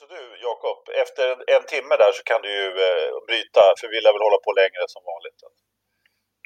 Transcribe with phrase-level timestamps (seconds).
[0.00, 3.86] Alltså du Jakob, efter en, en, timme där så kan du ju eh, bryta för
[3.92, 5.38] vi lär väl hålla på längre som vanligt.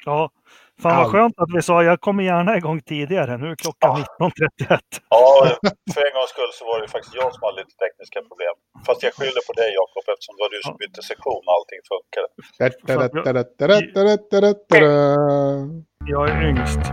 [0.09, 0.19] Ja,
[0.81, 3.31] fan vad skönt att vi sa jag kommer gärna igång tidigare.
[3.41, 3.89] Nu är klockan
[4.19, 4.31] ja.
[4.67, 4.79] 19.31.
[5.09, 5.25] Ja,
[5.93, 8.55] för en gångs skull så var det faktiskt jag som hade lite tekniska problem.
[8.85, 11.81] Fast jag skyller på dig Jakob eftersom det var du som bytte sektion och allting
[11.93, 12.27] funkade.
[16.13, 16.83] Jag är yngst.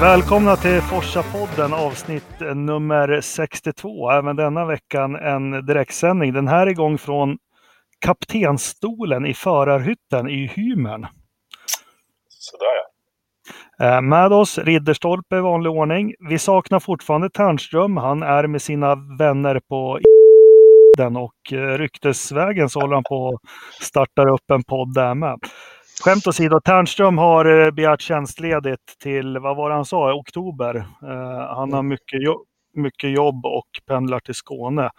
[0.00, 4.10] Välkomna till Forsa-podden avsnitt nummer 62.
[4.10, 6.32] Även denna veckan en direktsändning.
[6.32, 7.38] Den här är igång från
[8.00, 11.06] kaptenstolen i förarhytten i Hymern.
[12.28, 12.66] Sådär
[13.78, 13.86] ja.
[13.86, 16.14] Eh, med oss Ridderstolpe i vanlig ordning.
[16.28, 17.96] Vi saknar fortfarande Ternström.
[17.96, 20.00] Han är med sina vänner på
[20.96, 25.38] den och eh, ryktesvägen så håller han på att starta upp en podd där med.
[26.04, 30.76] Skämt åsido, Ternström har eh, begärt tjänstledigt till, vad var det han sa, oktober.
[30.76, 34.90] Uh, han har mycket, jo mycket jobb och pendlar till Skåne.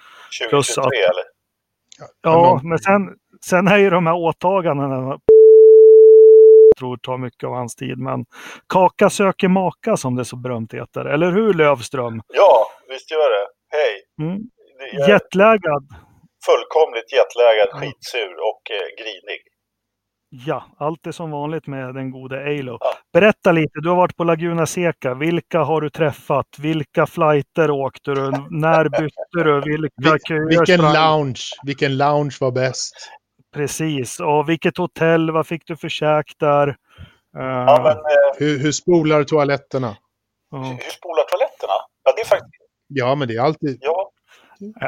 [0.51, 1.23] 2023 att, eller?
[2.21, 3.01] Ja, men sen,
[3.45, 5.19] sen är ju de här åtagandena
[6.79, 7.97] tror tar mycket av hans tid.
[7.97, 8.25] Men
[8.67, 11.05] kaka söker maka som det så berömt heter.
[11.05, 12.21] Eller hur Lövström?
[12.33, 13.47] Ja, visst gör det.
[13.77, 13.93] Hej!
[14.21, 14.39] Mm.
[15.09, 15.85] Jetlaggad.
[16.45, 19.41] Fullkomligt jetlaggad, skitsur och eh, grinig.
[20.31, 22.77] Ja, allt är som vanligt med den gode Eilo.
[22.79, 22.93] Ja.
[23.13, 25.13] Berätta lite, du har varit på Laguna Seca.
[25.13, 26.47] Vilka har du träffat?
[26.59, 28.31] Vilka flighter åkte du?
[28.49, 29.61] När bytte du?
[29.61, 31.41] Vilka köer Vilken lounge?
[31.63, 32.93] Vilken lounge var bäst?
[33.53, 35.31] Precis, och vilket hotell?
[35.31, 36.77] Vad fick du för käk där?
[37.33, 38.03] Ja, men, uh...
[38.39, 39.87] hur, hur spolar toaletterna?
[40.53, 40.63] Uh.
[40.63, 41.73] Hur spolar toaletterna?
[42.03, 42.63] Ja, det är faktiskt...
[42.87, 43.77] Ja, men det är alltid...
[43.81, 44.08] Ja,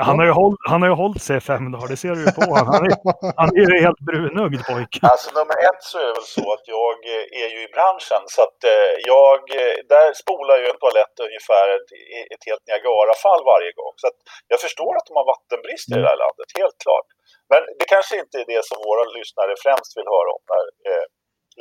[0.08, 2.22] han har, ju håll, han har ju hållit sig i fem dagar, det ser du
[2.28, 2.68] ju på honom.
[2.76, 2.96] Han är,
[3.42, 4.94] han är ju helt brunögd pojk.
[5.12, 6.98] Alltså nummer ett så är det väl så att jag
[7.44, 11.66] är ju i branschen så att eh, jag, eh, där spolar ju en toalett ungefär
[11.76, 11.90] ett,
[12.34, 13.94] ett helt Niagara-fall varje gång.
[14.02, 14.20] Så att
[14.52, 17.08] jag förstår att de har vattenbrist i det här landet, helt klart.
[17.52, 21.06] Men det kanske inte är det som våra lyssnare främst vill höra om när eh,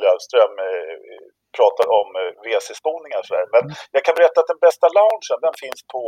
[0.03, 0.95] Lövström eh,
[1.57, 3.23] pratar om eh, WC-spolningar.
[3.55, 3.63] Men
[3.95, 6.03] jag kan berätta att den bästa loungen den finns på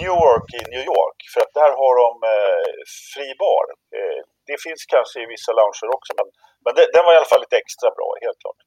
[0.00, 1.18] Newark i New York.
[1.32, 2.70] För att där har de eh,
[3.12, 3.66] fri bar.
[3.96, 6.28] Eh, det finns kanske i vissa lounger också men,
[6.64, 8.60] men det, den var i alla fall lite extra bra, helt klart.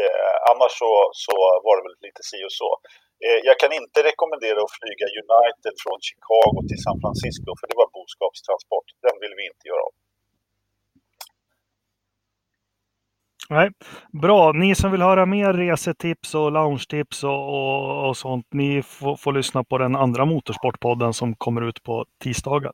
[0.00, 0.92] Eh, annars så,
[1.24, 1.34] så
[1.66, 2.70] var det väl lite si och så.
[3.24, 7.78] Eh, jag kan inte rekommendera att flyga United från Chicago till San Francisco för det
[7.82, 8.88] var boskapstransport.
[9.06, 9.94] Den vill vi inte göra av.
[13.50, 13.70] Nej,
[14.22, 19.16] Bra, ni som vill höra mer resetips och loungetips och, och, och sånt, ni får,
[19.16, 22.72] får, lyssna på den andra Motorsportpodden som kommer ut på tisdagar.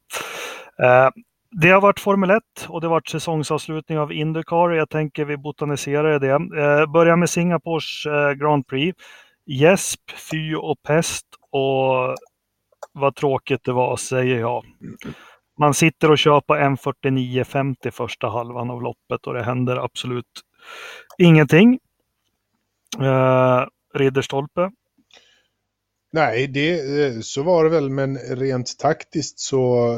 [0.82, 1.08] Eh,
[1.60, 4.70] det har varit Formel 1 och det har varit säsongsavslutning av Indycar.
[4.70, 6.32] Jag tänker vi botaniserar i det.
[6.32, 8.98] Eh, börjar med Singapores eh, Grand Prix.
[9.46, 10.00] Gäsp,
[10.30, 12.16] fy och pest och
[12.92, 14.64] vad tråkigt det var, säger jag.
[15.58, 20.42] Man sitter och kör på 1.49.50 första halvan av loppet och det händer absolut
[21.18, 21.78] Ingenting.
[23.00, 24.70] Uh, Ridderstolpe.
[26.12, 29.96] Nej, det, eh, så var det väl, men rent taktiskt så,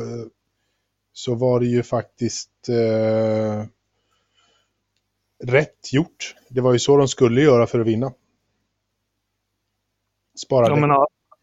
[1.12, 3.64] så var det ju faktiskt eh,
[5.44, 6.34] rätt gjort.
[6.48, 8.12] Det var ju så de skulle göra för att vinna.
[10.38, 10.90] Spara ja, men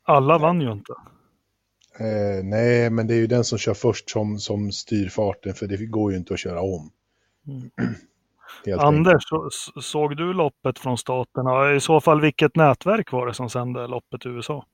[0.03, 0.93] alla vann ju inte.
[1.99, 5.67] Eh, nej, men det är ju den som kör först som, som styr farten, för
[5.67, 6.91] det går ju inte att köra om.
[7.47, 7.95] Mm.
[8.79, 9.49] Anders, så,
[9.81, 11.73] såg du loppet från staterna?
[11.75, 14.65] I så fall, vilket nätverk var det som sände loppet i USA?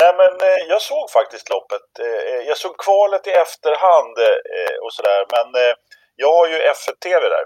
[0.00, 1.86] Nej, men eh, jag såg faktiskt loppet.
[2.00, 5.48] Eh, jag såg kvalet i efterhand eh, och sådär, men
[6.16, 7.44] jag har ju F1-TV där.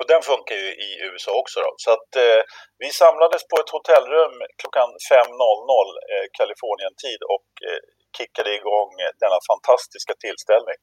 [0.00, 1.72] Och den funkar ju i USA också då.
[1.84, 2.42] Så att eh,
[2.82, 7.80] vi samlades på ett hotellrum klockan 5.00 eh, Kalifornien-tid och eh,
[8.16, 8.92] kickade igång
[9.22, 10.80] denna fantastiska tillställning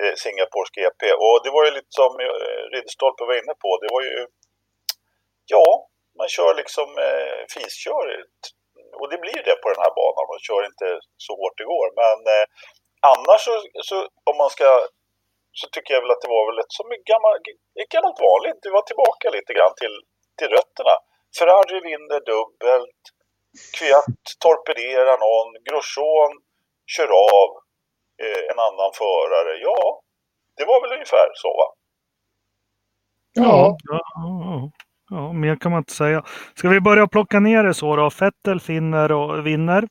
[0.00, 1.02] eh, Singapores GP.
[1.24, 3.70] Och det var ju lite som eh, Ridderstolpe var inne på.
[3.82, 4.18] Det var ju,
[5.54, 5.66] ja,
[6.18, 8.06] man kör liksom eh, fiskör.
[8.98, 10.30] Och det blir det på den här banan.
[10.32, 10.88] Man kör inte
[11.24, 11.88] så hårt det går.
[12.02, 12.46] Men eh,
[13.12, 13.54] annars så,
[13.88, 13.96] så,
[14.30, 14.68] om man ska
[15.52, 17.32] så tycker jag väl att det var väl ett, som ett, gammal,
[17.82, 18.60] ett gammalt vanligt.
[18.62, 19.96] Det var tillbaka lite grann till,
[20.38, 20.94] till rötterna.
[21.38, 23.02] Ferrari vinner dubbelt.
[23.76, 25.50] Kviat torpederar någon.
[25.66, 26.32] Grosjean
[26.94, 27.50] kör av.
[28.22, 29.52] Eh, en annan förare.
[29.62, 30.00] Ja,
[30.56, 31.66] det var väl ungefär så va?
[33.32, 33.76] Ja.
[33.84, 34.70] ja, ja,
[35.10, 36.24] ja mer kan man inte säga.
[36.54, 38.10] Ska vi börja plocka ner det så då?
[38.10, 39.88] Fettel finner och vinner.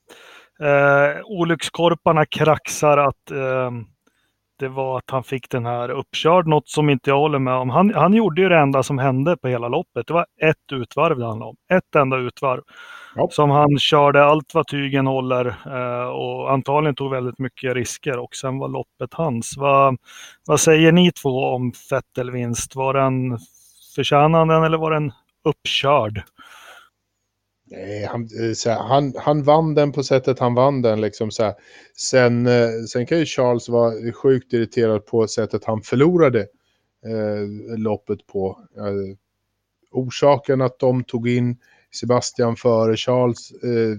[0.64, 3.72] Eh, olyckskorparna kraxar att eh,
[4.60, 7.70] det var att han fick den här uppkörd, något som inte jag håller med om.
[7.70, 10.08] Han, han gjorde ju det enda som hände på hela loppet.
[10.08, 11.56] Det var ett utvarv det handlade om.
[11.74, 12.62] Ett enda utvarv.
[13.16, 13.28] Ja.
[13.32, 18.36] Som han körde allt vad tygen håller eh, och antagligen tog väldigt mycket risker och
[18.36, 19.58] sen var loppet hans.
[19.58, 19.98] Va,
[20.46, 22.76] vad säger ni två om Vettel-vinst?
[22.76, 23.40] Var den
[23.96, 25.12] förtjänande eller var den
[25.44, 26.24] uppkörd?
[27.72, 31.02] Nej, han, eh, här, han, han vann den på sättet han vann den.
[31.02, 31.54] Liksom, så här.
[31.96, 36.40] Sen, eh, sen kan ju Charles vara sjukt irriterad på sättet han förlorade
[37.06, 38.60] eh, loppet på.
[38.78, 39.18] Eh,
[39.92, 41.58] orsaken att de tog in
[41.91, 43.97] Sebastian före Charles eh,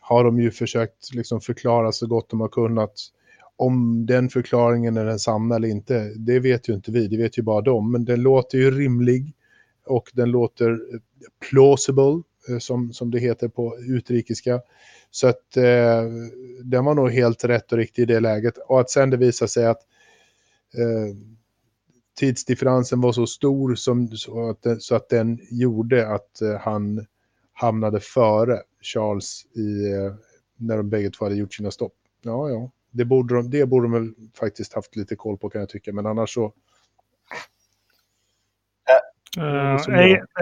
[0.00, 2.92] har de ju försökt liksom, förklara så gott de har kunnat.
[3.56, 7.38] Om den förklaringen är den sanna eller inte, det vet ju inte vi, det vet
[7.38, 7.92] ju bara de.
[7.92, 9.34] Men den låter ju rimlig
[9.86, 11.00] och den låter eh,
[11.50, 14.60] plausible eh, som, som det heter på utrikiska.
[15.10, 16.02] Så att eh,
[16.64, 18.58] den var nog helt rätt och riktig i det läget.
[18.58, 19.80] Och att sen det visar sig att
[20.74, 21.16] eh,
[22.16, 27.06] tidsdifferensen var så stor som, så, att, den, så att den gjorde att eh, han
[27.52, 30.14] hamnade före Charles i, eh,
[30.56, 31.94] när de bägge två hade gjort sina stopp.
[32.22, 35.60] Ja, ja, det borde, de, det borde de väl faktiskt haft lite koll på kan
[35.60, 36.52] jag tycka, men annars så
[39.38, 39.76] Uh,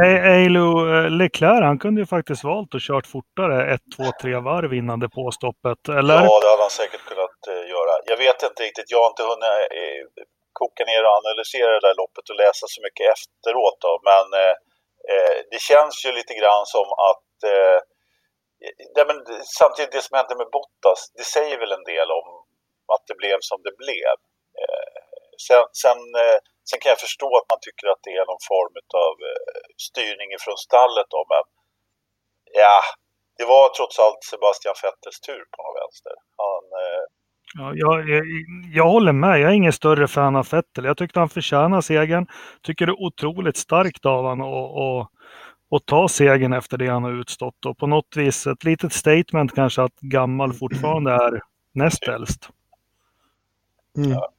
[0.03, 4.75] Eilu uh, Leclerc, han kunde ju faktiskt valt att kört fortare ett, två, tre varv
[4.75, 6.15] innan depåstoppet, eller?
[6.15, 7.93] Ja, det hade han säkert kunnat uh, göra.
[8.07, 12.01] Jag vet inte riktigt, jag har inte hunnit uh, koka ner och analysera det där
[12.03, 14.57] loppet och läsa så mycket efteråt då, men eh,
[15.13, 17.79] eh det känns ju lite grann som att eh,
[18.97, 19.19] ja, men,
[19.61, 22.29] samtidigt det som hände med Bottas, det säger väl en del om
[22.95, 24.17] att det blev som det blev.
[24.61, 24.99] Eh,
[25.47, 25.99] sen, sen
[26.69, 28.77] Sen kan jag förstå att man tycker att det är någon form
[29.07, 31.45] av eh, styrning från stallet då, men
[32.63, 32.79] ja,
[33.39, 36.15] det var trots allt Sebastian Vettels tur på något vänster.
[36.45, 36.94] Han, eh
[37.55, 38.25] ja, jag, jag,
[38.73, 40.85] jag, håller med, jag är ingen större fan av Vettel.
[40.85, 42.27] Jag tyckte han förtjänar segern.
[42.63, 45.11] Tycker det är otroligt starkt av honom att
[45.75, 47.67] och ta segern efter det han har utstått.
[47.67, 51.41] Och på något vis ett litet statement kanske att gammal fortfarande är
[51.73, 52.49] näst äldst.
[53.97, 54.11] Mm.
[54.11, 54.31] Ja.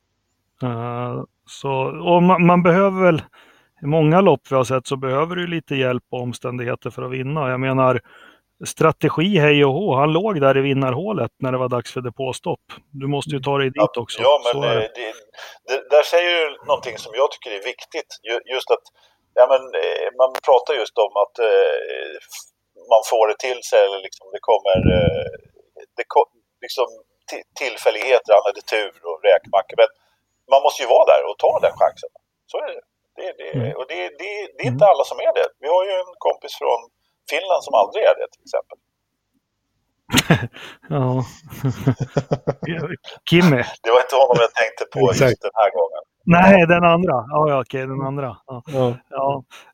[0.63, 1.71] Uh, så,
[2.13, 3.21] och man, man, behöver väl,
[3.81, 7.11] i många lopp vi har sett så behöver du lite hjälp och omständigheter för att
[7.11, 7.49] vinna.
[7.49, 8.01] Jag menar,
[8.65, 9.95] strategi hej och hå.
[9.95, 12.65] Han låg där i vinnarhålet när det var dags för depåstopp.
[13.01, 14.21] Du måste ju ta dig dit också.
[14.21, 14.75] Ja, men det.
[14.75, 15.13] Det,
[15.67, 18.09] det, där säger du någonting som jag tycker är viktigt.
[18.53, 18.85] Just att
[19.39, 22.15] ja, men, eh, man pratar just om att eh,
[22.93, 25.27] man får det till sig eller liksom det kommer eh,
[25.97, 26.05] det,
[26.65, 26.87] liksom,
[27.61, 29.75] tillfälligheter, han hade tur och räkmackor.
[29.81, 29.89] Men
[30.53, 32.11] man måste ju vara där och ta den chansen.
[32.51, 32.83] Så är det.
[33.17, 33.71] det, det mm.
[33.79, 34.91] och det, det, det är inte mm.
[34.91, 35.47] alla som är det.
[35.63, 36.81] Vi har ju en kompis från
[37.29, 38.77] Finland som aldrig är det till exempel.
[40.89, 41.25] ja.
[43.29, 43.63] Kimmy.
[43.83, 46.01] Det var inte honom jag tänkte på just den här gången.
[46.27, 47.13] Nej, den andra.
[47.27, 48.37] Ja, ja okej, den andra.
[48.47, 48.63] Ja.
[48.65, 48.95] Ja.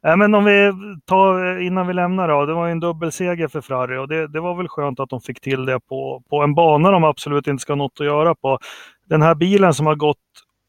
[0.02, 0.16] ja.
[0.16, 0.72] Men om vi
[1.06, 2.46] tar innan vi lämnar då.
[2.46, 5.22] Det var ju en dubbelseger för Ferrari och det, det var väl skönt att de
[5.22, 8.36] fick till det på, på en bana de absolut inte ska ha något att göra
[8.36, 8.60] på.
[9.06, 10.18] Den här bilen som har gått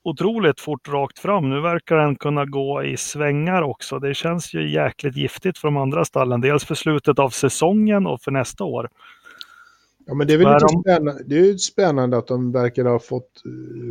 [0.04, 1.50] otroligt fort rakt fram.
[1.50, 3.98] Nu verkar den kunna gå i svängar också.
[3.98, 6.40] Det känns ju jäkligt giftigt för de andra stallen.
[6.40, 8.88] Dels för slutet av säsongen och för nästa år.
[10.06, 13.42] Ja, men det är väl lite spännande, det är spännande att de verkar ha fått,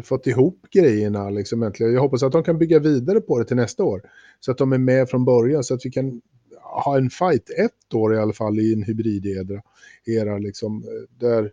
[0.04, 1.30] fått ihop grejerna.
[1.30, 1.94] Liksom, äntligen.
[1.94, 4.02] Jag hoppas att de kan bygga vidare på det till nästa år.
[4.40, 6.22] Så att de är med från början, så att vi kan
[6.62, 9.62] ha en fight ett år i alla fall i en hybridera.
[10.06, 10.86] Era, liksom,
[11.20, 11.52] där,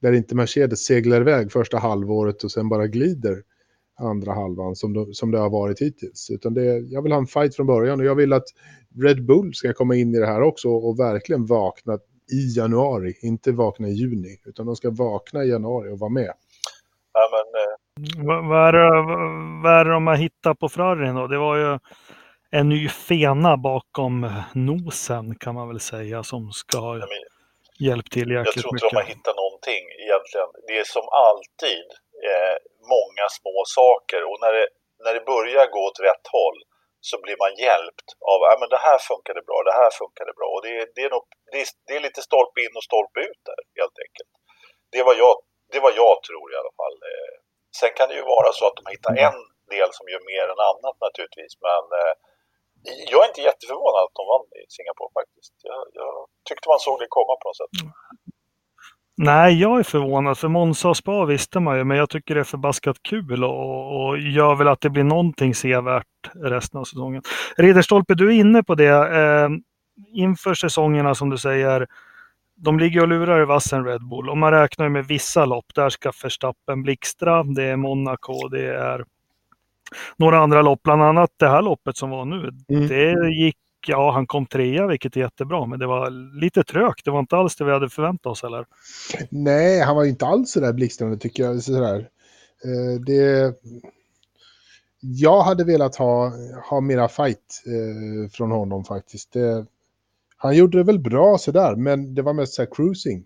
[0.00, 3.42] där inte Mercedes seglar iväg första halvåret och sen bara glider
[4.00, 6.30] andra halvan som, de, som det har varit hittills.
[6.30, 8.46] Utan det, jag vill ha en fight från början och jag vill att
[9.02, 11.98] Red Bull ska komma in i det här också och verkligen vakna
[12.32, 16.32] i januari, inte vakna i juni, utan de ska vakna i januari och vara med.
[17.12, 18.26] Ja, men, eh...
[18.26, 19.02] vad, vad, är det,
[19.62, 21.26] vad är det de har hittat på Ferrarin då?
[21.26, 21.78] Det var ju
[22.50, 27.00] en ny fena bakom nosen kan man väl säga som ska ha
[27.78, 28.56] hjälpt till jäkligt mycket.
[28.56, 30.48] Jag tror inte de har hittat någonting egentligen.
[30.66, 31.86] Det är som alltid
[32.28, 32.56] eh,
[32.94, 34.66] många små saker och när det,
[35.04, 36.58] när det börjar gå åt rätt håll
[37.08, 40.48] så blir man hjälpt av att ja, det här funkade bra, det här funkade bra.
[40.54, 43.42] Och det, det, är nog, det, är, det är lite stolpe in och stolpe ut
[43.50, 44.32] där helt enkelt.
[44.94, 45.34] Det var jag,
[45.72, 46.96] det var jag tror i alla fall.
[47.10, 47.34] Eh,
[47.80, 49.38] sen kan det ju vara så att de hittar en
[49.74, 51.54] del som gör mer än annat naturligtvis.
[51.68, 52.14] Men eh,
[53.12, 55.54] jag är inte jätteförvånad att de vann i Singapore faktiskt.
[55.70, 56.14] Jag, jag
[56.48, 57.76] tyckte man såg det komma på något sätt.
[59.22, 62.40] Nej, jag är förvånad för Monza och Spa visste man ju, men jag tycker det
[62.40, 67.22] är förbaskat kul och, och gör väl att det blir någonting sevärt resten av säsongen.
[67.56, 69.18] Ridderstolpe, du är inne på det.
[69.18, 69.48] Eh,
[70.12, 71.86] inför säsongerna som du säger,
[72.56, 75.66] de ligger och lurar i vassen Red Bull och man räknar med vissa lopp.
[75.74, 77.42] Där ska Verstappen blixtra.
[77.42, 79.04] Det är Monaco, det är
[80.16, 82.50] några andra lopp, bland annat det här loppet som var nu.
[82.68, 82.88] Mm.
[82.88, 83.56] Det gick,
[83.88, 86.10] ja han kom trea vilket är jättebra, men det var
[86.40, 87.04] lite trögt.
[87.04, 88.66] Det var inte alls det vi hade förväntat oss eller?
[89.30, 91.62] Nej, han var inte alls sådär blixtrande tycker jag.
[91.62, 92.08] Sådär.
[92.64, 93.54] Eh, det...
[95.00, 96.32] Jag hade velat ha,
[96.70, 99.32] ha mera fight eh, från honom faktiskt.
[99.32, 99.66] Det...
[100.36, 103.24] Han gjorde det väl bra sådär, men det var mest såhär cruising.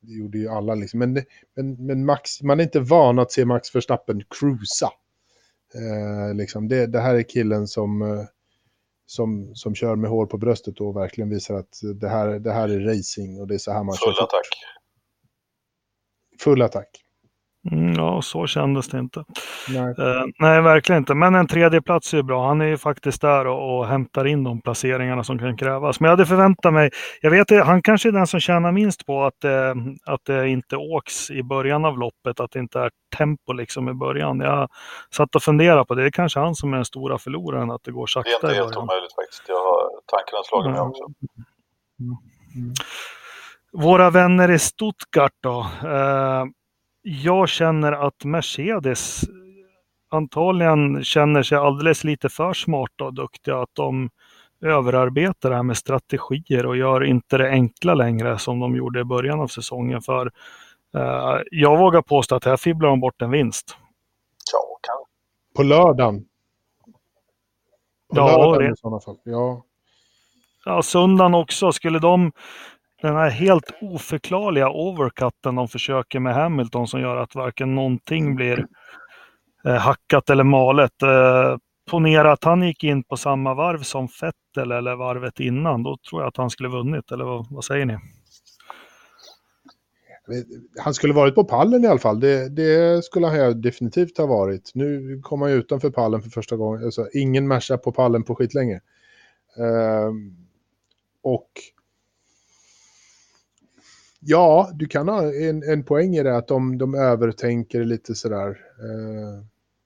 [0.00, 0.98] Det gjorde ju alla liksom.
[0.98, 1.12] Men,
[1.54, 4.90] men, men Max, man är inte van att se Max Verstappen cruisa.
[5.74, 8.24] Eh, liksom det, det, här är killen som, eh,
[9.06, 12.68] som, som kör med hår på bröstet och verkligen visar att det här, det här
[12.68, 14.24] är racing och det är så här man Full kör.
[14.24, 14.46] attack.
[16.40, 17.03] Full attack.
[17.70, 19.24] Mm, ja, så kändes det inte.
[19.68, 19.94] Nej.
[19.98, 21.14] Uh, nej, verkligen inte.
[21.14, 22.46] Men en tredje plats är bra.
[22.46, 26.00] Han är ju faktiskt där och, och hämtar in de placeringarna som kan krävas.
[26.00, 26.90] Men jag hade förväntat mig,
[27.20, 29.50] jag vet han kanske är den som tjänar minst på att, uh,
[30.06, 33.94] att det inte åks i början av loppet, att det inte är tempo liksom i
[33.94, 34.40] början.
[34.40, 34.68] Jag
[35.10, 36.02] satt och funderade på det.
[36.02, 38.50] Det är kanske han som är den stora förloraren, att det går sakta Det är
[38.50, 39.42] inte helt omöjligt faktiskt.
[39.48, 41.04] Jag har, tanken har slagit mig också.
[42.00, 42.16] Mm.
[42.56, 42.74] Mm.
[43.72, 45.66] Våra vänner i Stuttgart då.
[45.84, 46.44] Uh,
[47.06, 49.20] jag känner att Mercedes
[50.10, 53.62] antagligen känner sig alldeles lite för smarta och duktiga.
[53.62, 54.10] Att de
[54.60, 59.04] överarbetar det här med strategier och gör inte det enkla längre som de gjorde i
[59.04, 60.02] början av säsongen.
[60.02, 60.32] För
[60.94, 63.76] eh, jag vågar påstå att här fibblar de bort en vinst.
[64.52, 65.06] Ja, kan.
[65.56, 66.24] På lördagen.
[68.08, 68.72] På ja, lördagen det...
[68.72, 69.18] i sådana fall.
[69.24, 69.64] Ja.
[70.64, 71.72] Ja, söndagen också.
[71.72, 72.32] Skulle de
[73.02, 78.66] den här helt oförklarliga overcutten de försöker med Hamilton som gör att varken någonting blir
[79.66, 81.02] eh, hackat eller malet.
[81.02, 81.56] Eh,
[81.90, 86.22] ponera att han gick in på samma varv som Vettel eller varvet innan, då tror
[86.22, 87.12] jag att han skulle vunnit.
[87.12, 87.98] Eller vad, vad säger ni?
[90.78, 92.20] Han skulle varit på pallen i alla fall.
[92.20, 94.70] Det, det skulle han definitivt ha varit.
[94.74, 96.84] Nu kom han utanför pallen för första gången.
[96.84, 98.80] Alltså, ingen Merca på pallen på skitlänge.
[99.58, 100.12] Uh,
[101.22, 101.48] och
[104.26, 108.48] Ja, du kan ha en, en poäng i det att de, de övertänker lite sådär.
[108.80, 109.44] Eh,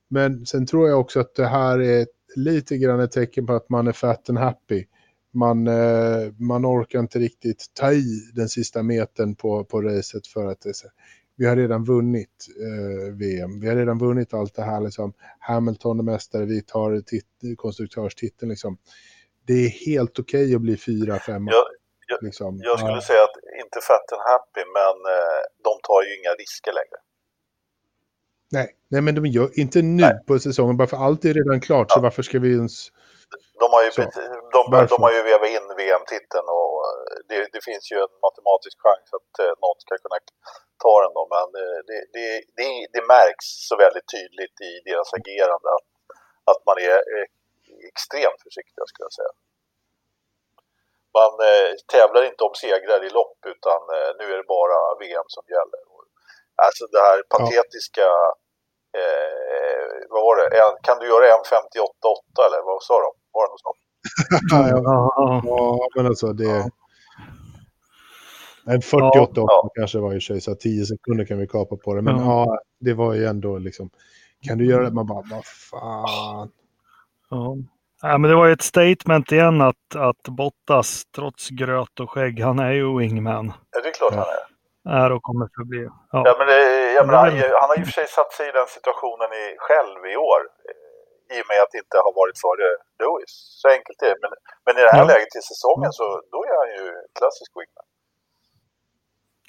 [0.09, 3.69] men sen tror jag också att det här är lite grann ett tecken på att
[3.69, 4.85] man är fat and happy.
[5.33, 10.47] Man, eh, man orkar inte riktigt ta i den sista metern på, på racet för
[10.47, 10.73] att det,
[11.37, 13.61] vi har redan vunnit eh, VM.
[13.61, 14.81] Vi har redan vunnit allt det här.
[14.81, 15.13] Liksom.
[15.39, 17.03] Hamilton är mästare, vi tar
[17.57, 18.51] konstruktörstiteln.
[18.51, 18.79] Liksom.
[19.47, 21.51] Det är helt okej okay att bli fyra, femma.
[21.51, 21.65] Jag,
[22.07, 22.61] jag, liksom.
[22.63, 23.01] jag skulle ja.
[23.01, 26.99] säga att inte fat and happy, men eh, de tar ju inga risker längre.
[28.57, 30.17] Nej, nej men de gör inte nu nej.
[30.27, 31.95] på säsongen, bara för allt är redan klart, ja.
[31.95, 32.77] så varför ska vi ens...
[33.63, 33.91] De har ju,
[34.57, 34.63] de,
[34.93, 39.07] de, har ju vevat in VM-titeln och eh, det, det, finns ju en matematisk chans
[39.19, 40.19] att eh, någon ska kunna
[40.85, 45.69] ta den då, men eh, det, det, det, märks så väldigt tydligt i deras agerande
[45.79, 45.91] att,
[46.51, 46.99] att man är
[47.91, 49.33] extremt försiktiga skulle jag säga
[51.17, 55.29] man eh, tävlar inte om segrar i lopp utan eh, nu är det bara VM
[55.37, 55.81] som gäller.
[56.67, 58.09] Alltså det här patetiska,
[58.99, 63.11] eh, vad var det, en, kan du göra en 58-8 eller vad sa de?
[63.35, 63.83] Var det något sånt?
[65.45, 66.71] ja, men alltså det...
[68.67, 72.03] En 48 ja, kanske var i sig, så 10 sekunder kan vi kapa på det.
[72.03, 73.91] Men ja, det var ju ändå liksom...
[74.41, 74.91] Kan du göra det?
[74.91, 76.51] Man bara, vad fan.
[77.31, 77.57] Ja.
[78.03, 82.41] Ja, men det var ju ett statement igen att, att Bottas, trots gröt och skägg,
[82.41, 83.53] han är ju wingman.
[83.71, 84.45] Ja, det är klart han är.
[85.05, 85.83] Är och kommer förbli.
[86.13, 86.23] Ja.
[86.29, 88.69] ja men det, jag menar, han, han har ju för sig satt sig i den
[88.77, 90.41] situationen i, själv i år.
[91.35, 92.67] I och med att det inte har varit före
[93.01, 93.33] Lewis.
[93.61, 94.21] Så enkelt är det.
[94.25, 94.33] Men,
[94.65, 95.13] men i det här ja.
[95.13, 96.85] läget i säsongen så då är han ju
[97.19, 97.89] klassisk wingman.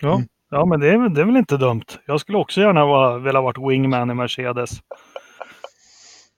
[0.06, 0.28] Ja, mm.
[0.56, 1.90] ja men det är, det är väl inte dumt.
[2.12, 4.72] Jag skulle också gärna vara, vilja varit wingman i Mercedes.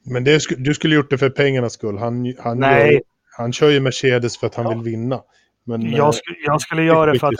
[0.05, 1.97] Men det, du skulle gjort det för pengarnas skull.
[1.97, 2.93] Han, han, Nej.
[2.93, 3.01] Gör,
[3.37, 4.71] han kör ju Mercedes för att han ja.
[4.71, 5.21] vill vinna.
[5.63, 7.33] Men, jag, eh, skulle, jag skulle göra det för att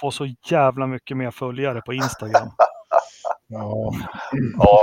[0.00, 2.48] få så jävla mycket mer följare på Instagram.
[3.48, 3.94] ja.
[4.58, 4.82] ja,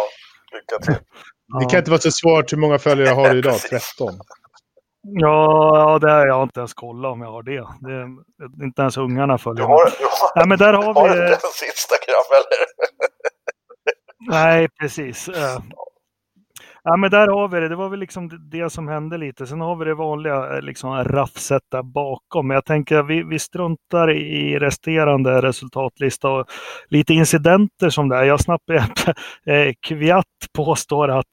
[0.54, 1.06] lycka till.
[1.60, 2.54] Det kan inte vara så svårt.
[2.54, 3.60] Hur många följare har du idag?
[3.70, 4.20] 13?
[5.02, 7.68] Ja, det har jag inte ens kollat om jag har det.
[7.80, 10.94] det är, inte ens ungarna följer du har, du har, Nej, men där har, har
[10.94, 11.00] vi...
[11.00, 12.68] Har du inte ens Instagram eller?
[14.30, 15.30] Nej, precis.
[16.86, 17.70] Eh, Ja, men där har vi det.
[17.70, 19.48] Det var väl liksom det som hände lite.
[19.48, 22.48] Sen har vi det vanliga eh, liksom, raffset där bakom.
[22.48, 26.46] Men jag tänker att vi, vi struntar i resterande resultatlista och
[26.89, 28.24] lite incidenter som det är.
[28.24, 30.25] Jag snabbt eh, Kviat
[30.56, 31.25] påstår att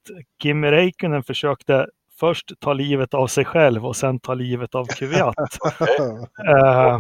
[0.43, 1.87] Kimi Räikkönen försökte
[2.21, 5.35] först ta livet av sig själv och sen ta livet av Kviat.
[6.49, 6.99] uh,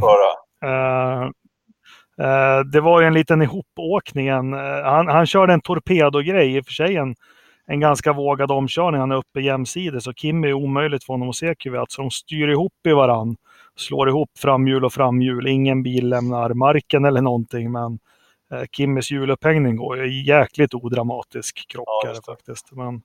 [0.64, 1.24] Uh,
[2.26, 4.30] uh, det var ju en liten ihopåkning.
[4.30, 7.14] Han, han körde en torpedogrej, i och för sig en,
[7.66, 9.00] en ganska vågad omkörning.
[9.00, 11.92] Han är uppe jämsides och Kim är omöjligt för honom att se Kvyat.
[11.92, 13.36] Så de styr ihop i varann.
[13.76, 15.46] Slår ihop framhjul och framhjul.
[15.46, 17.72] Ingen bil lämnar marken eller någonting.
[17.72, 17.98] Men
[18.52, 22.72] eh, Kimmis hjulupphängning går ju jäkligt odramatisk krockare ja, faktiskt.
[22.72, 23.02] Men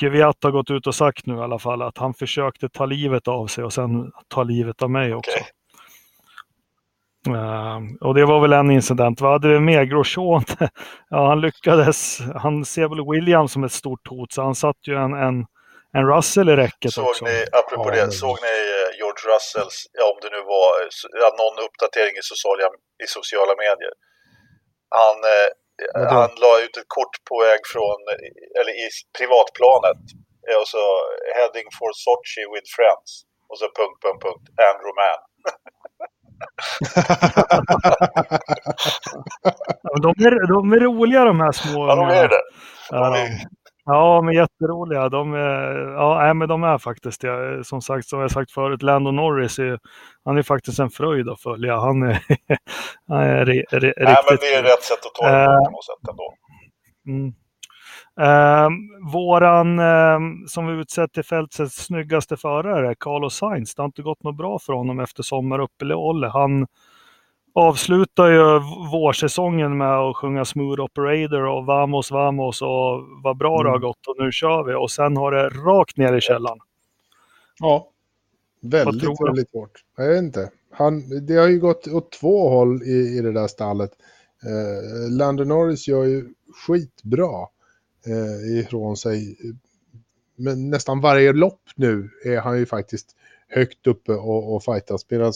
[0.00, 3.28] Kvyat har gått ut och sagt nu i alla fall att han försökte ta livet
[3.28, 5.30] av sig och sen ta livet av mig också.
[5.30, 5.42] Okay.
[7.28, 9.20] Uh, och det var väl en incident.
[9.20, 9.84] Vad hade vi mer?
[9.84, 10.44] Grosjean,
[11.10, 12.18] ja, han lyckades.
[12.44, 15.36] Han ser väl Williams som ett stort hot, så han satt ju en, en,
[15.96, 17.24] en Russell i räcket såg också.
[17.24, 20.70] Ni, apropå ja, det, såg ni eh, George Russells, ja, om det nu var
[21.22, 22.62] ja, någon uppdatering i sociala,
[23.04, 23.94] i sociala medier?
[25.00, 25.48] Han, eh,
[26.14, 28.00] han la ut ett kort på väg från,
[28.58, 28.86] eller i
[29.18, 30.02] privatplanet,
[30.60, 30.84] och så
[31.36, 33.10] heading for Sochi with friends.
[33.50, 35.22] Och så punkt, punkt, punkt, Andrew Mann.
[40.02, 41.88] de, är, de är roliga de här små.
[41.88, 42.42] Ja, de är det.
[42.90, 43.28] De är...
[43.84, 45.08] Ja, men jätteroliga.
[45.08, 47.64] De är, ja, men de är faktiskt det.
[47.64, 49.78] Som sagt, som jag sagt förut, Lando Norris är,
[50.24, 51.76] han är faktiskt en fröjd att följa.
[51.76, 52.18] Han är,
[53.08, 54.28] han är, är, är Nej, riktigt...
[54.28, 56.34] men det är rätt sätt att ta det på, på något sätt ändå.
[57.08, 57.34] Mm.
[58.22, 58.68] Eh,
[59.12, 64.22] våran eh, som vi utsett till fältets snyggaste förare, Carlos Sainz, det har inte gått
[64.22, 66.32] något bra för honom efter sommaruppehållet.
[66.32, 66.66] Han
[67.54, 68.60] avslutar ju
[68.92, 73.64] vårsäsongen med att sjunga Smooth Operator och Vamos Vamos och vad bra mm.
[73.64, 73.86] det har mm.
[73.86, 74.74] gått och nu kör vi.
[74.74, 76.58] Och sen har det rakt ner i källaren.
[77.58, 77.88] Ja,
[78.60, 79.84] väldigt, väldigt hårt.
[79.96, 80.50] Jag vet inte.
[80.70, 83.90] Han, det har ju gått åt två håll i, i det där stallet.
[84.42, 86.24] Eh, Lando Norris gör ju
[86.66, 87.46] skitbra
[88.06, 89.36] eh, ifrån sig.
[90.36, 93.16] Men nästan varje lopp nu är han ju faktiskt
[93.48, 95.10] högt uppe och, och fightas.
[95.10, 95.32] Medan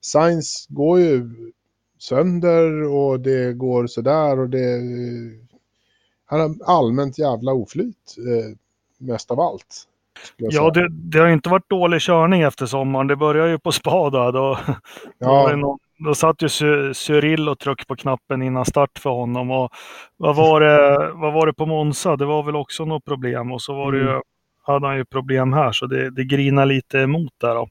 [0.00, 1.30] Science går ju
[1.98, 4.80] sönder och det går sådär och det...
[6.24, 8.56] Han har allmänt jävla oflyt eh,
[8.98, 9.88] mest av allt.
[10.36, 13.06] Ja, det, det, har inte varit dålig körning efter sommaren.
[13.06, 14.30] Det började ju på spa då.
[14.30, 14.58] Då,
[15.18, 15.56] ja.
[15.56, 16.48] då, då satt ju
[16.94, 19.50] Cyril och tryckte på knappen innan start för honom.
[19.50, 19.70] Och
[20.16, 22.16] vad, var det, vad var det på Monza?
[22.16, 23.52] Det var väl också något problem.
[23.52, 24.22] Och så var det ju, mm.
[24.62, 27.54] hade han ju problem här, så det, det grinar lite emot där.
[27.54, 27.68] Då.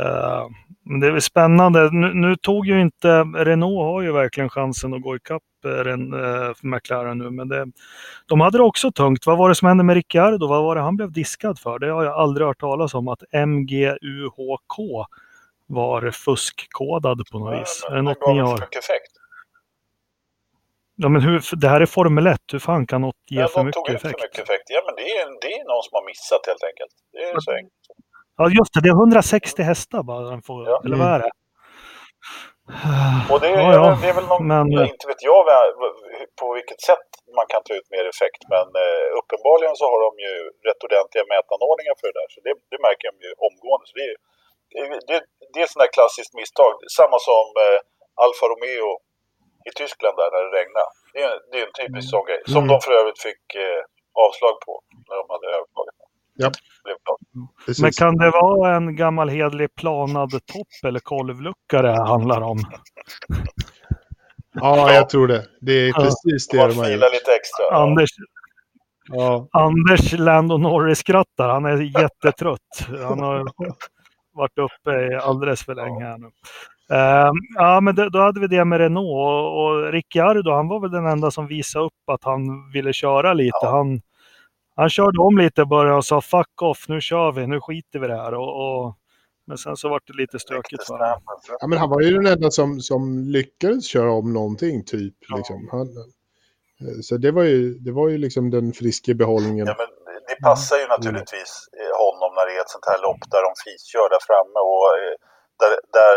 [0.00, 0.48] Uh,
[0.84, 1.90] men det är väl spännande.
[1.92, 7.18] Nu, nu, tog ju inte, Renault har ju verkligen chansen att gå ikapp uh, McLaren
[7.18, 7.66] nu, men det,
[8.26, 9.26] de hade det också tungt.
[9.26, 10.46] Vad var det som hände med Ricciardo?
[10.46, 11.78] Vad var det han blev diskad för?
[11.78, 15.06] Det har jag aldrig hört talas om, att MGUHK
[15.70, 17.84] var fuskkodad på något vis.
[17.90, 18.54] är det något ni har?
[18.54, 19.12] Effekt.
[21.02, 23.62] Ja, men hur, det här är Formel 1, hur fan kan något ge ja, för
[23.64, 24.02] mycket effekt?
[24.02, 24.66] För mycket effekt.
[24.76, 26.94] Ja, men det är, det är någon som har missat helt enkelt.
[27.12, 27.84] Det är så enkelt.
[28.38, 28.80] Ja, just det.
[28.84, 30.76] Det är 160 hästar bara den får, ja.
[30.84, 31.32] eller vad är det?
[33.32, 33.86] Och det, ja, ja.
[34.02, 34.66] det är väl någon, men...
[34.94, 35.42] inte vet jag
[36.40, 40.10] på vilket sätt man kan ta ut mer effekt, men eh, uppenbarligen så har de
[40.26, 40.34] ju
[40.68, 43.84] rätt ordentliga mätanordningar för det där, så det, det märker de ju omgående.
[43.90, 44.16] Så det, är,
[45.08, 45.18] det,
[45.52, 47.78] det är sånt där klassiskt misstag, samma som eh,
[48.24, 48.90] Alfa Romeo
[49.68, 50.90] i Tyskland där när det regnade.
[51.14, 52.14] Det är, det är en typisk mm.
[52.14, 52.68] sån grej, som mm.
[52.72, 53.80] de för övrigt fick eh,
[54.24, 54.72] avslag på
[55.08, 55.98] när de hade överklagat.
[56.42, 56.50] Ja.
[57.82, 62.58] Men kan det vara en gammal hedlig planad topp eller kolvlucka det handlar om?
[64.52, 65.46] ja, jag tror det.
[65.60, 67.12] Det är precis det de har gjort.
[67.12, 67.76] lite extra.
[67.82, 68.10] Anders,
[69.08, 69.48] ja.
[69.52, 71.48] Anders Lando Norris skrattar.
[71.48, 72.86] Han är jättetrött.
[73.08, 73.44] Han har
[74.40, 76.26] varit uppe alldeles för länge här nu.
[76.92, 80.80] Uh, ja, men det, då hade vi det med Renault och, och Ricciardo, han var
[80.80, 83.58] väl den enda som visade upp att han ville köra lite.
[83.62, 83.70] Ja.
[83.70, 84.00] Han,
[84.76, 87.98] han körde om lite i början och sa fuck off, nu kör vi, nu skiter
[87.98, 88.34] vi det här.
[88.34, 88.96] Och, och,
[89.44, 91.20] men sen så var det lite stökigt för honom.
[91.60, 95.14] Ja, men han var ju den enda som, som lyckades köra om någonting, typ.
[95.28, 95.36] Ja.
[95.36, 95.68] Liksom.
[95.72, 95.88] Han,
[97.02, 99.66] så det var, ju, det var ju liksom den friska behållningen.
[99.66, 99.86] Ja, men
[100.30, 101.52] det passar ju naturligtvis
[102.04, 104.60] honom när det är ett sånt här lopp där de fiskör där framme.
[104.70, 105.16] Och eh,
[105.60, 106.16] där, där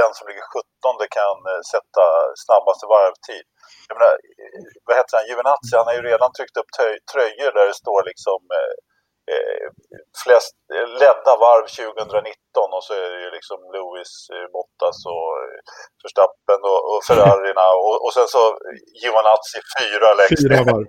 [0.00, 2.04] den som ligger 17 kan eh, sätta
[2.44, 3.46] snabbaste varvtid
[3.88, 4.14] jag menar,
[4.86, 6.70] vad heter han, Juvenazzi, han har ju redan tryckt upp
[7.12, 8.74] tröjor där det står liksom eh,
[9.32, 9.66] eh
[10.22, 15.30] flest eh, ledda varv 2019 och så är det ju liksom Lewis, eh, Bottas och
[16.02, 18.42] Verstappen och, och Ferrarina och, och sen så
[19.02, 20.86] Juvenazzi fyra längst Fyra varv.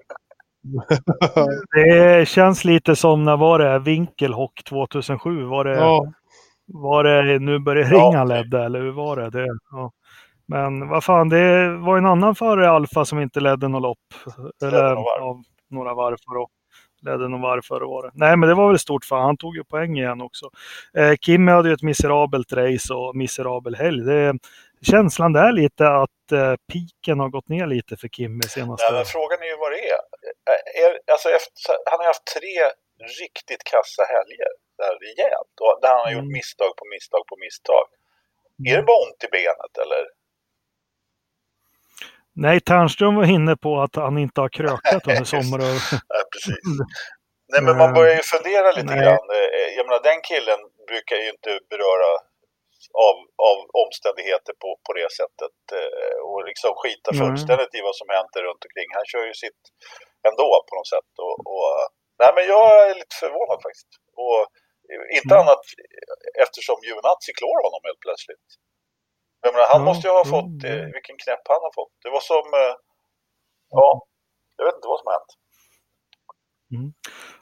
[1.73, 5.43] det känns lite som, när var det, Winkelhock 2007?
[5.43, 6.13] Var det, ja.
[6.65, 8.23] var det nu börjar ringa ja.
[8.23, 9.29] ledda eller hur var det?
[9.29, 9.91] det ja.
[10.45, 13.97] Men vad fan, det var en annan förare i Alfa som inte ledde något lopp.
[14.63, 16.17] Eller av några varv.
[16.25, 16.47] För
[17.05, 18.13] ledde någon varv förra året.
[18.15, 20.49] Nej, men det var väl stort för Han tog ju poäng igen också.
[20.97, 24.03] Eh, Kimmy hade ju ett miserabelt race och miserabel helg.
[24.03, 24.33] Det,
[24.91, 29.39] känslan där lite att eh, piken har gått ner lite för Kimmy senaste men frågan
[29.41, 30.01] är ju vad det är.
[30.85, 32.55] är alltså efter, han har haft tre
[33.21, 34.51] riktigt kassa helger.
[34.77, 35.55] Där rejält.
[35.65, 36.37] Och där han har gjort Mm.
[36.39, 37.85] misstag på misstag på misstag.
[38.69, 40.03] Är det bara ont i benet eller?
[42.35, 45.75] Nej, Ternström var inne på att han inte har krökat under sommaren.
[46.13, 46.63] Nej, precis.
[47.51, 49.01] Nej, men man börjar ju fundera lite Nej.
[49.03, 49.25] grann.
[49.39, 52.11] Eh, Jag menar, den killen brukar ju inte beröra
[53.07, 53.15] av,
[53.49, 57.19] av omständigheter på, på det sättet eh, och liksom skita Nej.
[57.21, 58.89] fullständigt i vad som händer runt omkring.
[58.97, 59.61] Han kör ju sitt
[60.29, 61.11] ändå på något sätt.
[61.25, 61.69] Och, och,
[62.21, 63.91] nej, men jag är lite förvånad faktiskt.
[64.23, 64.39] Och
[65.17, 65.41] inte Mm.
[65.41, 65.63] annat
[66.45, 68.47] eftersom Juvenazzi klår honom helt plötsligt.
[69.43, 71.95] Jag menar, han Ja, måste ju ha fått, eh, vilken knäpp han har fått.
[72.03, 72.75] Det var som, eh,
[73.79, 73.87] ja,
[74.57, 75.33] jag vet inte vad som har hänt.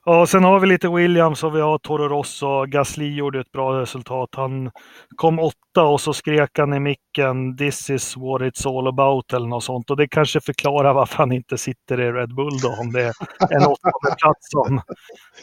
[0.05, 2.65] Ja, sen har vi lite Williams och vi har Toro Rosso.
[2.65, 4.29] Gasly gjorde ett bra resultat.
[4.35, 4.71] Han
[5.15, 9.47] kom åtta och så skrek han i micken “This is what it's all about” eller
[9.47, 9.89] något sånt.
[9.89, 13.13] Och det kanske förklarar varför han inte sitter i Red Bull då, om det är
[13.49, 14.81] en åttonde plats som...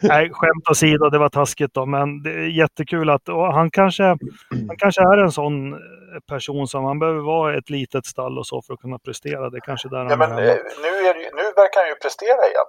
[0.03, 3.23] Nej, skämt åsido, det var taskigt då, men det är jättekul att...
[3.29, 4.05] Han, kanske,
[4.69, 5.77] han kanske är en sån
[6.29, 9.51] person som han behöver vara ett litet stall och så för att kunna prestera.
[9.51, 10.43] Det är kanske där Ja, han men är.
[10.49, 12.69] eh, nu, är det, nu verkar han ju prestera igen.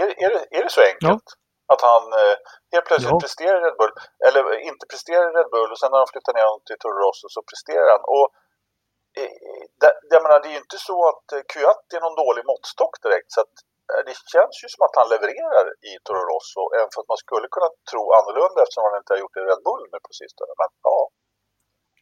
[0.00, 1.26] Är, är, det, är det så enkelt?
[1.72, 2.36] Att han eh,
[2.74, 3.24] helt plötsligt Ja.
[3.26, 3.94] presterar i Red Bull,
[4.26, 6.98] eller inte presterar i Red Bull och sen när han flyttar ner honom till Toro
[7.04, 8.02] Rosso så presterar han.
[8.16, 8.26] Och,
[9.20, 9.32] eh,
[9.80, 12.94] det, jag menar, det är ju inte så att eh, Kvyat är någon dålig måttstock
[13.04, 13.30] direkt.
[13.34, 13.54] Så att,
[13.90, 17.22] eh, det känns ju som att han levererar i Toro Rosso, även för att man
[17.24, 20.12] skulle kunna tro annorlunda eftersom han inte har gjort det i Red Bull nu på
[20.22, 20.52] sistone.
[20.62, 20.98] Men ja,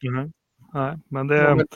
[0.09, 0.25] Mm.
[0.77, 1.37] Nej, men det...
[1.49, 1.67] Ja, men,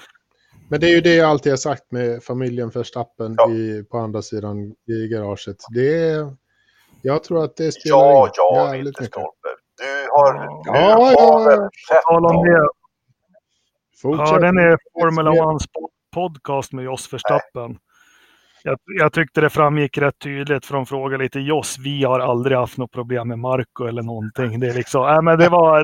[0.70, 3.52] men det är ju det jag alltid har sagt med familjen Verstappen Ja.
[3.52, 5.58] i, på andra sidan i garaget.
[5.76, 6.36] Det är,
[7.02, 9.18] jag tror att det spelar ja, in ja, jävligt mycket.
[9.18, 9.50] Winterstolpe.
[9.78, 10.62] Du har, Ja.
[10.64, 12.02] du Ja, har ja, ja.
[12.08, 12.68] Tala om det.
[14.02, 14.28] Fortsätt.
[14.28, 15.62] Ja, den är Formula 1
[16.14, 17.78] podcast med Jos Verstappen.
[18.64, 22.78] Jag, jag tyckte det framgick rätt tydligt från fråga lite Jos, vi har aldrig haft
[22.78, 24.60] något problem med Marco eller någonting.
[24.60, 25.84] Det är liksom, äh, men det var,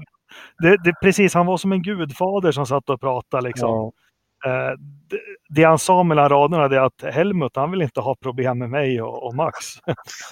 [0.64, 3.70] det, det, precis, han var som en gudfader som satt och pratade liksom.
[3.70, 3.92] Ja.
[4.46, 4.72] Eh,
[5.10, 8.70] det, det han sa mellan raderna är att Helmut, han vill inte ha problem med
[8.70, 9.58] mig och, och Max.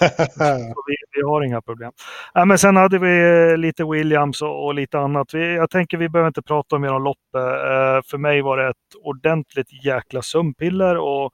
[0.86, 1.92] Vi, vi har inga problem.
[2.34, 5.34] Ja, men sen hade vi eh, lite Williams och, och lite annat.
[5.34, 7.20] Vi, jag tänker vi behöver inte prata mer om loppet.
[7.34, 11.32] Eh, för mig var det ett ordentligt jäkla sömnpiller och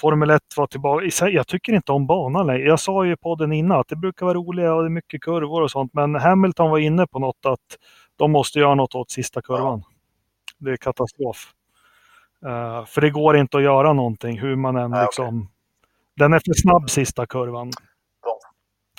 [0.00, 1.28] Formel 1 var tillbaka.
[1.28, 2.62] Jag tycker inte om banan längre.
[2.62, 5.20] Jag sa ju i podden innan att det brukar vara roliga och det är mycket
[5.20, 5.94] kurvor och sånt.
[5.94, 7.78] Men Hamilton var inne på något att
[8.16, 9.82] de måste göra något åt sista kurvan.
[10.58, 11.52] Det är katastrof.
[12.46, 15.48] Eh, för det går inte att göra någonting hur man än Nej, liksom...
[16.16, 17.70] Den är för snabb sista kurvan.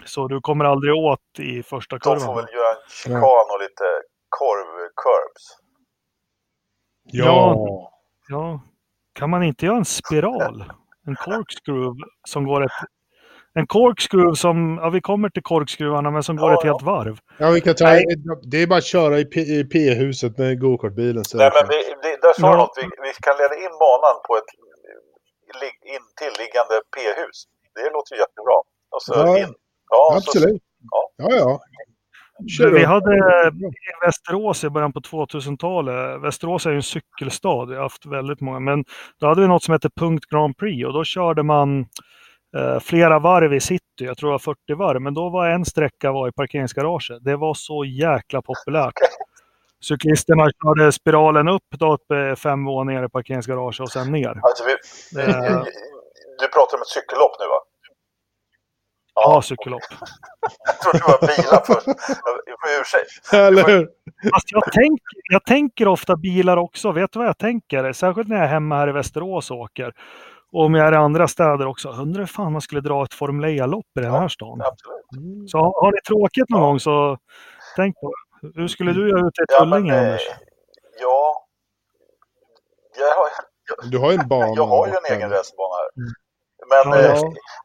[0.06, 2.36] Så du kommer aldrig åt i första De får kurvan.
[2.36, 3.84] väl göra en chikan och lite
[4.30, 5.60] korv-curbs.
[7.04, 7.90] ja.
[8.30, 8.62] Ja.
[9.14, 10.74] Kan man inte göra en spiral?
[11.08, 11.96] En corkscrew
[12.28, 12.72] som går ett...
[13.60, 17.18] En corkscrew som, ja vi kommer till korkskruvarna, men som går Ja, ett helt varv.
[17.38, 18.04] Ja, vi kan ta, Nej.
[18.52, 19.26] det är bara att köra i,
[19.74, 21.24] P-huset med gokartbilen.
[21.26, 21.76] så- Nej, men vi,
[22.22, 22.58] där sa Ja.
[22.58, 22.74] något.
[22.78, 24.52] Vi, vi kan leda in banan på ett
[25.62, 27.38] li- intilliggande P-hus.
[27.76, 28.58] Det låter ju jättebra.
[28.96, 29.54] Och så Ja, in.
[29.90, 30.62] Ja, Absolut.
[30.92, 31.10] Ja.
[31.18, 31.60] Ja, ja.
[32.58, 32.88] Kör Vi upp.
[32.88, 33.16] hade
[33.50, 36.22] i Västerås i början på 2000-talet.
[36.22, 37.66] Västerås är ju en cykelstad.
[37.66, 38.60] Vi har haft väldigt många.
[38.60, 38.86] Men
[39.20, 41.86] då hade vi något som hette Punkt Grand Prix och då körde man
[42.82, 43.82] flera varv i city.
[43.98, 45.02] Jag tror det var 40 varv.
[45.02, 47.24] Men då var en sträcka var i parkeringsgaraget.
[47.24, 48.94] Det var så jäkla populärt.
[49.84, 54.40] Cyklisterna körde spiralen upp då uppe fem våningar i parkeringsgaraget och sen ner.
[54.44, 54.74] Alltså, vi,
[55.22, 55.64] Eh,
[56.40, 57.60] du pratar om ett cykellopp nu va?
[59.16, 59.82] ja, cykellopp.
[60.66, 61.88] Jag trodde det var bilar först.
[62.46, 63.34] Jag får ursäkt.
[63.34, 63.90] Eller hur?
[64.34, 66.92] Fast jag, tänk, jag tänker ofta bilar också.
[66.92, 67.94] Vet du vad jag tänker?
[67.94, 69.94] Särskilt när jag är hemma här i Västerås och åker.
[70.54, 71.90] Och om jag är i andra städer också.
[71.90, 74.62] Undrar fan man skulle dra ett Formel E-lopp i den här stan.
[74.62, 75.50] Absolut.
[75.52, 77.18] Så har, har ni tråkigt någon gång så
[77.76, 78.08] tänk på
[78.42, 78.52] det.
[78.62, 80.22] Hur skulle du göra ute i Ja, men, Tullinge, eh, Anders?
[81.00, 81.46] ja.
[82.98, 83.28] Jag har,
[83.92, 84.54] Du har ju en bana.
[84.56, 85.90] jag har ju en egen racerbana här.
[86.72, 87.20] Men Ja, eh,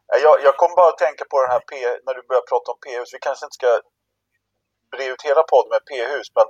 [0.07, 0.17] ja.
[0.25, 1.71] jag, jag kommer bara att tänka på den här P,
[2.05, 3.09] när du börjar prata om P-hus.
[3.15, 3.69] Vi kanske inte ska
[4.91, 6.47] bre ut hela podden med P-hus, men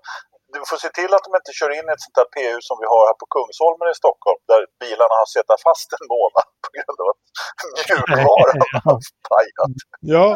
[0.53, 2.87] du får se till att de inte kör in ett sånt där P-hus som vi
[2.93, 6.97] har här på Kungsholmen i Stockholm, där bilarna har suttit fast en månad på grund
[7.03, 7.21] av att
[7.73, 8.57] mjukvaran
[8.87, 9.73] har pajat.
[10.15, 10.27] Ja,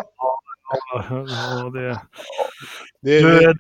[0.71, 1.99] Ja, det,
[3.01, 3.53] det det, det,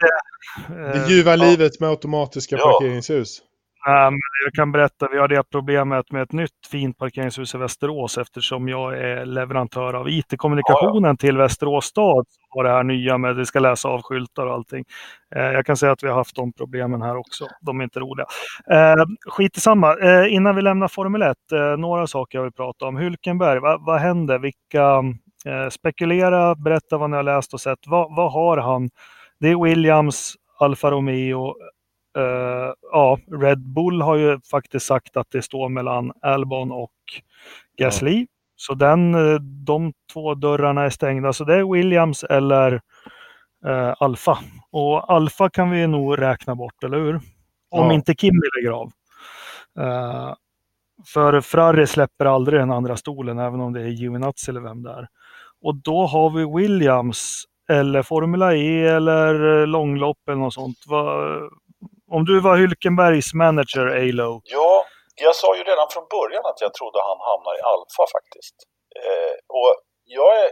[0.93, 2.65] det eh, ljuva livet med automatiska Ja.
[2.65, 3.41] parkeringshus.
[3.85, 8.17] Men jag kan berätta, vi har det problemet med ett nytt fint parkeringshus i Västerås
[8.17, 11.15] eftersom jag är leverantör av IT-kommunikationen ja, ja.
[11.15, 12.25] till Västerås stad.
[12.55, 14.85] Och det här nya med att vi ska läsa av skyltar och allting.
[15.35, 17.47] Eh, jag kan säga att vi har haft de problemen här också.
[17.61, 18.25] De är inte roliga.
[18.71, 19.95] Eh, skit i samma.
[19.97, 22.95] Eh, innan vi lämnar Formel 1, eh, några saker jag vill prata om.
[22.95, 24.39] Hulkenberg, va, vad händer?
[24.39, 25.03] Vilka,
[25.45, 27.87] eh, spekulera, berätta vad ni har läst och sett.
[27.87, 28.89] Va, vad har han?
[29.39, 31.55] Det är Williams, Alfa Romeo,
[32.17, 36.91] Uh, ja, Red Bull har ju faktiskt sagt att det står mellan Albon och
[37.77, 38.19] Gasly.
[38.19, 38.25] Ja.
[38.55, 41.33] Så den, eh, de två dörrarna är stängda.
[41.33, 42.73] Så det är Williams eller
[43.65, 44.37] uh, Alfa.
[44.71, 47.15] Och Alfa kan vi nog räkna bort, eller hur?
[47.69, 47.93] Om ja.
[47.93, 48.91] inte Kimi lägger av.
[49.79, 50.33] Uh,
[51.05, 54.91] för Ferrari släpper aldrig den andra stolen, även om det är Giovinazzi eller vem det
[54.91, 55.07] är.
[55.61, 60.77] Och då har vi Williams eller Formula E eller långlopp eller något sånt.
[60.87, 61.41] Vad,
[62.15, 64.31] om du var Hylkenbergs manager, Alo?
[64.57, 64.85] Ja,
[65.25, 68.57] jag sa ju redan från början att jag trodde han hamnar i Alfa faktiskt.
[69.01, 69.71] Eh, och
[70.17, 70.49] jag är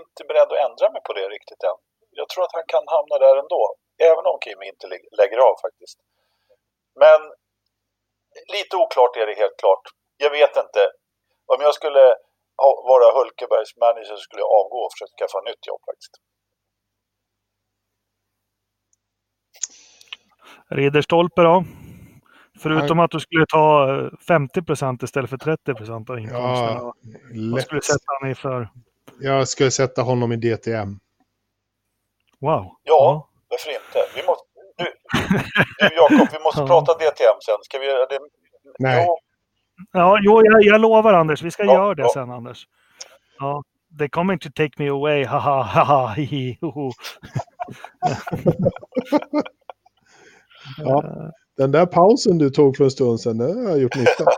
[0.00, 1.78] inte beredd att ändra mig på det riktigt än.
[2.20, 3.62] Jag tror att han kan hamna där ändå,
[4.08, 4.86] även om Kim inte
[5.20, 5.98] lägger av faktiskt.
[7.02, 7.20] Men
[8.54, 9.84] lite oklart är det helt klart.
[10.24, 10.82] Jag vet inte.
[11.52, 12.04] Om jag skulle
[12.90, 16.14] vara Hulkenbergs manager skulle jag avgå och försöka skaffa nytt jobb faktiskt.
[20.74, 21.64] Ridderstolpe då?
[22.58, 26.70] Förutom att du skulle ta 50 eh, procent istället för 30 procent av inkomsterna.
[26.70, 26.94] Ja,
[27.52, 28.68] Vad skulle du sätta honom i för?
[29.20, 30.98] Jag skulle sätta honom i DTM.
[32.38, 32.50] Wow.
[32.50, 33.28] Ja, ja.
[33.48, 33.98] varför inte?
[34.16, 34.44] Vi måste,
[34.78, 34.84] du,
[35.88, 36.66] du Jakob, vi måste ja.
[36.66, 37.54] prata DTM sen.
[37.62, 38.18] Ska vi göra det?
[38.78, 39.04] Nej.
[39.06, 39.18] Jo.
[39.92, 41.42] Ja, jo, jag, jag lovar Anders.
[41.42, 42.66] Vi ska ja, göra det sen Anders.
[43.38, 43.62] Ja,
[43.98, 45.24] they coming to take me away.
[45.24, 46.92] Haha, haha, hihi, hoho.
[50.78, 51.04] Ja,
[51.56, 54.24] den där pausen du tog för en stund sedan, den har gjort nytta.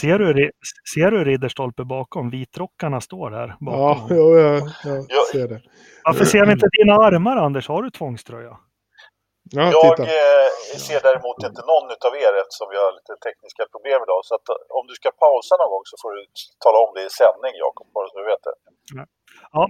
[0.00, 0.50] Ser du,
[0.94, 2.30] ser du Ridderstolpe bakom?
[2.30, 3.80] Vitrockarna står där bakom.
[3.80, 4.62] Ja, jo, jag,
[5.08, 5.60] jag ser det.
[6.04, 7.68] Varför ser vi inte dina armar, Anders?
[7.68, 8.52] Har du tvångströja?
[9.58, 10.48] Ja, jag eh,
[10.86, 14.20] ser däremot inte någon av er eftersom vi har lite tekniska problem idag.
[14.28, 14.46] Så att,
[14.78, 16.22] om du ska pausa någon gång så får du
[16.64, 18.54] tala om det i sändning, Jakob, bara så du vet det.
[19.56, 19.62] Ja,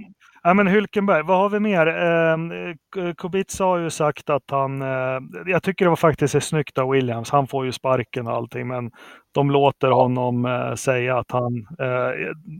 [0.46, 1.86] Ja, men Hülkenberg, vad har vi mer?
[1.86, 6.78] Eh, Kubica har ju sagt att han, eh, jag tycker det var faktiskt är snyggt
[6.78, 8.90] av Williams, han får ju sparken och allting, men
[9.34, 12.10] de låter honom eh, säga att han, eh,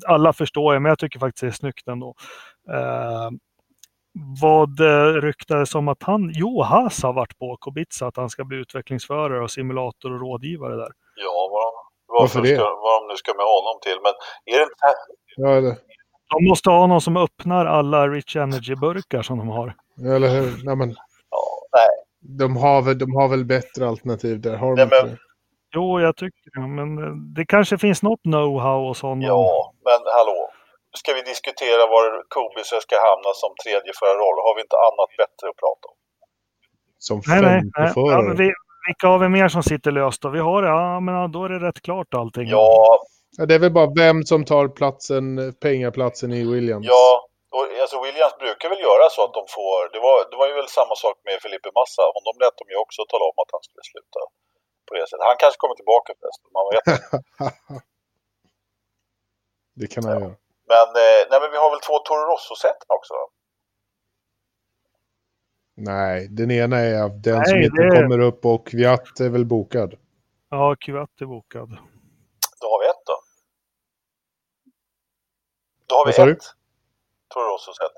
[0.07, 2.14] alla förstår ju, men jag tycker faktiskt det är snyggt ändå.
[2.72, 3.31] Eh,
[4.42, 8.44] vad eh, ryktades om att han, jo, Haas har varit på Kubica, att han ska
[8.44, 10.92] bli utvecklingsförare och simulator och rådgivare där.
[11.16, 11.72] Ja, vad,
[12.18, 12.57] varför, varför det?
[12.57, 14.12] Ska, vad de nu ska med honom till, men
[14.55, 14.87] är det inte...
[15.37, 15.96] Ja, eller...
[16.35, 19.75] De måste ha någon som öppnar alla Rich Energy-burkar som de har.
[20.15, 20.65] Eller hur?
[20.65, 20.89] Nej, men...
[21.31, 21.89] Ja, nej.
[22.39, 24.57] De har, väl, de har väl bättre alternativ där?
[24.57, 25.19] Har de nej, men...
[25.75, 26.67] Jo, jag tycker det.
[26.67, 26.89] Men
[27.35, 29.23] det kanske finns något know-how och sånt.
[29.25, 30.51] Ja, men hallå.
[31.01, 34.39] Ska vi diskutera var Kubica ska hamna som tredje förarroll?
[34.47, 35.97] Har vi inte annat bättre att prata om?
[36.99, 38.45] Som femteförare?
[38.45, 38.55] Ja,
[38.89, 40.29] vilka har vi mer som sitter löst då?
[40.29, 42.49] Vi har, ja men då är det rätt klart allting.
[42.49, 42.99] Ja,
[43.38, 45.25] Ja, det är väl bara vem som tar platsen,
[45.64, 46.87] pengaplatsen i Williams.
[46.94, 47.09] Ja,
[47.57, 50.55] och alltså Williams brukar väl göra så att de får, det var, det var ju
[50.61, 53.62] väl samma sak med Felipe Massa, honom lät de ju också tala om att han
[53.66, 54.20] skulle sluta
[54.87, 55.29] på det sättet.
[55.31, 56.85] Han kanske kommer tillbaka förresten, man vet
[59.81, 60.20] Det kan han ja.
[60.20, 60.37] göra.
[60.72, 63.14] Men, eh, nej, men vi har väl två Toro Rosso-sätten också?
[65.77, 67.96] Nej, den ena är den nej, som inte det...
[67.96, 69.94] kommer upp och Kviat är väl bokad.
[70.51, 71.68] Ja, Kviat är bokad.
[72.61, 73.16] Då har vi ett då.
[75.87, 76.16] Då har vi ett.
[76.16, 76.37] Du?
[77.35, 77.92] Toro Rosso-set.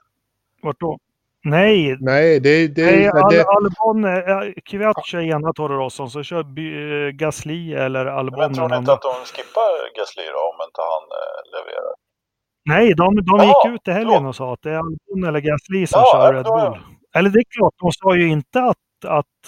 [0.62, 0.98] Vart då?
[1.44, 1.96] Nej!
[2.00, 2.68] Nej, det...
[2.68, 3.44] det, Nej, Al det...
[3.44, 8.38] Albon, eh, Kvyat kör ena Toro Rosso, så kör uh, Gasly eller Albon.
[8.40, 11.94] Men tror ni inte att de skippar Gasly då, om inte han uh, levererar?
[12.64, 15.86] Nej, de, de gick ut i helgen och sa att det är Albon eller Gasly
[15.86, 16.78] som ja, kör Red Bull.
[17.16, 19.38] Eller det är klart, de sa ju inte att, att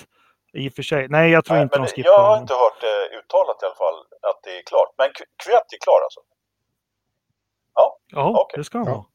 [0.53, 1.09] i och för sig.
[1.09, 3.81] Nej, jag tror Nej, inte de skippar Jag har inte hört det uttalat i alla
[3.85, 3.99] fall
[4.31, 4.91] att det är klart.
[4.99, 5.09] Men
[5.43, 6.21] Kvyat är klar alltså?
[7.75, 8.59] Ja, ja okay.
[8.59, 9.07] det ska han ja.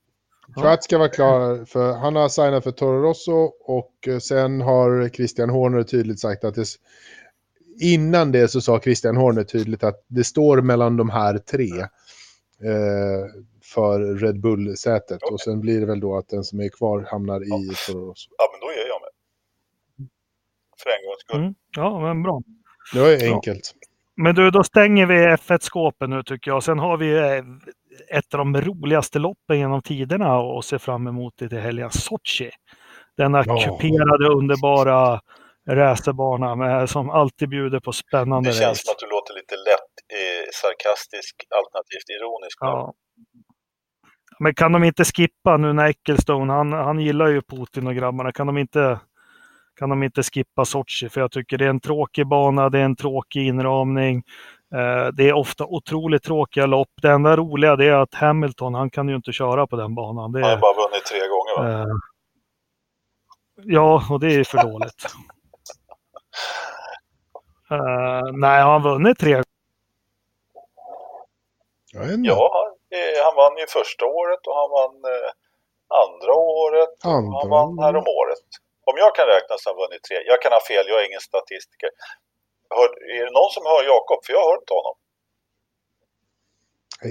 [0.56, 0.78] vara.
[0.78, 5.50] ska vara klar, för han har signat för Toro Rosso och eh, sen har Christian
[5.50, 6.66] Horner tydligt sagt att det,
[7.82, 11.80] innan det så sa Christian Horner tydligt att det står mellan de här tre
[12.62, 13.26] eh,
[13.74, 15.34] för Red Bull-sätet okay.
[15.34, 17.58] och sen blir det väl då att den som är kvar hamnar ja.
[17.58, 18.30] i Toro Rosso.
[18.38, 19.10] Ja, men då är jag med.
[20.84, 21.40] För en gångs skull.
[21.40, 21.56] Mm.
[21.76, 22.42] Ja, men bra.
[22.94, 23.74] Det var ju enkelt.
[24.16, 26.64] Men du, då stänger vi F1-skåpen nu tycker jag.
[26.64, 27.44] Sen har vi eh,
[28.10, 31.92] ett av de roligaste loppen genom tiderna och se fram emot det till helgen.
[31.92, 32.52] Sochi.
[33.18, 33.58] Denna ja.
[33.58, 35.22] kuperade, underbara
[35.70, 38.82] racerbana som alltid bjuder på spännande Det känns race.
[38.86, 42.58] som att du låter lite lätt eh, sarkastisk alternativt ironisk.
[42.62, 42.94] Ja.
[44.40, 48.32] Men kan de inte skippa nu när Ecclestone, han, han gillar ju Putin och grabbarna,
[48.32, 49.00] kan de inte
[49.80, 51.10] kan de inte skippa Sochi?
[51.10, 54.24] För jag tycker det är en tråkig bana, det är en tråkig inramning.
[54.74, 56.90] Eh, det är ofta otroligt tråkiga lopp.
[57.02, 60.32] Det enda roliga det är att Hamilton, han kan ju inte köra på den banan.
[60.32, 61.82] Det Han har är, bara vunnit tre gånger va?
[61.82, 61.88] eh,
[63.64, 65.06] ja, och det är för dåligt.
[67.72, 69.44] Eh, nej, har han vunnit tre.
[72.24, 72.72] Ja,
[73.26, 74.98] han, vann ju första året och han vann
[76.04, 76.96] andra året.
[77.06, 78.46] och Andra han vann här om året.
[78.90, 80.18] Om jag kan räkna så har han vunnit tre.
[80.32, 81.90] Jag kan ha fel, jag är ingen statistiker.
[82.70, 84.26] Hör, är det någon som hör Jakob?
[84.26, 84.96] För jag hört inte honom.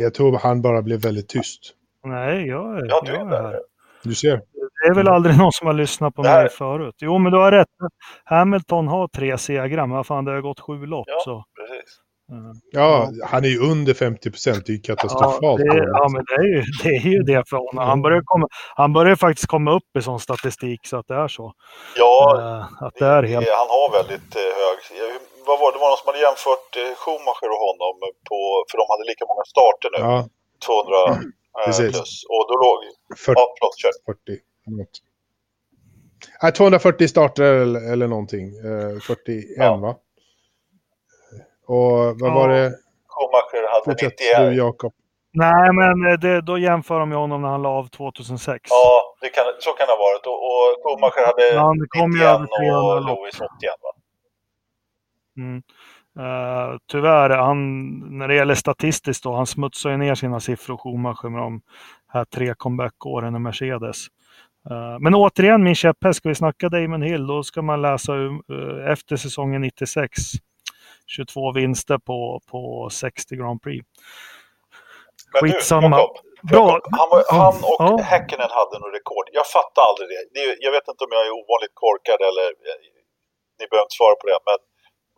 [0.04, 1.60] Jag tror han bara blev väldigt tyst.
[2.04, 3.42] Nej, jag är, Ja, du är jag är där.
[3.42, 3.60] här.
[4.02, 4.36] Du ser.
[4.82, 6.94] Det är väl aldrig någon som har lyssnat på mig förut.
[6.98, 7.68] Jo, men du har rätt.
[8.24, 11.04] Hamilton har tre segrar, men fan, det har gått sju lopp.
[11.08, 11.20] Ja.
[11.24, 11.44] Så.
[11.56, 11.98] Precis.
[12.30, 12.36] eh,
[12.72, 14.66] Ja, han är ju under 50 procent.
[14.66, 15.60] Det är ju Ja, katastrofalt.
[15.60, 17.86] det, ja, men det är, ju, det är ju det för honom.
[17.88, 21.28] Han börjar, komma, han börjar faktiskt komma upp i sån statistik så att det är
[21.28, 21.52] så.
[21.96, 23.46] Ja, Eh, att det är helt...
[23.48, 24.78] han har väldigt eh, hög...
[25.44, 25.76] eh, Vad var det?
[25.76, 27.94] det var någon som hade jämfört eh, Schumacher och honom
[28.28, 28.38] på...
[28.68, 29.98] För de hade lika många starter nu.
[30.04, 30.16] Ja,
[30.66, 30.96] 200
[31.58, 31.90] eh, Precis.
[31.94, 32.12] plus.
[32.32, 32.78] Och då låg...
[33.26, 33.40] 40.
[33.40, 33.92] Ja, förlåt, kör.
[34.06, 34.40] 40.
[34.78, 34.94] Något.
[36.42, 38.46] Nej, 240 starter eller, eller någonting.
[38.68, 39.76] Eh, 41 Ja.
[39.76, 39.92] va?
[41.66, 42.34] Och vad Ja.
[42.34, 42.70] var det?
[43.14, 44.50] Schumacher hade Fortsätt 91.
[44.50, 44.92] du Jakob.
[45.36, 48.60] Nej, men eh, det, då jämför de med honom när han la av 2006.
[48.70, 50.26] Ja, det kan, så kan det ha varit.
[50.26, 53.20] Och, och Schumacher hade Ja, det kom ju 91 över 300 och.
[53.22, 53.50] Lewis 81
[53.82, 53.90] va?
[55.36, 55.62] Mm.
[56.18, 61.28] Eh, tyvärr, han, när det gäller statistiskt då, han smutsar ju ner sina siffror Schumacher
[61.28, 61.62] med de
[62.08, 64.06] här tre comeback-åren i Mercedes.
[64.70, 68.90] Eh, men återigen min käpphäst, ska vi snacka Damon Hill, då ska man läsa uh,
[68.92, 70.12] efter säsongen 96.
[71.06, 73.86] 22 vinster på, på 60 Grand Prix.
[75.32, 75.96] Men Skitsamma.
[75.96, 76.08] du,
[76.52, 76.80] Bra.
[77.00, 77.90] Han, var, han och ja.
[78.12, 79.26] Häkkinen hade nog rekord.
[79.40, 80.56] Jag fattar aldrig det.
[80.64, 82.46] jag vet inte om jag är ovanligt korkad eller
[83.58, 84.38] ni behöver inte svara på det.
[84.48, 84.58] Men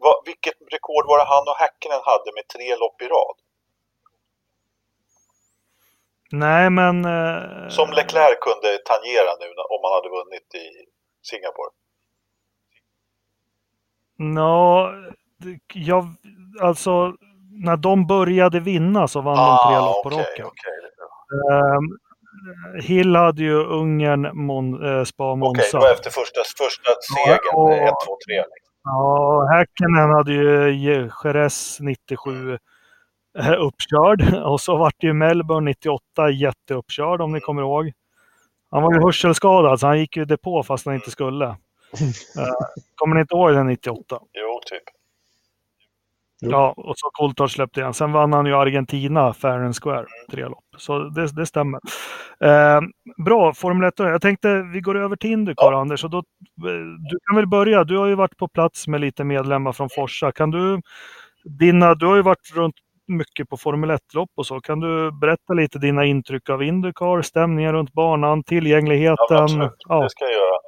[0.05, 3.37] vad, vilket rekord var det han och Häkkinen hade med tre lopp i rad?
[6.31, 7.05] Nej, men...
[7.05, 10.67] eh, Som Leclerc kunde tangera nu om han hade vunnit i
[11.31, 11.71] Singapore.
[15.39, 16.05] Det- jag,
[16.63, 17.15] alltså
[17.65, 20.47] när de började vinna så vann de tre lopp på Ah, okej, raken.
[20.47, 20.73] okej.
[21.53, 21.99] Ehm,
[22.83, 25.79] Hill hade ju Ungern, Mon, eh, Spa, Okej, Monza.
[25.79, 27.55] det var efter första, första segern.
[27.55, 28.45] och- 1, 2, 3.
[28.87, 32.59] Ja, Häkkinen hade ju Jerez 97
[33.39, 37.93] eh, uppkörd och så vart det ju Melbourne 98 jätteuppkörd om ni kommer ihåg.
[38.71, 41.47] Han var ju hörselskadad så han gick ju depå fast han inte skulle.
[41.47, 41.57] Eh,
[42.95, 44.21] kommer ni inte ihåg den 98?
[44.33, 44.96] Jo, typ.
[46.41, 46.51] Jo.
[46.51, 47.95] Ja, och så Coulthard släppte igen.
[47.95, 50.65] Sen vann han ju Argentina, fair and square, tre lopp.
[50.77, 51.81] Så det, det stämmer.
[52.45, 52.81] Eh,
[53.25, 53.95] bra, Formel 1.
[53.99, 55.81] Jag tänkte vi går över till Indycar, Ja.
[55.81, 56.05] Anders.
[56.05, 56.23] Och då, eh,
[57.11, 57.85] du kan väl börja.
[57.85, 60.33] Du har ju varit på plats med lite medlemmar från Forsa.
[60.33, 60.81] Kan du,
[61.45, 62.75] dina, du har ju varit runt
[63.09, 64.61] mycket på Formel 1-lopp och så.
[64.61, 69.37] Kan du berätta lite dina intryck av Indycar, stämningen runt banan, Ja, tillgängligheten?
[69.37, 69.73] absolut.
[69.89, 70.59] Ja, Det ska jag göra.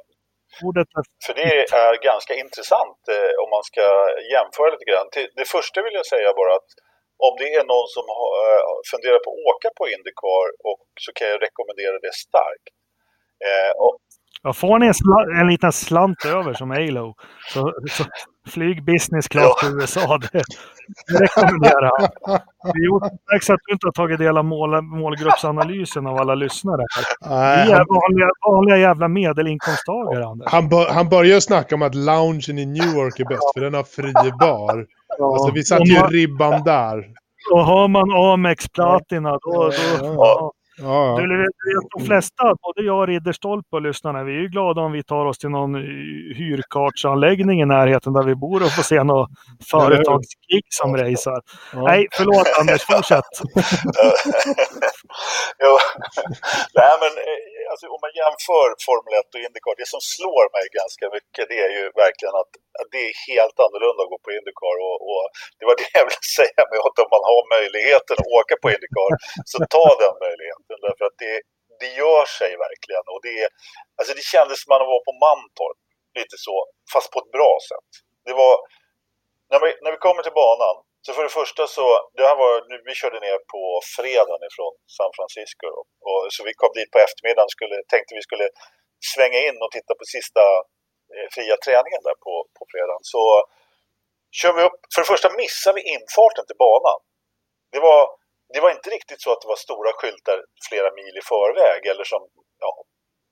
[0.67, 0.87] Ordet
[1.25, 1.51] För det
[1.85, 3.85] är ganska intressant eh, om man ska
[4.33, 5.07] jämföra lite grann.
[5.39, 6.69] Det första vill jag säga bara att
[7.27, 11.09] om det är någon som har, eh, funderar på att åka på Indycar och så
[11.17, 12.73] kan jag rekommendera det starkt.
[13.47, 13.95] Eh, och,
[14.43, 17.15] Ja, får ni en, en liten slant över som Alo
[17.53, 18.03] så, så
[18.49, 20.17] flyg business class till USA.
[20.17, 20.43] Det,
[21.07, 22.09] det rekommenderar jag.
[22.63, 22.99] Det är ju
[23.31, 26.85] dags att du inte har tagit del av mål, målgruppsanalysen av alla lyssnare.
[27.25, 27.65] Här.
[27.65, 30.51] Vi är vanliga, vanliga jävla medelinkomsttagare, Anders.
[30.51, 33.83] han, bör, han börjar snacka om att loungen i Newark är bäst för den har
[33.83, 34.85] fri bar.
[35.23, 37.05] Alltså vi satte ju ribban där.
[37.51, 39.39] och har man Amex Platina då...
[39.41, 41.21] då Ja, ja.
[41.21, 41.49] Ja, Du vet,
[41.97, 45.25] de flesta, både jag och Ridderstolpe och lyssnarna, vi är ju glada om vi tar
[45.25, 45.75] oss till någon
[46.35, 49.29] hyrkartsanläggning i närheten där vi bor och får se något
[49.71, 51.41] företagskrig som racear.
[51.73, 51.81] ja.
[51.83, 53.23] Nej, förlåt Anders, fortsätt.
[55.63, 55.77] jo,
[56.75, 60.65] nej, men, eh, alltså, om man jämför Formel 1 och Indycar, det som slår mig
[60.79, 64.31] ganska mycket det är ju verkligen att, att det är helt annorlunda att gå på
[64.37, 64.75] Indycar.
[64.87, 65.23] Och, och
[65.57, 68.67] det var det jag ville säga med att om man har möjligheten att åka på
[68.75, 69.11] Indycar
[69.49, 70.77] så ta den möjligheten.
[70.87, 71.35] Därför att det,
[71.81, 73.05] det gör sig verkligen.
[73.13, 73.37] Och det,
[73.97, 75.79] alltså det kändes som att man var på Mantorp,
[76.19, 76.55] lite så,
[76.93, 77.89] fast på ett bra sätt.
[78.27, 78.53] Det var,
[79.51, 80.75] när vi, när vi kommer till banan,
[81.09, 81.87] så för det första så,
[82.17, 82.53] det här var,
[82.89, 83.63] vi körde ner på
[83.97, 85.69] fredagen ifrån San Francisco.
[86.07, 88.47] Och, så vi kom dit på eftermiddagen, skulle, tänkte vi skulle
[89.13, 90.43] svänga in och titta på sista
[91.13, 93.23] eh, fria träningen där på, på fredagen så
[94.39, 96.99] kör vi upp, för det första missar vi infarten till banan.
[97.73, 98.01] Det var,
[98.53, 100.37] det var inte riktigt så att det var stora skyltar
[100.67, 102.21] flera mil i förväg eller som,
[102.63, 102.71] ja,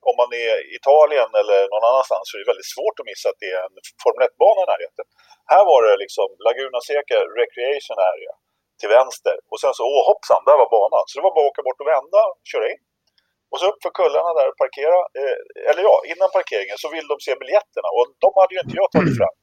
[0.08, 3.26] om man är i Italien eller någon annanstans så är det väldigt svårt att missa
[3.30, 5.06] att det är en Formel 1-bana i närheten.
[5.52, 8.34] Här var det liksom Laguna Seca Recreation Area
[8.80, 11.04] till vänster och sen så, åh hoppsan, där var banan.
[11.06, 12.80] Så det var bara att åka bort och vända, köra in.
[13.50, 14.98] Och så upp för kullarna där och parkera.
[15.18, 15.36] Eh,
[15.68, 18.88] eller ja, innan parkeringen så vill de se biljetterna och de hade ju inte jag
[18.96, 19.36] tagit fram.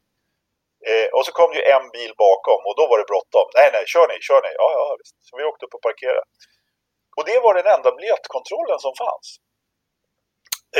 [0.89, 3.47] Eh, och så kom ju en bil bakom och då var det bråttom.
[3.57, 4.51] Nej, nej, kör ni, kör ni.
[4.61, 5.16] Ja, ja, visst.
[5.28, 6.26] Så vi åkte upp och parkerade.
[7.18, 9.28] Och det var den enda biljettkontrollen som fanns.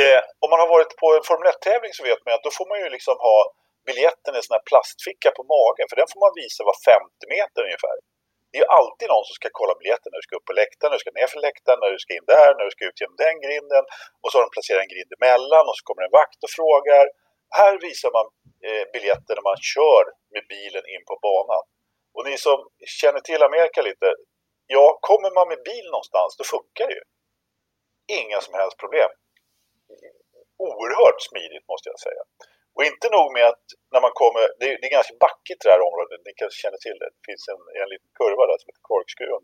[0.02, 2.66] Eh, om man har varit på en Formel 1-tävling så vet man att då får
[2.70, 3.38] man ju liksom ha
[3.88, 5.86] biljetten i en sån här plastficka på magen.
[5.90, 7.96] För den får man visa var 50 meter ungefär.
[8.48, 10.88] Det är ju alltid någon som ska kolla biljetten när du ska upp på läktaren,
[10.90, 13.00] när du ska ner för läktaren, när du ska in där, när du ska ut
[13.02, 13.84] genom den grinden.
[14.20, 17.04] Och så har de placerat en grind emellan och så kommer en vakt och frågar.
[17.58, 18.26] Här visar man
[18.66, 21.64] eh, biljetten när man kör med bilen in på banan.
[22.14, 22.58] Och ni som
[23.00, 24.08] känner till Amerika lite,
[24.74, 27.04] ja, kommer man med bil någonstans, då funkar det ju.
[28.20, 29.10] Inga som helst problem.
[30.58, 32.22] Oerhört smidigt måste jag säga.
[32.76, 35.72] Och inte nog med att när man kommer, det är, det är ganska backigt det
[35.74, 37.08] här området, ni kanske känner till det.
[37.16, 39.42] Det finns en, en liten kurva där som heter korkskruven.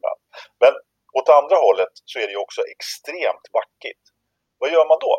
[0.62, 0.72] Men
[1.18, 4.04] åt andra hållet så är det ju också extremt backigt.
[4.60, 5.14] Vad gör man då?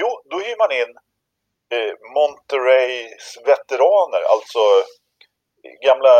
[0.00, 0.92] Jo, då hyr man in
[1.74, 4.62] eh, Monterreys veteraner, alltså
[5.64, 6.14] eh, gamla,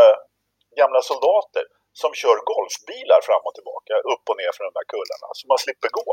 [0.80, 1.64] gamla soldater
[2.00, 5.58] som kör golfbilar fram och tillbaka, upp och ner från de där kullarna, så man
[5.64, 6.08] slipper gå.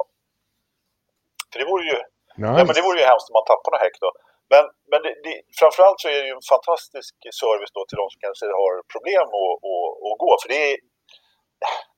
[1.51, 1.99] För det vore ju,
[2.37, 2.57] nice.
[2.57, 4.09] ja, men det vore ju hemskt om man tappar något häck då.
[4.53, 8.05] Men, men det, det, framförallt så är det ju en fantastisk service då till de
[8.13, 10.31] som kanske har problem att, att, att gå.
[10.41, 10.75] För det är,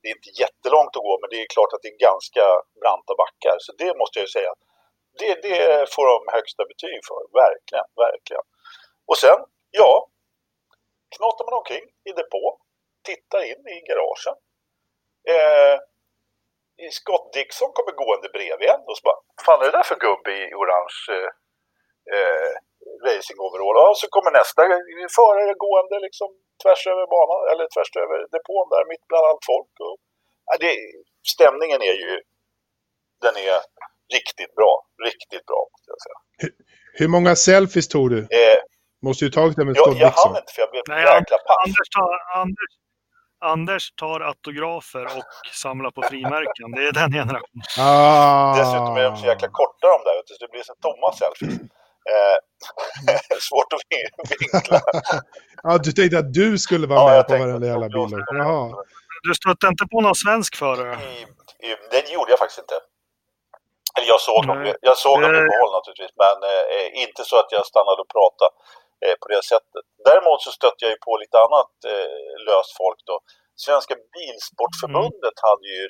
[0.00, 2.44] det är inte jättelångt att gå, men det är klart att det är ganska
[2.80, 3.56] branta backar.
[3.64, 4.52] Så det måste jag ju säga,
[5.20, 5.60] det, det
[5.94, 7.20] får de högsta betyg för.
[7.42, 8.46] Verkligen, verkligen.
[9.10, 9.38] Och sen,
[9.80, 9.92] ja,
[11.16, 12.44] knatar man omkring i depå,
[13.08, 14.36] tittar in i garagen.
[15.34, 15.76] Eh,
[17.00, 20.30] Scott Dixon kommer gående bredvid en och så bara, fan är det där för gubbe
[20.42, 21.30] i orange eh,
[22.14, 22.52] eh,
[23.06, 23.90] racingoverall.
[23.92, 24.60] Och så kommer nästa
[25.18, 26.28] förare gående liksom
[26.62, 29.72] tvärs över banan, eller tvärs över depån där mitt bland allt folk.
[29.86, 29.96] Och,
[30.48, 30.72] ja, det,
[31.34, 32.12] stämningen är ju,
[33.24, 33.56] den är
[34.16, 34.72] riktigt bra.
[35.08, 36.20] Riktigt bra måste jag säga.
[36.42, 36.52] Hur,
[36.98, 38.20] hur många selfies tog du?
[38.40, 38.60] Eh,
[39.06, 41.60] måste ju tagit det med Scott Jag hann inte för jag blev Nej, jäkla paff.
[41.64, 41.88] Anders
[42.42, 42.72] Anders,
[43.52, 46.70] Anders tar autografer och samlar på frimärken.
[46.76, 47.64] Det är den generationen.
[47.78, 48.56] Ah.
[48.58, 51.60] Dessutom är de så jäkla korta de där, så det blir så tomma selfies.
[52.12, 52.36] Eh,
[53.48, 54.80] svårt att vinkla.
[55.62, 58.10] ja, du tänkte att du skulle vara ja, med på varenda jävla bil?
[59.22, 60.98] Du stötte inte på någon svensk förare?
[61.90, 62.74] det gjorde jag faktiskt inte.
[63.96, 67.50] Eller jag såg dem, jag såg dem i mål naturligtvis, men eh, inte så att
[67.56, 68.50] jag stannade och pratade
[69.04, 69.84] eh, på det sättet.
[70.08, 73.16] Däremot så stötte jag ju på lite annat eh, löst folk då.
[73.66, 75.48] Svenska Bilsportförbundet mm.
[75.48, 75.84] hade ju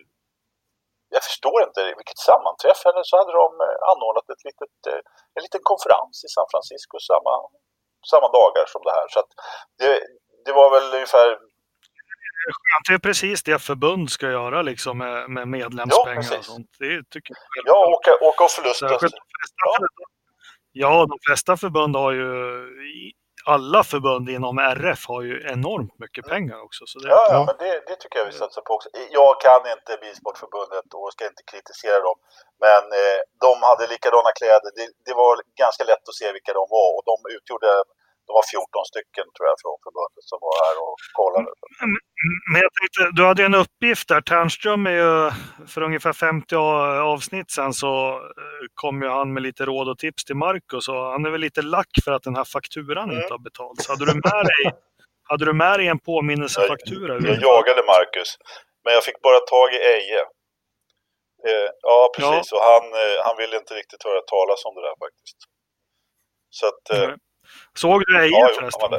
[1.17, 5.03] jag förstår inte vilket sammanträffande så hade de eh, anordnat ett litet, eh,
[5.37, 7.35] en liten konferens i San Francisco samma,
[8.13, 9.07] samma dagar som det här.
[9.15, 9.19] Så
[9.81, 9.91] det,
[10.45, 11.29] det var väl ungefär
[12.89, 16.71] det är precis det förbund ska göra liksom med, med medlemspengar ja, och sånt.
[16.79, 18.87] Det tycker jag ja, åka, åka och förlusta.
[18.87, 18.99] Ja.
[20.83, 22.29] Ja, de flesta förbund har ju
[23.55, 26.83] alla förbund inom RF har ju enormt mycket pengar också.
[26.91, 27.09] Så det...
[27.09, 28.89] Ja, ja, men det, det, tycker jag vi satsar på också.
[29.21, 32.19] Jag kan inte Bilsportförbundet och ska inte kritisera dem.
[32.65, 34.71] Men eh, de hade likadana kläder.
[34.79, 35.33] Det, det, var
[35.65, 37.71] ganska lätt att se vilka de var och de utgjorde
[38.27, 41.51] de var 14 stycken tror jag från förbundet som var här och kollade.
[42.53, 44.21] Men jag tänkte, du hade en uppgift där.
[44.21, 45.31] Ternström är ju,
[45.73, 46.57] för ungefär 50
[47.15, 47.93] avsnitt sen så
[48.43, 51.41] eh, kom ju han med lite råd och tips till Marcus och han är väl
[51.41, 53.17] lite lack för att den här fakturan mm.
[53.21, 53.89] inte har betalats.
[53.89, 54.63] Hade du med dig,
[55.31, 57.13] hade du med dig en påminnelsefaktura?
[57.15, 58.31] Jag, jag jagade Marcus,
[58.85, 60.23] men jag fick bara tag i Eje.
[61.49, 62.53] Eh, ja, precis.
[62.53, 62.57] Ja.
[62.57, 65.39] Och han, eh, han ville inte riktigt höra talas om det där faktiskt.
[66.59, 66.85] Så att...
[66.95, 67.15] Eh,
[67.75, 68.89] Såg du Eje ja, förresten?
[68.93, 68.99] Jo,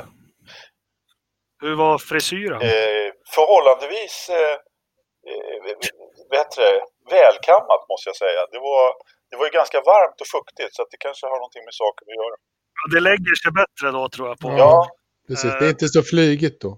[1.61, 2.61] Hur var frisyren?
[2.61, 4.57] Eh, förhållandevis eh,
[6.29, 6.83] bättre, eh,
[7.15, 8.41] välkammat måste jag säga.
[8.51, 8.85] Det var,
[9.29, 12.05] det var ju ganska varmt och fuktigt så att det kanske har någonting med saken
[12.09, 12.35] att göra.
[12.77, 14.39] Ja, det lägger sig bättre då tror jag.
[14.39, 14.47] på.
[14.63, 14.87] Ja,
[15.27, 15.51] precis.
[15.59, 16.71] Det är inte så flygigt då.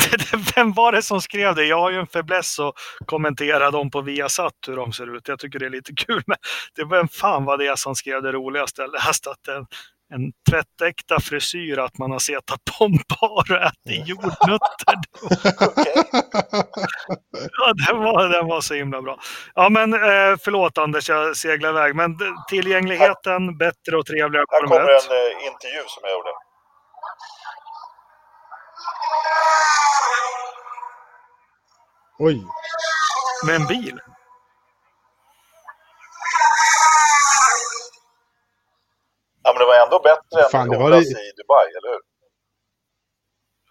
[0.54, 1.64] Vem var det som skrev det?
[1.64, 2.74] Jag har ju en fäbless att
[3.06, 5.28] kommentera dem på Viasat hur de ser ut.
[5.28, 6.22] Jag tycker det är lite kul.
[6.26, 6.36] Men
[6.76, 9.26] det var en fan vad det är som skrev det roligaste jag läst.
[9.26, 9.66] Att en,
[10.14, 14.60] en tvättäkta frisyr att man har suttit på en bar och ätit jordnötter.
[17.58, 19.18] ja, den var, den var så himla bra.
[19.54, 21.96] Ja, men eh, förlåt Anders, jag seglar iväg.
[21.96, 22.16] Men
[22.48, 24.46] tillgängligheten, bättre och trevligare.
[24.50, 26.30] Här kommer en eh, intervju som jag gjorde.
[32.18, 32.42] Oj.
[33.46, 34.00] Med en bil?
[39.44, 42.02] Ja, men det var ändå bättre Fan, än det i Dubai, eller hur?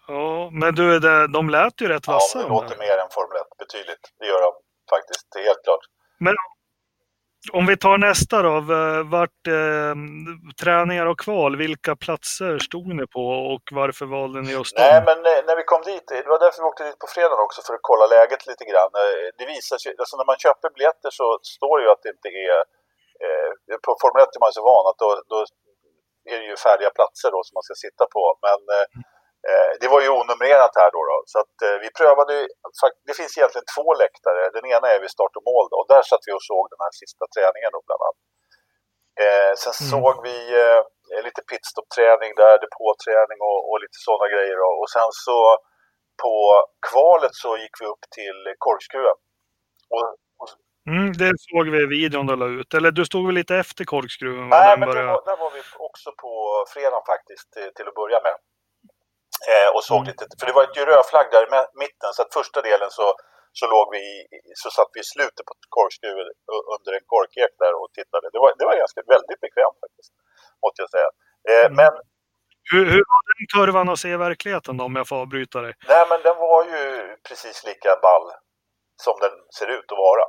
[0.08, 2.38] Ja, men du, det, de lät ju rätt vassa.
[2.38, 4.04] Ja, det låter mer än Formel 1, betydligt.
[4.18, 4.52] Det gör de
[4.94, 5.84] faktiskt, det är helt klart.
[6.18, 6.34] Men
[7.52, 8.54] om vi tar nästa då,
[9.16, 9.94] vart eh,
[10.62, 14.84] träningar och kval, vilka platser stod ni på och varför valde ni just dem?
[14.88, 17.38] Nej, men eh, när vi kom dit, det var därför vi åkte dit på fredag
[17.46, 18.92] också för att kolla läget lite grann.
[19.02, 22.12] Eh, det visar sig, alltså när man köper biljetter så står det ju att det
[22.16, 22.60] inte är,
[23.24, 23.50] eh,
[23.84, 25.38] på Formel 1 är man så van att då, då
[26.30, 28.24] är det ju färdiga platser då som man ska sitta på.
[28.46, 28.86] Men eh,
[29.48, 31.18] eh, det var ju onumrerat här då, då.
[31.32, 32.34] så att eh, vi prövade,
[33.08, 34.40] det finns egentligen två läktare.
[34.56, 36.82] Den ena är vid start och mål då, och där satt vi och såg den
[36.84, 38.20] här sista träningen då bland annat.
[39.24, 39.88] Eh, sen mm.
[39.92, 40.80] såg vi eh,
[41.26, 44.56] lite pitstop-träning där, depåträning och, och lite sådana grejer.
[44.64, 44.70] Då.
[44.80, 45.38] Och sen så
[46.22, 46.34] på
[46.88, 49.18] kvalet så gick vi upp till korkskruven.
[49.94, 50.06] Och...
[50.90, 52.74] Mm, det såg vi i videon du la ut.
[52.74, 54.48] Eller du stod väl lite efter korkskruven?
[54.48, 55.12] Nej, men började...
[55.12, 56.32] var, där var vi också på
[56.72, 58.36] fredagen faktiskt till, till att börja med.
[59.52, 60.08] Eh, och såg mm.
[60.10, 61.50] lite, för det var ett rödflagg där i
[61.84, 63.06] mitten så att första delen så,
[63.58, 64.02] så låg vi
[64.62, 66.26] så satt vi i slutet på korkskruven
[66.76, 68.26] under en korkek där och tittade.
[68.34, 70.12] Det var, det var ganska väldigt bekvämt faktiskt,
[70.64, 71.10] måste jag säga.
[71.50, 71.76] Eh, mm.
[71.80, 71.92] Men
[72.70, 75.74] hur, hur var den kurvan att se i verkligheten då, om jag får avbryta dig?
[75.92, 76.82] Nej, men den var ju
[77.28, 78.26] precis lika ball
[79.04, 80.24] som den ser ut att vara.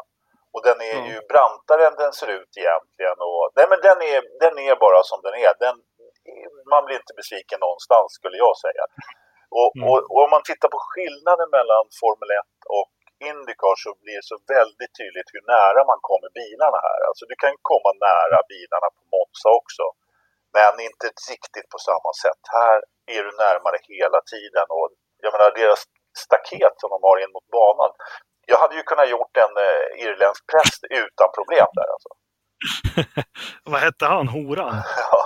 [0.53, 1.09] Och den är mm.
[1.11, 3.17] ju brantare än den ser ut egentligen.
[3.29, 5.53] Och, nej, men den är, den är bara som den är.
[5.65, 5.75] Den,
[6.73, 8.85] man blir inte besviken någonstans skulle jag säga.
[9.61, 9.83] Och, mm.
[9.89, 12.47] och, och, om man tittar på skillnaden mellan Formel 1
[12.77, 12.89] och
[13.29, 16.99] Indycar så blir det så väldigt tydligt hur nära man kommer bilarna här.
[17.07, 19.85] Alltså du kan komma nära bilarna på Monza också.
[20.55, 22.41] Men inte riktigt på samma sätt.
[22.59, 22.77] Här
[23.15, 24.67] är du närmare hela tiden.
[24.77, 24.87] Och
[25.23, 25.81] jag menar deras
[26.25, 27.91] staket som de har in mot banan.
[28.45, 32.11] Jag hade ju kunnat gjort en eh, irländsk präst utan problem där alltså.
[33.71, 34.27] Vad hette han?
[34.27, 34.75] Horan?
[35.11, 35.21] Ja,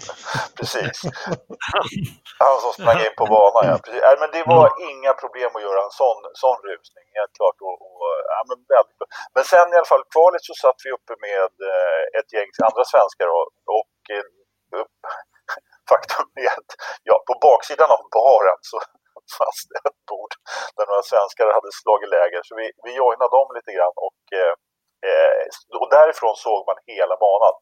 [0.58, 0.96] precis.
[2.44, 3.76] Han som sprang in på banan, ja.
[3.84, 4.02] Precis.
[4.06, 4.78] Nej, men det var mm.
[4.90, 7.58] inga problem att göra en sån, sån rusning, helt klart.
[7.68, 9.06] Och, och, ja, men, väldigt bra.
[9.34, 12.84] men sen i alla fall, kvalet så satt vi uppe med eh, ett gäng andra
[12.92, 13.46] svenskar och,
[13.78, 14.26] och eh,
[14.82, 14.98] upp,
[15.90, 16.70] faktum är att
[17.08, 18.78] ja, på baksidan av baren så
[19.38, 20.32] fanns det ett bord
[20.76, 22.40] där några svenskar hade slagit läger.
[22.48, 24.54] Så vi, vi joinade dem lite grann och eh,
[25.08, 25.42] Eh,
[25.80, 27.54] och därifrån såg man hela banan.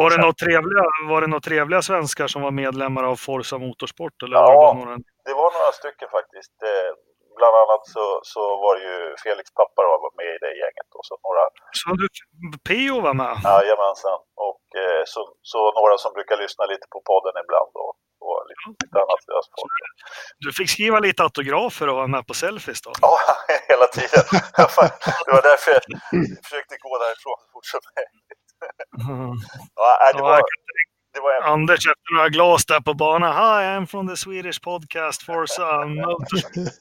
[0.00, 4.16] Var det, några trevliga, var det några trevliga svenskar som var medlemmar av Forza Motorsport?
[4.24, 4.96] Eller ja, var det, några...
[5.28, 6.56] det var några stycken faktiskt.
[6.70, 6.90] Eh,
[7.38, 10.90] bland annat så, så var det ju Felix pappa var med i det gänget.
[10.98, 11.44] Och så, några...
[11.80, 12.06] så du,
[12.68, 12.96] P.O.
[13.06, 13.34] var med?
[13.44, 14.20] Jajamensan.
[14.48, 15.20] Och eh, så,
[15.52, 17.72] så några som brukar lyssna lite på podden ibland.
[17.84, 17.94] Och,
[18.28, 18.38] och
[18.82, 19.72] lite annat löst folk.
[20.44, 22.92] Du fick skriva lite autografer och vara med på selfies då?
[23.00, 23.18] Ja,
[23.72, 24.24] hela tiden.
[25.26, 25.82] det var därför jag
[26.44, 28.40] försökte gå därifrån så fort som möjligt.
[29.74, 30.40] Ja, det var,
[31.14, 33.32] det var Anders efter några glas där på banan.
[33.42, 35.68] Hi, I'm from the Swedish podcast Forza
[36.04, 36.72] Motorsport.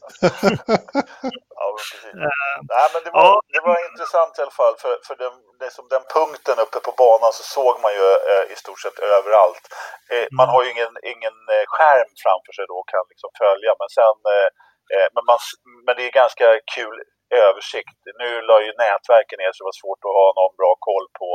[1.60, 2.06] ja, precis.
[2.24, 3.42] Uh, Nej, men det var, ja.
[3.56, 4.76] det var intressant i alla fall.
[4.84, 5.34] För, för den,
[5.66, 9.66] liksom den punkten uppe på banan så såg man ju eh, i stort sett överallt.
[10.14, 13.72] Eh, man har ju ingen, ingen eh, skärm framför sig då och kan liksom följa.
[13.82, 14.50] Men, sen, eh,
[14.94, 15.40] eh, men, man,
[15.86, 16.96] men det är ganska kul
[17.46, 18.00] översikt.
[18.22, 21.30] Nu la ju nätverken ner så det var svårt att ha någon bra koll på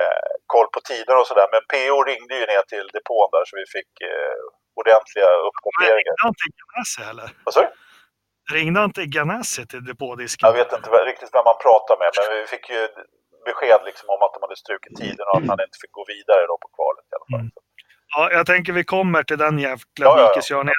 [0.00, 1.48] eh, koll på tider och sådär.
[1.54, 4.38] Men PO ringde ju ner till depån där så vi fick eh,
[4.80, 6.14] ordentliga uppdateringar.
[6.22, 7.28] Ringde till Ganassi eller?
[7.46, 7.70] Vad sa du?
[8.56, 10.44] Ringde till Ganassi till depådisken?
[10.48, 12.82] Jag vet inte riktigt vem man pratar med men vi fick ju
[13.48, 16.42] besked liksom om att de hade strukit tiden och att han inte fick gå vidare
[16.50, 17.46] då på kvalet i alla fall.
[17.46, 17.65] Mm.
[18.18, 20.74] Ja, jag tänker vi kommer till den jävla ja, dikeskörningen.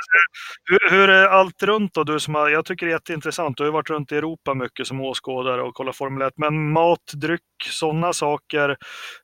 [0.64, 2.04] Hur, hur, är allt runt då?
[2.04, 3.58] Du som har, jag tycker det är jätteintressant.
[3.58, 6.34] Du har varit runt i Europa mycket som åskådare och kollat Formel 1.
[6.38, 8.78] Men mat, dryck, sådana saker.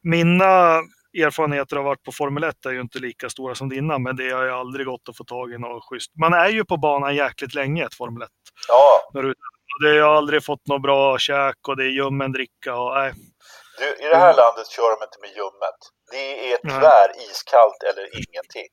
[0.04, 0.82] Mina
[1.18, 4.30] erfarenheter av varit på Formel 1 är ju inte lika stora som dina, men det
[4.30, 6.12] har ju aldrig gått att få tag i något schysst.
[6.22, 8.30] Man är ju på banan jäkligt länge ett Formel 1.
[8.68, 9.22] Ja.
[9.84, 13.14] Det har aldrig fått något bra käk och det är ljummen dricka och nej.
[13.78, 15.80] Du, I det här landet kör de inte med ljummet.
[16.16, 18.70] Det är tvär iskallt eller ingenting.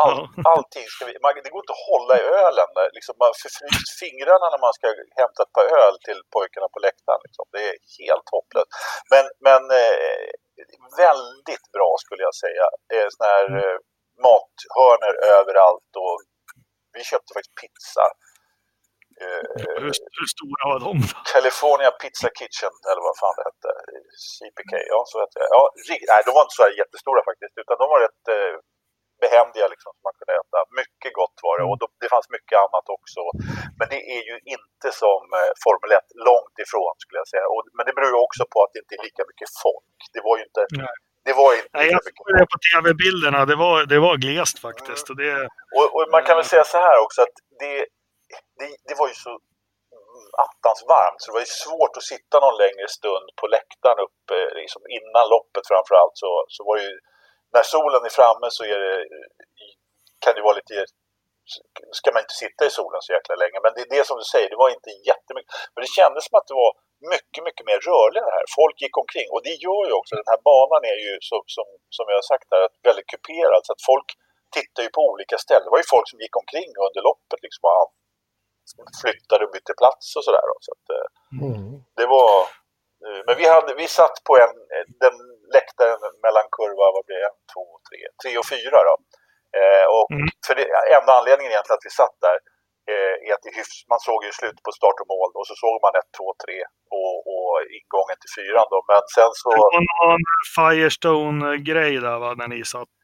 [0.00, 0.18] All,
[0.52, 2.70] allting ska vi, man, det går inte att hålla i ölen.
[2.96, 4.86] Liksom, man förfryst fingrarna när man ska
[5.20, 7.22] hämta ett par öl till pojkarna på läktaren.
[7.26, 7.44] Liksom.
[7.54, 8.70] Det är helt hopplöst.
[9.12, 10.28] Men, men eh,
[11.06, 12.66] väldigt bra skulle jag säga.
[12.94, 13.78] Eh, såna här eh,
[14.26, 16.16] mathörnor överallt och
[16.94, 18.06] vi köpte faktiskt pizza.
[19.22, 19.42] Eh,
[19.82, 20.92] hur, hur, stora var de?
[21.34, 23.70] California Pizza Kitchen, eller vad fan det hette.
[24.34, 25.48] CPK, ja så hette det.
[25.56, 25.62] Ja,
[26.12, 28.56] nej, de var inte så här jättestora faktiskt, utan de var rätt eh,
[29.24, 30.58] behändiga liksom, som man kunde äta.
[30.80, 33.20] Mycket gott var det och de, det fanns mycket annat också.
[33.78, 37.46] Men det är ju inte som eh, Formel 1, långt ifrån skulle jag säga.
[37.52, 39.98] Och, men det beror ju också på att det inte är lika mycket folk.
[40.14, 40.62] Det var ju inte...
[40.84, 40.96] Nej.
[41.28, 43.40] Det var inte Nej, jag såg det på tv-bilderna.
[43.50, 45.10] Det var, det var glest faktiskt.
[45.10, 45.32] Och, det...
[45.76, 47.76] och, och man kan väl säga så här också att det,
[48.58, 49.32] det, det var ju så
[50.46, 54.36] attans varmt så det var ju svårt att sitta någon längre stund på läktaren uppe
[54.60, 56.92] liksom innan loppet framförallt så, så var ju
[57.54, 58.96] när solen är framme så är det,
[60.22, 60.74] kan det vara lite
[61.98, 63.58] ska man inte sitta i solen så jäkla länge.
[63.64, 65.50] Men det är det som du säger, det var inte jättemycket.
[65.72, 66.72] Men det kändes som att det var
[67.14, 68.44] mycket, mycket mer rörligt här.
[68.60, 71.66] Folk gick omkring och det gör ju också, den här banan är ju som, som,
[71.96, 73.62] som jag har sagt här, väldigt kuperad.
[73.66, 74.08] Så att folk
[74.56, 75.66] tittar ju på olika ställen.
[75.66, 77.92] Det var ju folk som gick omkring under loppet liksom och
[79.02, 80.46] flyttade och bytte plats och sådär.
[80.66, 81.06] Så att, eh,
[81.44, 81.70] mm.
[81.98, 82.32] det var...
[83.04, 84.54] Eh, men vi, hade, vi satt på en,
[85.04, 85.16] den
[85.56, 88.94] läktaren mellan kurva, vad blir det, två, tre, tre och fyra då.
[89.58, 90.28] Eh, och mm.
[90.46, 92.38] för det, enda anledningen egentligen att vi satt där
[92.90, 95.76] eh, är att hyfs, man såg ju slutet på start och mål och så såg
[95.84, 96.58] man ett, två, tre
[96.98, 98.78] och, och ingången till fyran då.
[98.90, 99.46] Men sen så...
[99.50, 100.24] Det var någon
[100.56, 102.98] Firestone-grej där va, när ni satt?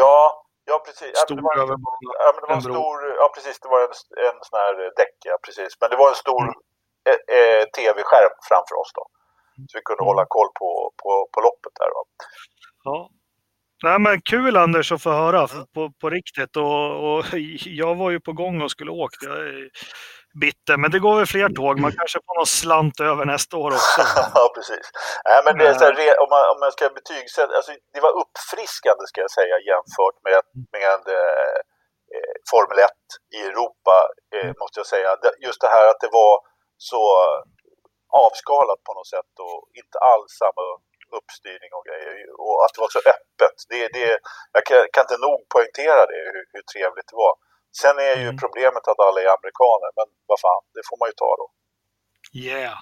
[0.00, 0.18] Ja,
[0.70, 1.12] ja precis.
[1.26, 3.94] Stor ja, det var, ja, men det var en stor, ja precis, det var en,
[4.28, 5.70] en sån här däck, ja precis.
[5.80, 6.54] Men det var en stor mm.
[7.08, 9.04] eh, eh tv-skärm framför oss då.
[9.68, 10.68] Så vi kunde hålla koll på,
[11.00, 11.90] på, på loppet där.
[11.96, 12.02] Va?
[12.84, 12.98] Ja.
[13.82, 16.56] Nej, men kul Anders att få höra på, på riktigt.
[16.56, 17.24] Och, och
[17.82, 19.16] jag var ju på gång och skulle åka.
[19.26, 19.70] Jag
[20.44, 21.74] bitter, men det går väl fler tåg.
[21.86, 24.00] Man kanske får någon slant över nästa år också.
[24.38, 24.86] ja, precis.
[25.28, 28.12] Nej, men det är så här, om, man, om man ska betygsätta, alltså, det var
[28.22, 30.40] uppfriskande ska jag säga jämfört med,
[30.76, 31.56] med eh,
[32.14, 32.90] eh Formel 1
[33.36, 33.96] i Europa,
[34.34, 35.08] eh, måste jag säga.
[35.46, 36.34] Just det här att det var
[36.90, 37.02] så
[38.24, 40.64] avskalat på något sätt och inte alls samma
[41.18, 42.16] uppstyrning och grejer.
[42.42, 43.56] Och att det var så öppet.
[43.70, 44.18] Det, det,
[44.56, 47.34] jag kan, kan inte nog poängtera det, hur, hur trevligt det var.
[47.80, 48.40] Sen är ju mm.
[48.42, 51.46] problemet att alla är amerikaner, men vad fan, det får man ju ta då.
[52.32, 52.78] Yeah,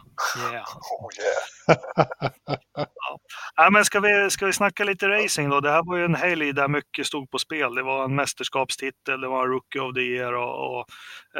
[0.53, 0.64] yeah.
[1.01, 1.80] oh yeah.
[2.74, 3.18] ja.
[3.57, 3.70] ja.
[3.70, 5.61] men ska, vi, ska vi snacka lite racing då?
[5.61, 7.74] Det här var ju en helg där mycket stod på spel.
[7.74, 10.86] Det var en mästerskapstitel, det var en Rookie of the Year och, och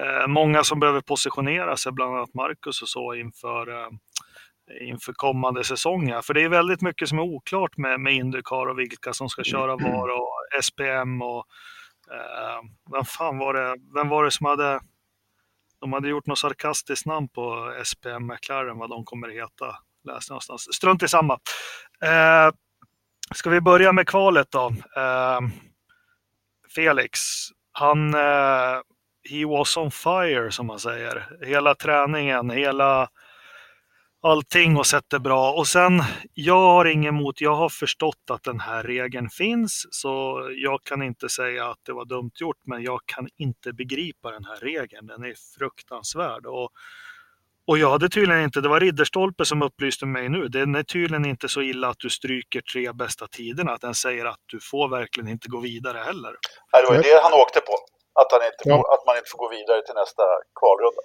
[0.03, 3.89] eh, många som behöver positionera sig, bland annat Marcus och så inför, eh,
[4.89, 6.23] inför kommande säsonger.
[6.23, 9.43] För det är väldigt mycket som är oklart med, med Indycar och vilka som ska
[9.43, 11.47] köra var och SPM och
[12.13, 12.61] Eh,
[12.93, 14.81] vem fan var det, vem var det som hade
[15.81, 19.77] de hade gjort något sarkastiskt namn på SPM McLaren, vad de kommer att heta.
[20.05, 20.75] Läste någonstans.
[20.75, 21.39] Strunt i samma.
[22.03, 22.55] Eh,
[23.35, 24.75] ska vi börja med kvalet då?
[24.97, 25.41] Eh,
[26.75, 27.21] Felix,
[27.73, 28.15] han...
[28.15, 28.81] Eh,
[29.31, 31.29] he was on fire som man säger.
[31.47, 33.09] Hela träningen, hela
[34.23, 35.53] allting och sett det bra.
[35.53, 36.03] Och sen,
[36.35, 41.03] jag har inget emot, jag har förstått att den här regeln finns, så jag kan
[41.03, 45.07] inte säga att det var dumt gjort, men jag kan inte begripa den här regeln.
[45.07, 46.47] Den är fruktansvärd.
[46.47, 46.71] Och,
[47.67, 51.25] och jag hade tydligen inte, det var Ridderstolpe som upplyste mig nu, den är tydligen
[51.25, 54.89] inte så illa att du stryker tre bästa tiderna, att den säger att du får
[54.89, 56.33] verkligen inte gå vidare heller.
[56.73, 57.75] Nej, det var ju det han åkte på,
[58.21, 60.23] att, han inte får, att man inte får gå vidare till nästa
[60.61, 61.03] kvalrunda.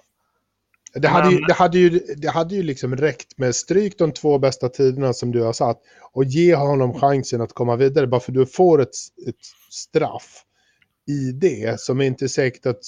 [0.94, 4.38] Det hade, ju, det, hade ju, det hade ju liksom räckt med stryk de två
[4.38, 5.80] bästa tiderna som du har satt
[6.12, 8.94] och ge honom chansen att komma vidare bara för du får ett,
[9.28, 9.36] ett
[9.70, 10.44] straff
[11.06, 12.82] i det som är inte säkert att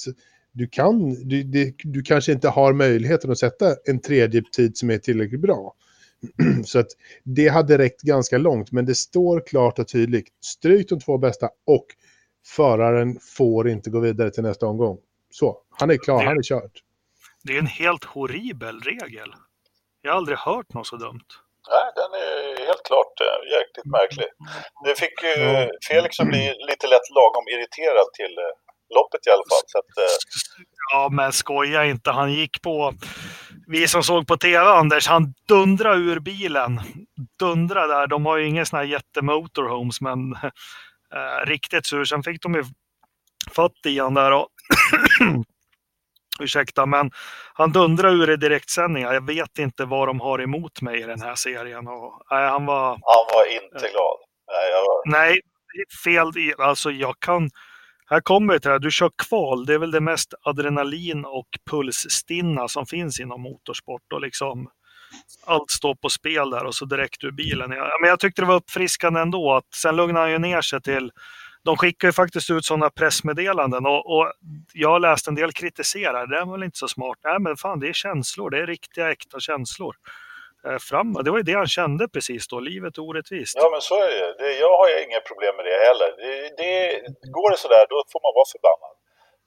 [0.51, 4.89] du kan, du, det, du kanske inte har möjligheten att sätta en tredje tid som
[4.89, 5.73] är tillräckligt bra.
[6.65, 6.87] Så att
[7.23, 10.27] det hade räckt ganska långt, men det står klart och tydligt.
[10.41, 11.85] Stryk de två bästa och
[12.45, 14.97] föraren får inte gå vidare till nästa omgång.
[15.31, 16.83] Så, han är klar, han är kört.
[17.47, 19.33] Det är en helt horribel regel.
[20.01, 21.27] Jag har aldrig hört något så dumt.
[21.69, 24.27] Nej, den är helt klart äh, jäkligt märklig.
[24.85, 29.47] Det fick ju Felix att bli lite lätt lagom irriterad till äh, loppet i alla
[29.51, 29.65] fall.
[29.65, 30.15] Så att, äh...
[30.91, 32.11] Ja, men skoja inte.
[32.11, 32.93] Han gick på...
[33.67, 36.81] Vi som såg på tv, Anders, han dundrade ur bilen.
[37.39, 38.07] Dundrade där.
[38.07, 40.33] De har ju ingen sån här jättemotorhomes, men
[41.13, 42.05] äh, riktigt sur.
[42.05, 42.63] Sen fick de ju
[43.51, 44.47] fatt i han där och
[46.39, 47.11] Ursäkta, men
[47.53, 49.13] han dundrar ur i direktsändningar.
[49.13, 51.87] Jag vet inte vad de har emot mig i den här serien.
[51.87, 54.17] Och, nej, han, var, han var inte glad.
[54.47, 55.11] Nej, var...
[55.11, 55.41] nej,
[56.03, 56.31] fel.
[56.57, 57.49] Alltså jag kan...
[58.09, 58.79] Här kommer vi till det här.
[58.79, 59.65] Du kör kval.
[59.65, 64.13] Det är väl det mest adrenalin och pulsstinna som finns inom motorsport.
[64.13, 64.69] Och liksom,
[65.45, 67.69] allt står på spel där och så direkt ur bilen.
[67.69, 69.53] Men jag tyckte det var uppfriskande ändå.
[69.53, 71.11] Att sen lugnade han ju ner sig till
[71.67, 74.25] de skickar ju faktiskt ut sådana pressmeddelanden och, och
[74.83, 76.25] jag har läst en del kritisera.
[76.31, 77.19] Det är väl inte så smart.
[77.27, 78.47] Nej, men fan, det är känslor.
[78.53, 79.93] Det är riktiga, äkta känslor.
[80.65, 81.07] Eh, fram.
[81.23, 82.57] Det var ju det han kände precis då.
[82.71, 83.55] Livet är orättvist.
[83.61, 84.29] Ja, men så är det.
[84.43, 86.09] det jag har ju inga problem med det heller.
[86.21, 86.73] Det, det,
[87.37, 88.95] går det sådär, då får man vara förbannad.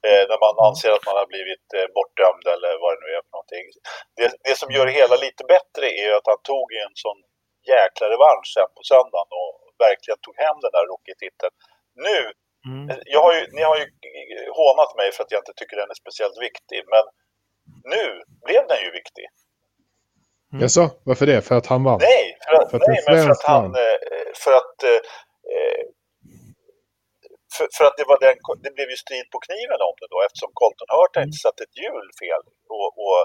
[0.08, 3.22] Eh, när man anser att man har blivit eh, bortdömd eller vad det nu är
[3.26, 3.64] för någonting.
[4.18, 7.18] Det, det som gör det hela lite bättre är ju att han tog en sån
[7.74, 9.52] jäkla revansch sen på söndagen och
[9.86, 11.54] verkligen tog hem den där rookie-titeln.
[12.08, 12.18] Nu,
[12.70, 12.84] mm.
[13.14, 13.86] jag har ju, ni har ju
[14.60, 17.04] hånat mig för att jag inte tycker den är speciellt viktig, men
[17.94, 18.04] nu
[18.46, 19.26] blev den ju viktig.
[20.52, 20.60] Mm.
[20.62, 21.40] Jaså, varför det?
[21.48, 22.00] För att han vann?
[22.10, 23.64] Nej, för att, för att, nej, men för att han...
[23.84, 23.98] Eh,
[24.42, 25.02] för att, eh,
[27.54, 30.18] för, för, att det, var den, det blev ju strid på kniven om det då
[30.26, 31.24] eftersom Colton Hurt mm.
[31.26, 32.42] inte satt ett hjul fel.
[32.74, 33.20] Och, och,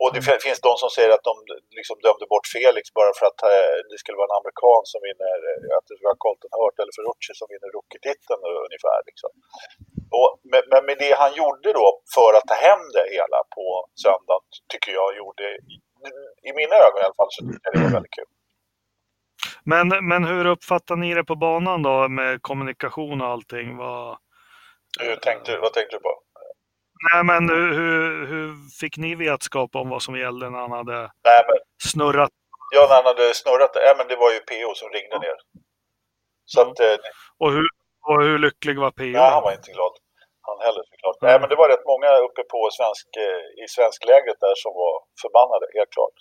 [0.00, 0.40] och det mm.
[0.46, 1.34] finns de som säger att de
[1.78, 5.36] liksom dömde bort Felix bara för att eh, det skulle vara en amerikan som vinner,
[5.76, 8.98] att det skulle vara Colton Hurt eller Ferrucci som vinner rookie-titeln ungefär.
[9.08, 9.30] Liksom.
[10.18, 10.30] Och,
[10.72, 11.86] men med det han gjorde då
[12.16, 13.66] för att ta hem det hela på
[14.04, 15.46] söndagen tycker jag gjorde
[16.48, 18.30] i mina ögon i alla fall så tycker jag det var väldigt kul.
[19.64, 23.76] Men, men hur uppfattar ni det på banan då med kommunikation och allting?
[23.76, 24.18] Vad,
[25.00, 26.19] hur tänkte, vad tänkte du på?
[27.08, 28.46] Nej, men hur, hur
[28.80, 30.98] fick ni vetskap om vad som gällde när han hade
[31.28, 31.56] Nej, men,
[31.90, 32.30] snurrat?
[32.74, 33.70] Ja, när han hade snurrat.
[33.74, 35.38] Ja, men det var ju PO som ringde ner.
[36.44, 36.70] Så ja.
[36.70, 36.96] att, eh,
[37.42, 37.66] och, hur,
[38.08, 39.16] och hur lycklig var PO?
[39.20, 39.92] Nej, han var inte glad.
[40.48, 41.18] Han heller såklart.
[41.20, 41.28] Mm.
[41.28, 44.94] Nej, men det var rätt många uppe på svensk, eh, i svensklägret där som var
[45.22, 46.16] förbannade, helt klart.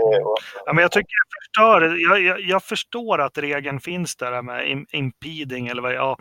[0.00, 0.22] Mm.
[0.66, 4.86] Ja, men jag tycker jag förstår, jag, jag, jag, förstår att regeln finns där med
[4.92, 6.16] impeding eller vad ja, eh,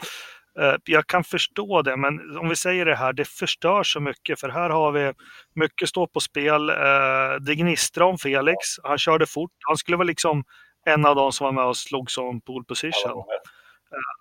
[0.86, 4.49] jag kan förstå det, men om vi säger det här, det förstör så mycket för
[4.49, 5.14] här har vi
[5.55, 6.70] mycket stå på spel.
[6.70, 10.43] Eh, det gnistrar om Felix, han körde fort, han skulle vara liksom
[10.86, 13.24] en av de som var med och slog som pole position.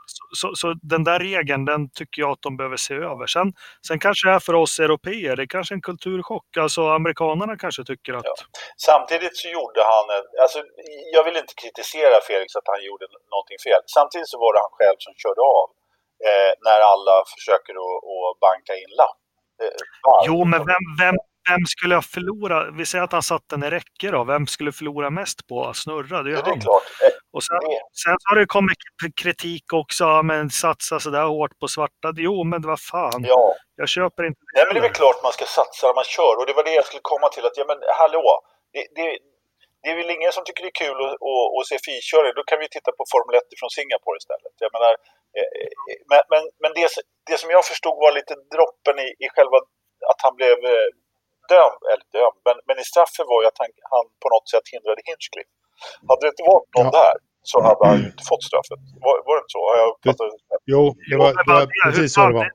[0.06, 3.26] Så, så, så, den där regeln, den tycker jag att de behöver se över.
[3.26, 3.52] Sen,
[3.86, 6.56] sen kanske det är för oss europeer, det är kanske en kulturchock.
[6.56, 8.24] Alltså amerikanerna kanske tycker att...
[8.24, 8.34] Ja.
[8.90, 10.04] Samtidigt så gjorde han,
[10.42, 10.58] alltså
[11.14, 13.80] jag vill inte kritisera Felix att han gjorde någonting fel.
[13.98, 15.66] Samtidigt så var det han själv som körde av
[16.28, 19.18] eh, när alla försöker att, att banka in lapp.
[19.62, 21.16] Eh, jo, men vem, vem,
[21.48, 22.70] vem skulle jag förlora?
[22.70, 24.24] Vi säger att han satt den i räcke då.
[24.24, 26.22] Vem skulle förlora mest på att snurra?
[26.22, 26.82] Det är, ja, det är klart.
[27.36, 27.60] Och sen,
[28.04, 28.78] sen har det kommit
[29.22, 30.22] kritik också.
[30.22, 32.06] Men satsa så där hårt på svarta.
[32.16, 33.24] Jo, men vad fan.
[33.32, 33.54] Ja.
[33.76, 34.52] Jag köper inte det.
[34.54, 36.34] Nej, men det är väl klart man ska satsa när man kör.
[36.38, 37.44] Och det var det jag skulle komma till.
[37.46, 38.26] Att, ja, men hallå.
[38.72, 39.18] Det, det,
[39.82, 42.32] det är väl ingen som tycker det är kul att, att, att se filkörning.
[42.38, 44.54] Då kan vi titta på Formel 1 från Singapore istället.
[44.64, 45.15] Jag menar, eh, eh,
[46.10, 46.88] men men, men det,
[47.28, 49.56] det som jag förstod var lite droppen i, i själva
[50.10, 50.88] att han blev eh,
[51.52, 54.66] dömd, eller dömd, men, men i straffet var ju att han, han på något sätt
[54.74, 55.52] hindrade Hinchcliffe.
[56.08, 57.00] Hade det inte varit någon ja.
[57.00, 57.16] där
[57.50, 58.80] så hade han ju inte fått straffet.
[59.06, 59.62] Var, var det inte så?
[59.70, 60.58] Har jag det?
[60.72, 62.50] Jo, det var, det var precis så det var.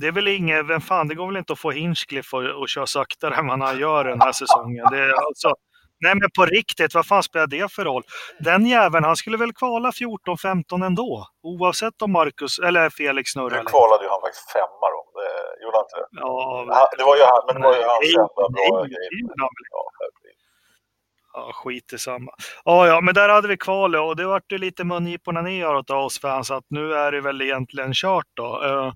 [0.00, 2.70] Det är väl inget, vem fan, det går väl inte att få Hinchcliffe att, att
[2.70, 4.86] köra saktare än vad han gör den här säsongen.
[4.90, 5.54] Det är alltså,
[6.00, 8.02] nej men på riktigt, vad fan spelar det för roll?
[8.40, 11.26] Den jäveln, han skulle väl kvala 14-15 ändå?
[11.42, 13.58] Oavsett om Marcus, eller Felix snurrar.
[13.58, 15.00] Nu kvalade ju han faktiskt femma då.
[15.16, 16.08] Det gjorde han inte det?
[16.20, 19.08] Ja, det var ju han, men det var ju hans enda bra grej.
[21.36, 22.32] Ja, skit i samma.
[22.64, 25.90] Ja, ja, men där hade vi kvalet och det vart ju lite mungiporna ner åt
[25.90, 28.62] oss fans att nu är det väl egentligen kört då.
[28.64, 28.92] Uh,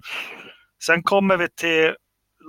[0.86, 1.94] sen kommer vi till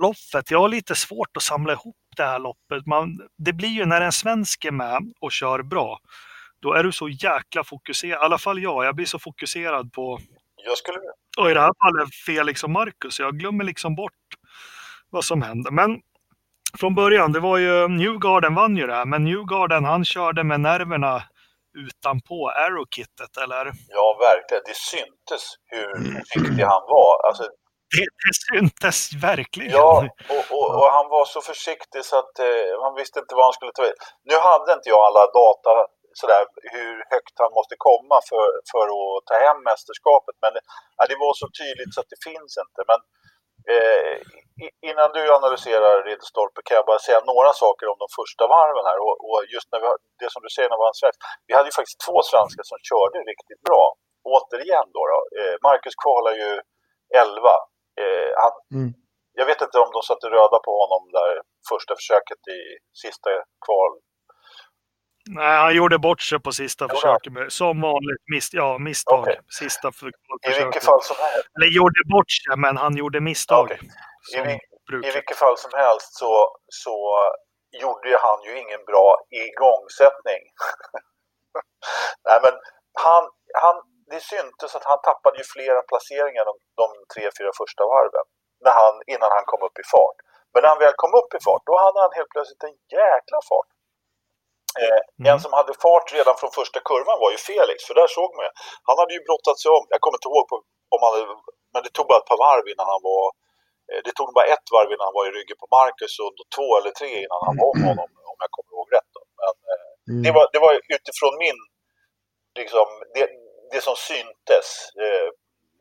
[0.02, 0.50] loppet.
[0.50, 2.86] Jag har lite svårt att samla ihop det här loppet.
[2.86, 5.98] Man, det blir ju när en svensk är med och kör bra,
[6.62, 8.20] då är du så jäkla fokuserad.
[8.20, 10.18] I alla fall jag, jag blir så fokuserad på
[10.64, 10.98] jag skulle...
[11.38, 13.20] Och i det här fallet Felix och Marcus.
[13.20, 14.12] Jag glömmer liksom bort
[15.10, 15.70] vad som händer.
[15.70, 16.00] Men
[16.78, 20.60] från början, det var ju Newgarden vann ju det här, men Newgarden han körde med
[20.60, 21.22] nerverna
[21.78, 23.72] utanpå Arrow-kittet, eller?
[23.88, 24.62] Ja, verkligen.
[24.66, 27.28] Det syntes hur försiktig han var.
[27.28, 27.44] Alltså,
[27.94, 28.98] det, det syntes
[29.30, 29.72] verkligen.
[29.80, 33.44] Ja, och, och, och, han var så försiktig så att eh, han visste inte vad
[33.48, 33.98] han skulle ta vid.
[34.30, 35.72] Nu hade inte jag alla data
[36.20, 36.42] sådär,
[36.74, 40.36] hur högt han måste komma för, för att ta hem mästerskapet.
[40.44, 40.52] Men
[40.98, 42.80] ja, det var så tydligt så att det finns inte.
[42.90, 43.00] Men
[43.72, 44.14] eh,
[44.90, 48.98] innan du analyserar Ridderstolpe kan jag bara säga några saker om de första varven här.
[49.06, 51.18] Och, och just när vi har, det som du säger när vi var svensk.
[51.48, 53.84] Vi hade ju faktiskt två svenskar som körde riktigt bra.
[54.34, 55.02] Återigen då.
[55.12, 55.18] då.
[55.38, 56.50] Eh, Marcus kvalar ju
[57.24, 57.71] 11.
[58.00, 58.92] Eh, han, mm.
[59.32, 61.30] Jag vet inte om de satte röda på honom där
[61.70, 62.60] första försöket i
[63.02, 63.30] sista
[63.66, 63.92] kval.
[65.30, 67.32] Nej, han gjorde bort sig på sista ja, försöket.
[67.32, 69.20] Med, som vanligt, mis, ja, misstag.
[69.20, 69.36] Okay.
[69.60, 71.48] Sista för, I vilket fall som helst.
[71.56, 73.64] Eller gjorde bort sig, men han gjorde misstag.
[73.64, 74.54] Okay.
[75.02, 76.96] I, I vilket fall som helst så, så
[77.80, 80.42] gjorde ju han ju ingen bra igångsättning.
[82.26, 82.52] Nej men
[82.92, 83.22] han,
[83.62, 83.76] han,
[84.12, 88.26] det syntes att han tappade ju flera placeringar de, de tre, fyra första varven.
[88.64, 90.18] När han, innan han kom upp i fart.
[90.52, 93.38] Men när han väl kom upp i fart, då hade han helt plötsligt en jäkla
[93.50, 93.70] fart.
[94.82, 95.24] Eh, mm.
[95.30, 98.44] En som hade fart redan från första kurvan var ju Felix, för där såg man
[98.46, 98.52] ju.
[98.88, 100.56] Han hade ju brottat sig om, jag kommer inte ihåg på,
[100.94, 101.26] om han hade,
[101.72, 103.24] men det tog bara ett par varv innan han var
[103.88, 106.68] eh, det tog bara ett varv innan han var i ryggen på Marcus och två
[106.78, 109.10] eller tre innan han var om honom, om jag kommer ihåg rätt.
[109.16, 109.22] Då.
[109.40, 110.22] Men eh, mm.
[110.24, 111.58] det, var, det var utifrån min,
[112.60, 113.24] liksom, det,
[113.72, 114.68] det som syntes
[115.04, 115.28] eh,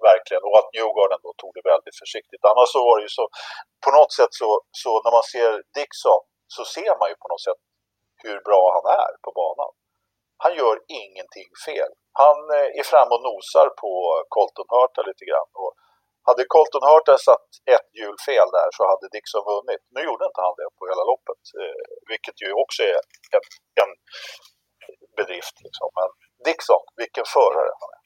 [0.10, 2.44] verkligen och att Newgarden då tog det väldigt försiktigt.
[2.52, 3.26] Annars så var det ju så,
[3.86, 4.50] på något sätt så,
[4.82, 6.24] så när man ser Dixon
[6.56, 7.62] så ser man ju på något sätt
[8.24, 9.72] hur bra han är på banan.
[10.44, 11.92] Han gör ingenting fel.
[12.24, 13.92] Han eh, är framme och nosar på
[14.36, 15.52] Colton Hurta lite grann.
[15.64, 15.72] Och
[16.28, 19.84] hade Colton Hurta satt ett hjul fel där så hade Dixon vunnit.
[19.96, 22.98] Nu gjorde inte han det på hela loppet, eh, vilket ju också är
[23.36, 23.46] en,
[23.82, 23.92] en
[25.18, 25.56] bedrift.
[25.66, 25.88] Liksom.
[26.00, 26.10] Men
[26.46, 28.02] Dixon, vilken förare han är.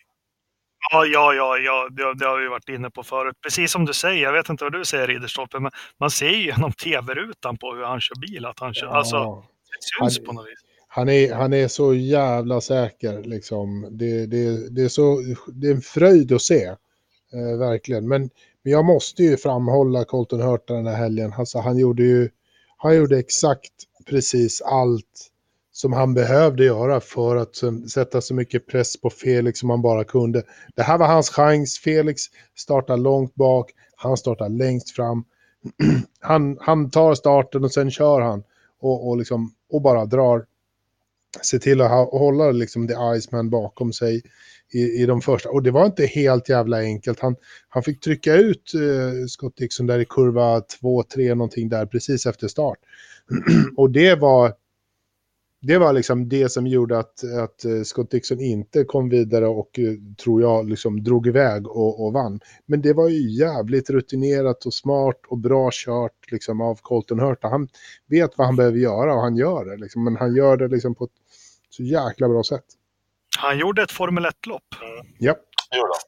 [0.92, 3.36] Ja, ja, ja, ja det, det, har vi varit inne på förut.
[3.44, 6.46] Precis som du säger, jag vet inte vad du säger Ridderstolpe, men man ser ju
[6.46, 8.98] genom tv-rutan på hur han kör bil att han kör, ja.
[8.98, 10.60] alltså, det syns han, på något vis.
[10.88, 13.88] Han är, han är så jävla säker liksom.
[13.92, 16.66] Det, det, det, är, så, det är en fröjd att se,
[17.34, 18.08] eh, verkligen.
[18.08, 18.30] Men,
[18.64, 21.34] men jag måste ju framhålla Colton Hurta den här helgen.
[21.38, 22.30] Alltså, han gjorde ju,
[22.78, 23.74] han gjorde exakt
[24.10, 25.32] precis allt
[25.76, 29.82] som han behövde göra för att eh, sätta så mycket press på Felix som han
[29.82, 30.44] bara kunde.
[30.76, 31.80] Det här var hans chans.
[31.80, 32.22] Felix
[32.58, 35.24] startar långt bak, han startar längst fram.
[36.20, 38.44] han, han tar starten och sen kör han
[38.82, 40.46] och, och, liksom, och bara drar.
[41.42, 44.22] Se till att hålla liksom, The Iceman bakom sig
[44.74, 45.50] i, i de första.
[45.50, 47.20] Och det var inte helt jävla enkelt.
[47.20, 47.36] Han,
[47.70, 52.48] han fick trycka ut eh, Scott Dixon där i kurva 2-3 någonting där precis efter
[52.48, 52.78] start.
[53.78, 54.54] och det var
[55.68, 59.80] det var liksom det som gjorde att, att eh, Scott Dixon inte kom vidare och
[59.80, 62.40] eh, tror jag liksom drog iväg och, och vann.
[62.66, 67.48] Men det var ju jävligt rutinerat och smart och bra kört liksom av Colton Hurta.
[67.48, 67.68] Han
[68.10, 69.78] vet vad han behöver göra och han gör det.
[69.78, 71.12] Liksom, men han gör det liksom på ett
[71.70, 72.66] så jäkla bra sätt.
[73.38, 74.64] Han gjorde ett Formel 1-lopp.
[74.82, 75.14] Mm.
[75.20, 75.36] Ja.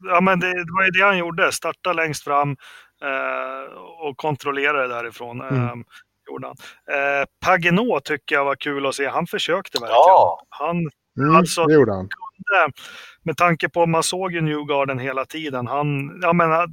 [0.01, 1.51] Ja, men det, det, var ju det han gjorde.
[1.51, 2.51] Starta längst fram
[3.01, 5.41] eh, och kontrollera det därifrån.
[5.41, 5.83] Mm.
[6.27, 6.55] Gjorde han.
[6.91, 9.07] Eh, Pagenot tycker jag var kul att se.
[9.07, 9.97] Han försökte verkligen.
[9.97, 10.41] Ja.
[10.49, 10.77] Han,
[11.19, 12.09] mm, alltså, det gjorde han.
[12.09, 12.73] Kunde,
[13.23, 15.67] med tanke på, man såg ju Newgarden hela tiden.
[15.67, 16.67] Han, jag menar,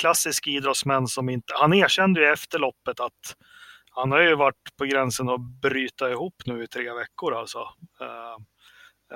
[0.00, 3.22] klassisk idrottsmän som inte, han erkände ju efter loppet att
[3.96, 7.62] han har ju varit på gränsen att bryta ihop nu i tre veckor alltså.
[8.02, 8.36] Uh,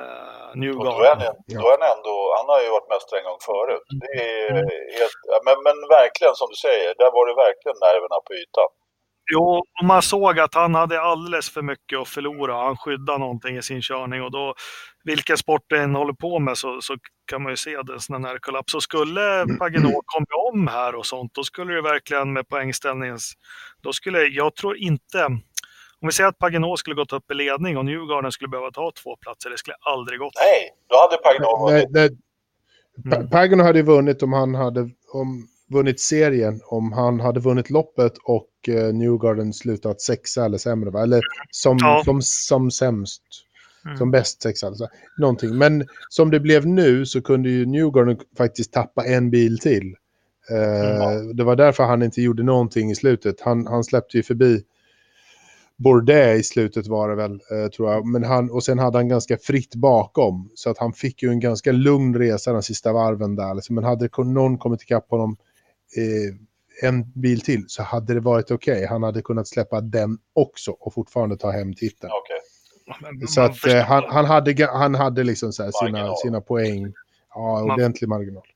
[0.00, 0.98] uh, Newgarden.
[0.98, 3.86] då är, han, då är han ändå, han har ju varit mästare en gång förut.
[4.02, 4.66] Det är mm.
[4.96, 8.70] helt, men, men verkligen som du säger, där var det verkligen nerverna på ytan.
[9.32, 12.64] Jo, man såg att han hade alldeles för mycket att förlora.
[12.64, 14.54] Han skyddade någonting i sin körning och då,
[15.04, 16.96] vilken sport det än håller på med så, så
[17.30, 18.72] kan man ju se det, sån här kollaps.
[18.72, 23.18] Så skulle Paginot komma om här och sånt, då skulle det verkligen med poängställningen,
[23.82, 25.24] då skulle, jag tror inte,
[26.00, 28.92] om vi säger att Paginot skulle gått upp i ledning och Newgarden skulle behöva ta
[29.02, 30.32] två platser, det skulle aldrig gått.
[30.36, 31.90] Nej, då hade Paginot vunnit.
[31.90, 33.14] Nej, nej.
[33.16, 33.30] Mm.
[33.30, 34.80] Paginot hade vunnit om han hade,
[35.12, 40.90] om vunnit serien om han hade vunnit loppet och eh, Newgarden slutat sexa eller sämre,
[40.90, 41.02] va?
[41.02, 42.02] eller som, ja.
[42.04, 43.22] som, som sämst.
[43.84, 43.96] Mm.
[43.96, 44.88] Som bäst sexa, alltså.
[45.18, 45.58] någonting.
[45.58, 49.94] Men som det blev nu så kunde ju Newgarden faktiskt tappa en bil till.
[50.50, 51.36] Eh, mm.
[51.36, 53.40] Det var därför han inte gjorde någonting i slutet.
[53.40, 54.62] Han, han släppte ju förbi
[55.78, 58.06] Bourdais i slutet var det väl, eh, tror jag.
[58.06, 60.50] Men han, och sen hade han ganska fritt bakom.
[60.54, 63.54] Så att han fick ju en ganska lugn resa de sista varven där.
[63.54, 63.74] Liksom.
[63.74, 65.36] Men hade någon kommit ikapp honom
[65.96, 66.34] eh,
[66.88, 68.74] en bil till så hade det varit okej.
[68.74, 68.86] Okay.
[68.86, 72.12] Han hade kunnat släppa den också och fortfarande ta hem titeln.
[72.12, 72.38] Okay.
[73.26, 76.92] Så att eh, han, han, hade, han hade liksom så sina, sina poäng.
[77.34, 78.46] Ja, ordentlig man, marginal.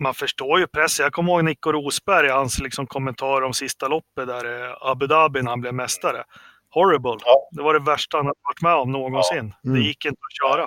[0.00, 1.04] Man förstår ju pressen.
[1.04, 5.42] Jag kommer ihåg Nico Rosberg, hans liksom kommentar om sista loppet där i Abu Dhabi
[5.42, 6.24] när han blev mästare.
[6.70, 7.16] Horrible.
[7.24, 7.48] Ja.
[7.50, 9.54] Det var det värsta han varit med om någonsin.
[9.62, 9.70] Ja.
[9.70, 9.80] Mm.
[9.80, 10.62] Det gick inte att köra.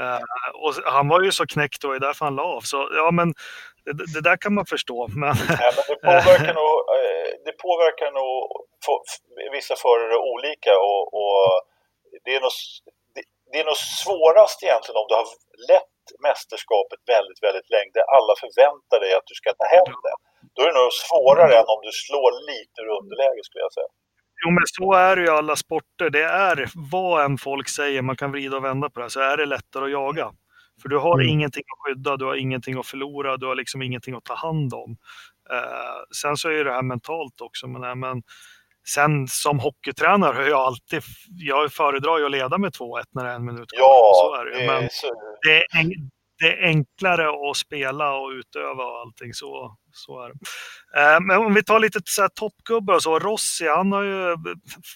[0.00, 0.20] Uh,
[0.54, 2.60] och han var ju så knäckt och det är därför han la av.
[2.60, 3.34] Så ja, men
[3.98, 4.98] det, det, där kan man förstå.
[5.22, 5.34] Men...
[5.64, 8.32] Ja, men det påverkar nog, eh, det påverkar nog
[9.58, 11.42] vissa förare olika och, och
[12.24, 12.54] det, är nog,
[13.14, 15.28] det, det, är nog svårast egentligen om du har
[15.72, 15.96] lett
[16.28, 20.16] mästerskapet väldigt, väldigt länge där alla förväntar dig att du ska ta hem det.
[20.54, 23.92] Då är det nog svårare än om du slår lite ur underläge skulle jag säga.
[24.42, 26.10] Jo, men så är det ju i alla sporter.
[26.10, 26.56] Det är
[26.92, 29.84] vad än folk säger, man kan vrida och vända på det, så är det lättare
[29.84, 30.26] att jaga.
[30.82, 31.28] För du har mm.
[31.28, 34.74] ingenting att skydda, du har ingenting att förlora, du har liksom ingenting att ta hand
[34.74, 34.96] om.
[35.50, 38.22] Eh, sen så är det här mentalt också, men, men
[38.88, 43.30] sen som hockeytränare har jag alltid, jag föredrar ju att leda med 2-1 när det
[43.30, 43.80] är en minut kvar.
[43.80, 44.66] Ja, så är det.
[44.66, 44.88] Men
[45.42, 46.10] det är, en,
[46.40, 50.34] det är enklare att spela och utöva och allting så, så är det.
[51.00, 53.18] Eh, men om vi tar lite så här toppgubbar och så.
[53.18, 54.36] Rossi, han har ju,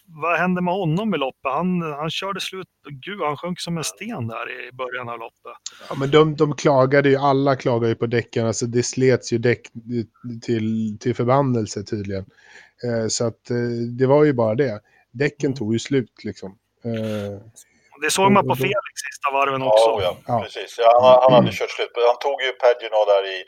[0.06, 1.52] vad hände med honom i loppet?
[1.52, 5.52] Han, han körde slut, gud han sjönk som en sten där i början av loppet.
[5.88, 9.38] Ja, men de, de klagade ju, alla klagade ju på däcken, alltså det slets ju
[9.38, 9.60] däck
[10.42, 12.24] till, till förbannelse tydligen.
[12.84, 13.56] Eh, så att eh,
[13.98, 14.80] det var ju bara det.
[15.12, 15.56] Däcken mm.
[15.56, 16.56] tog ju slut liksom.
[18.02, 19.90] Det såg man på Felix sista varven också.
[19.90, 20.36] Ja, ja, ja.
[20.44, 20.70] precis.
[20.82, 21.92] Ja, han, han hade kört slut.
[22.12, 23.38] Han tog ju Pagino där i,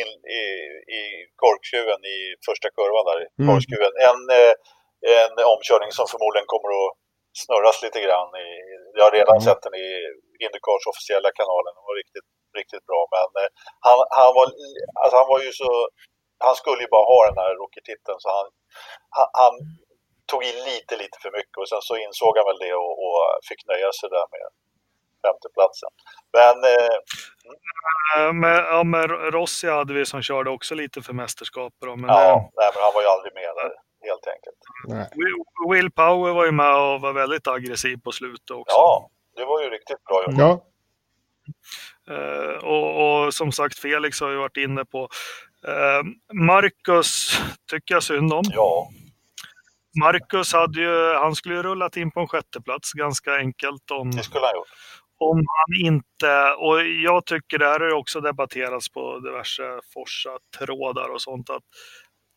[0.00, 0.42] in, i,
[0.98, 1.02] i
[1.42, 3.18] korkskruven i första kurvan där.
[3.20, 3.46] Mm.
[3.50, 3.92] Korkskruven.
[4.08, 4.54] En, eh,
[5.22, 6.92] en omkörning som förmodligen kommer att
[7.42, 8.30] snurras lite grann.
[8.46, 8.48] I,
[8.96, 9.46] jag har redan mm.
[9.46, 9.88] sett den i
[10.44, 11.72] Indycars officiella kanalen.
[11.76, 12.28] Den var riktigt,
[12.60, 13.02] riktigt bra.
[13.16, 13.50] Men eh,
[13.86, 14.46] han, han, var,
[15.00, 15.70] alltså han var ju så...
[16.46, 18.46] Han skulle ju bara ha den här rookie-titeln så han,
[19.16, 19.54] han, han
[20.30, 23.18] tog i lite, lite för mycket och sen så insåg han väl det och, och
[23.48, 24.46] fick nöja sig där med
[25.24, 25.90] femteplatsen.
[26.38, 26.56] Men...
[26.72, 26.98] Eh,
[28.32, 31.72] med, ja, med Rossi hade vi som körde också lite för mästerskap.
[31.80, 32.60] Då, men ja, det...
[32.60, 33.72] nej, men han var ju aldrig med där
[34.08, 34.60] helt enkelt.
[35.70, 38.76] Will Power var ju med och var väldigt aggressiv på slutet också.
[38.76, 40.34] Ja, det var ju riktigt bra gjort.
[40.38, 40.64] Ja.
[42.10, 45.08] Uh, och, och, som sagt, Felix har ju varit inne på.
[45.68, 46.02] Uh,
[46.32, 47.38] Marcus
[47.70, 48.42] tycker jag synd om.
[48.44, 48.88] Ja.
[50.00, 54.22] Marcus hade ju, han skulle ju rullat in på en sjätteplats ganska enkelt om, det
[54.22, 54.68] skulle han gjort.
[55.18, 61.08] om han inte, och jag tycker det här har ju också debatterats på diverse Forsa-trådar
[61.08, 61.62] och sånt, att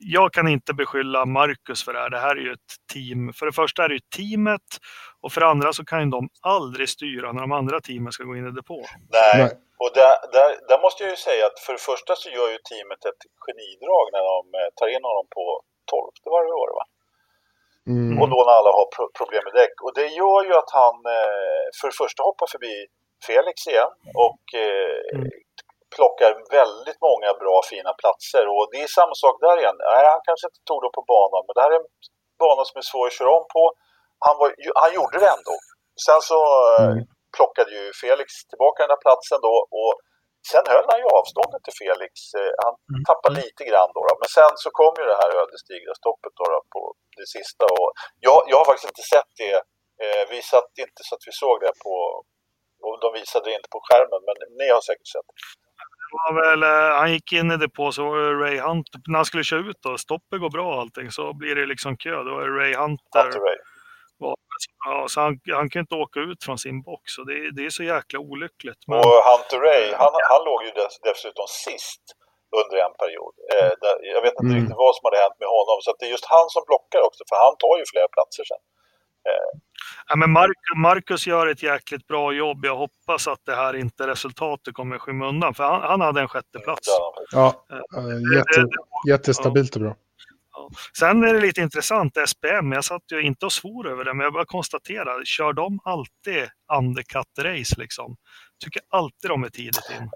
[0.04, 2.10] jag kan inte beskylla Marcus för det här.
[2.10, 3.34] Det här är ju ett team.
[3.34, 4.68] För det första är det ju teamet
[5.22, 8.24] och för det andra så kan ju de aldrig styra när de andra teamen ska
[8.24, 8.80] gå in i depå.
[9.18, 9.52] Nej,
[9.84, 12.60] och där, där, där måste jag ju säga att för det första så gör ju
[12.70, 15.44] teamet ett genidrag när de eh, tar in honom på
[15.92, 16.70] 12 varje år.
[16.78, 16.84] Va?
[17.92, 18.16] Mm.
[18.22, 19.76] Och då när alla har pro problem med däck.
[19.86, 22.76] Och det gör ju att han eh, för det första hoppar förbi
[23.28, 23.94] Felix igen
[24.28, 25.30] och eh, mm.
[25.96, 28.44] plockar väldigt många bra fina platser.
[28.54, 29.78] Och det är samma sak där igen.
[29.92, 31.92] Nej, han kanske inte tog det på banan, men det här är en
[32.44, 33.64] bana som är svår att köra om på.
[34.26, 34.50] Han, var,
[34.84, 35.56] han gjorde det ändå.
[36.06, 36.40] Sen så
[36.74, 37.04] eh, mm.
[37.38, 39.94] plockade ju Felix tillbaka den där platsen då och
[40.50, 42.14] Sen höll han ju avståndet till Felix.
[42.40, 43.04] Eh, han mm.
[43.10, 46.46] tappade lite grann då, då, Men sen så kom ju det här ödesdigra stoppet då,
[46.54, 46.82] då, på
[47.20, 47.64] det sista.
[47.78, 47.90] Och
[48.28, 49.58] jag, jag har faktiskt inte sett det.
[50.04, 51.96] Eh, vi satt inte så att vi såg det på...
[52.86, 55.38] Och de visade det inte på skärmen, men ni har säkert sett det.
[56.18, 58.88] Var väl, eh, han gick in i depå så var det Ray Hunt.
[59.08, 61.98] När han skulle köra ut då, stoppet går bra och allting, så blir det liksom
[61.98, 62.16] kö.
[62.28, 63.24] Då är Ray Hunter.
[63.24, 63.58] Hunter Ray.
[64.86, 67.74] Ja, så han, han kan inte åka ut från sin box och det, det är
[67.80, 68.82] så jäkla olyckligt.
[68.88, 68.98] Men...
[69.00, 72.04] Och Hunter Ray, han, han låg ju dess, dessutom sist
[72.60, 73.34] under en period.
[73.54, 74.58] Eh, där, jag vet inte mm.
[74.58, 77.22] riktigt vad som hade hänt med honom, så det är just han som blockar också,
[77.30, 78.62] för han tar ju flera platser sen.
[79.32, 79.52] Eh.
[80.10, 82.60] Ja, men Marcus, Marcus gör ett jäkligt bra jobb.
[82.66, 86.60] Jag hoppas att det här inte resultatet kommer skymundan, för han, han hade en sjätte
[86.60, 86.88] plats.
[87.32, 88.60] Ja, äh, jätte,
[89.10, 89.96] jättestabilt och bra.
[91.00, 94.24] Sen är det lite intressant, SPM, jag satt ju inte och svor över det, men
[94.24, 98.16] jag bara konstaterar, kör de alltid undercut-race liksom?
[98.64, 100.10] Tycker alltid de är tidigt in.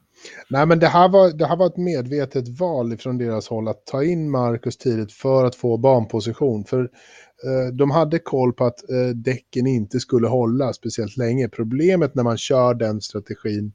[0.50, 3.86] Nej, men det här, var, det här var ett medvetet val från deras håll att
[3.86, 6.66] ta in Marcus tidigt för att få banposition.
[6.66, 11.50] För eh, de hade koll på att eh, däcken inte skulle hålla speciellt länge.
[11.50, 13.74] Problemet när man kör den strategin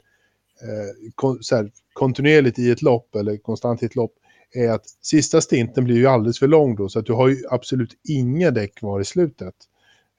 [0.62, 4.14] eh, kon här, kontinuerligt i ett lopp eller konstant i ett lopp
[4.53, 7.36] är att sista stinten blir ju alldeles för lång då, så att du har ju
[7.51, 9.55] absolut inga däck kvar i slutet.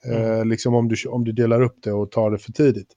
[0.05, 0.21] Mm.
[0.21, 2.89] Eh, liksom om du, om du delar upp det och tar det för tidigt.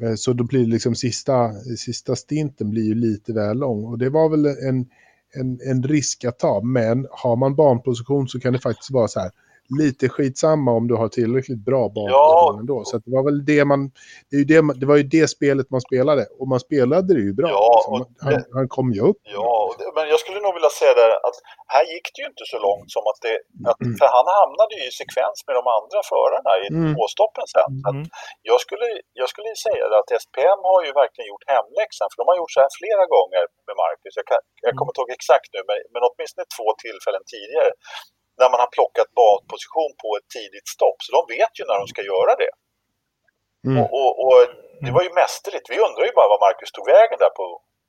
[0.00, 3.84] Eh, så då blir det liksom sista, sista stinten blir ju lite väl lång.
[3.84, 4.86] Och det var väl en,
[5.34, 9.20] en, en risk att ta, men har man banposition så kan det faktiskt vara så
[9.20, 9.30] här,
[9.78, 12.60] lite skitsamma om du har tillräckligt bra banposition ja.
[12.60, 12.76] ändå.
[12.88, 13.80] Så det var väl det man,
[14.28, 16.22] det, är ju det, det var ju det spelet man spelade.
[16.38, 17.48] Och man spelade det ju bra.
[17.58, 18.14] Ja, liksom.
[18.24, 19.20] han, han kom ju upp.
[19.38, 19.54] Ja,
[19.96, 21.36] men jag skulle nog vilja säga där att
[21.74, 23.34] här gick det ju inte så långt som att det,
[23.70, 23.94] att, mm.
[23.98, 26.92] för han hamnade ju i sekvens med de andra förarna i mm.
[26.98, 27.72] påstoppen sen.
[27.90, 28.04] Mm.
[28.50, 28.86] jag, skulle,
[29.20, 32.60] jag skulle säga att SPM har ju verkligen gjort hemläxan, för de har gjort så
[32.64, 34.14] här flera gånger med Marcus.
[34.20, 37.70] Jag, kan, jag kommer inte ihåg exakt nu, men, men åtminstone två tillfällen tidigare
[38.40, 40.98] när man har plockat badposition på ett tidigt stopp.
[41.04, 42.52] Så de vet ju när de ska göra det.
[43.68, 43.76] Mm.
[43.82, 44.40] Och, och, och,
[44.84, 45.66] det var ju mästerligt.
[45.72, 47.44] Vi undrar ju bara vad Marcus tog vägen där på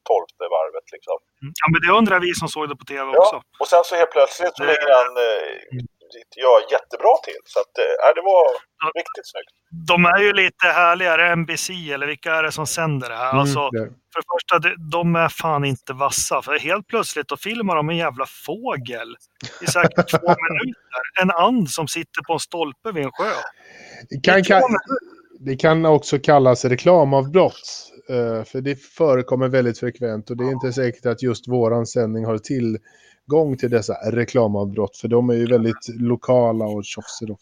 [0.09, 0.87] tolfte varvet.
[0.95, 1.17] Liksom.
[1.41, 1.51] Mm.
[1.61, 3.37] Ja, men det undrar vi som såg det på tv ja, också.
[3.61, 5.47] Och sen så helt plötsligt så lägger han, eh,
[6.35, 7.41] jag jättebra till.
[7.45, 8.43] Så att, äh, det var
[8.99, 9.51] riktigt snyggt.
[9.87, 13.29] De är ju lite härligare, NBC eller vilka är det som sänder det här?
[13.29, 13.79] Mm, alltså, det.
[14.13, 16.41] för det första, de är fan inte vassa.
[16.41, 19.15] För helt plötsligt då filmar de en jävla fågel
[19.61, 21.01] i säkert två minuter.
[21.21, 23.31] En and som sitter på en stolpe vid en sjö.
[24.09, 24.61] Det kan, kan,
[25.39, 27.89] det kan också kallas reklamavbrott.
[28.09, 32.25] eh, För det förekommer väldigt frekvent och det är inte säkert att just våran sändning
[32.25, 32.37] har
[33.31, 34.95] tillgång till dessa reklamavbrott.
[35.01, 37.41] För de är ju väldigt lokala och ju och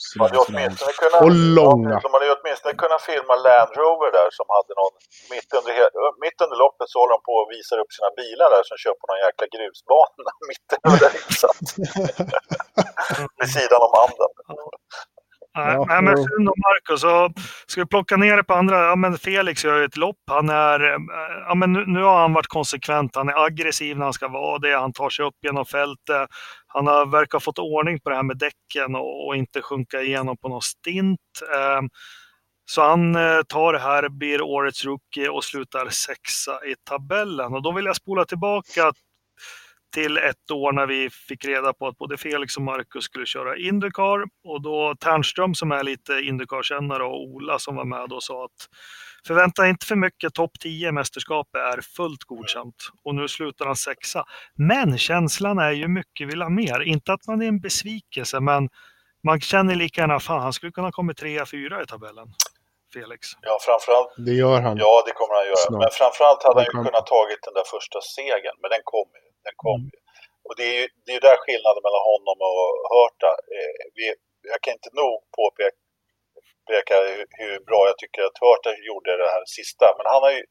[1.25, 1.95] Och långa.
[2.05, 4.93] De hade ju åtminstone kunnat filma Land Rover där som hade någon...
[5.33, 5.73] Mitt under,
[6.25, 8.95] mitt under loppet så håller de på och visar upp sina bilar där som kör
[8.99, 11.67] på någon jäkla grusbana mitt över där insatt.
[13.39, 14.31] Vid sidan om handen.
[15.53, 17.03] Ja, nej, men synd om Marcus.
[17.03, 18.85] Och ska vi plocka ner det på andra?
[18.85, 20.17] Ja, men Felix gör ju ett lopp.
[20.27, 20.97] Han är, eh,
[21.47, 23.15] ja, men nu, har han varit konsekvent.
[23.15, 24.77] Han är aggressiv när han ska vara det.
[24.77, 26.29] Han tar sig upp genom fältet.
[26.67, 30.01] Han har, verkar ha fått ordning på det här med däcken och, och inte sjunka
[30.01, 31.19] igenom på någon stint.
[31.55, 31.81] Eh,
[32.69, 37.53] så han eh, tar det här, blir årets rookie och slutar sexa i tabellen.
[37.53, 38.91] Och då vill jag spola tillbaka
[39.93, 43.57] till ett år när vi fick reda på att både Felix och Marcus skulle köra
[43.57, 48.45] Indycar och då Ternström som är lite Indycar-kännare och Ola som var med och sa
[48.45, 48.69] att
[49.27, 53.75] förvänta inte för mycket, topp 10 i mästerskapet är fullt godkänt och nu slutar han
[53.75, 54.25] sexa.
[54.55, 58.69] Men känslan är ju mycket vill ha mer, inte att man är en besvikelse men
[59.23, 62.27] man känner lika gärna, fan han skulle kunna komma trea, fyra i tabellen.
[62.93, 63.21] Felix.
[63.41, 64.77] Ja, framförallt Det gör han.
[64.77, 65.63] Ja, det kommer han göra.
[65.67, 65.81] Snart.
[65.83, 69.28] Men framförallt hade han ju kunnat tagit den där första segern, men den kom ju.
[69.45, 69.89] Den kom Mm.
[69.93, 69.97] ju.
[70.47, 73.31] Och det är ju det är där skillnaden mellan honom och Hörta.
[73.55, 74.05] Eh, vi,
[74.51, 79.43] jag kan inte nog påpeka hur, hur bra jag tycker att Hörta gjorde det här
[79.57, 79.85] sista.
[79.97, 80.43] Men han har ju,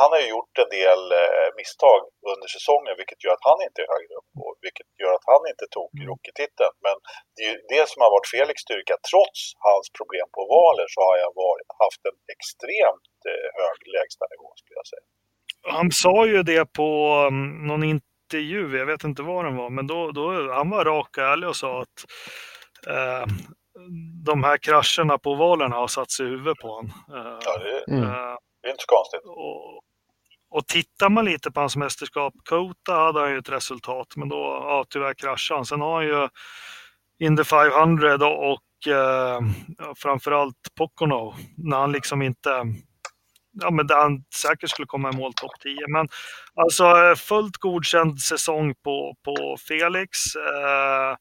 [0.00, 2.00] han har ju gjort en del eh, misstag
[2.32, 5.42] under säsongen, vilket gör att han inte är högre upp och vilket gör att han
[5.52, 6.04] inte tog Mm.
[6.08, 6.74] rookie-titeln.
[6.86, 6.96] Men
[7.34, 8.94] det är ju det som har varit Felix styrka.
[9.10, 14.48] Trots hans problem på valer så har jag varit, haft en extremt eh, hög lägstanivå
[14.60, 15.06] skulle jag säga.
[15.78, 16.88] Han sa ju det på
[17.28, 17.84] um, någon
[18.34, 21.48] intervju, jag vet inte vad den var, men då, då han var rak och ärlig
[21.48, 22.04] och sa att
[22.86, 23.26] eh,
[24.24, 26.92] de här krascherna på valerna har satt sig i huvudet på honom.
[27.14, 28.02] Eh, Ja, det, Mm.
[28.04, 28.10] eh,
[28.62, 29.20] det är inte så konstigt.
[29.24, 29.82] och,
[30.50, 34.36] och tittar man lite på hans mästerskap, Kota hade han ju ett resultat, men då
[34.36, 35.66] ja, tyvärr kraschade han.
[35.66, 36.28] Sen har han ju
[37.20, 39.40] Indy 500 och, eh,
[39.96, 42.50] framförallt Pocono, när han liksom inte
[43.60, 45.76] Ja, men där han säkert skulle komma i mål topp 10.
[45.88, 46.08] Men
[46.54, 50.18] alltså fullt godkänd säsong på, på Felix.
[50.36, 51.16] Eh,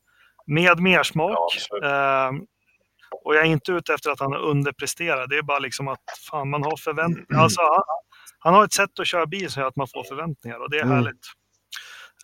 [0.47, 1.57] med mersmak.
[1.69, 1.87] Ja,
[2.27, 2.31] eh,
[3.23, 5.27] och jag är inte ute efter att han underpresterar.
[5.27, 7.43] Det är bara liksom att fan, man har förväntningar.
[7.43, 7.83] Alltså, han,
[8.39, 10.77] han har ett sätt att köra bil som gör att man får förväntningar och det
[10.79, 10.95] är Mm.
[10.95, 11.25] härligt.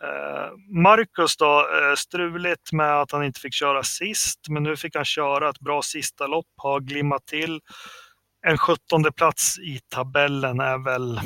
[0.04, 0.52] Eh,
[0.84, 5.06] Marcus då, eh, struligt med att han inte fick köra sist, men nu fick han
[5.06, 7.60] köra ett bra sista lopp, har glimmat till.
[8.48, 11.20] En sjuttonde plats i tabellen är väl...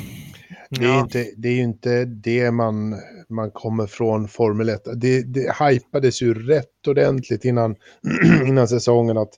[0.70, 2.94] Det är, Ja, inte, det är ju inte det man,
[3.28, 4.80] man kommer från Formel 1.
[4.96, 7.76] Det, det hypades ju rätt ordentligt innan,
[8.46, 9.34] innan säsongen att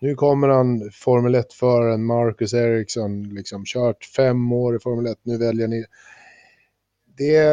[0.00, 5.38] nu kommer han Formel 1-föraren Marcus Ericsson, liksom kört fem år i Formel 1, nu
[5.38, 5.84] väljer ni.
[7.18, 7.46] Det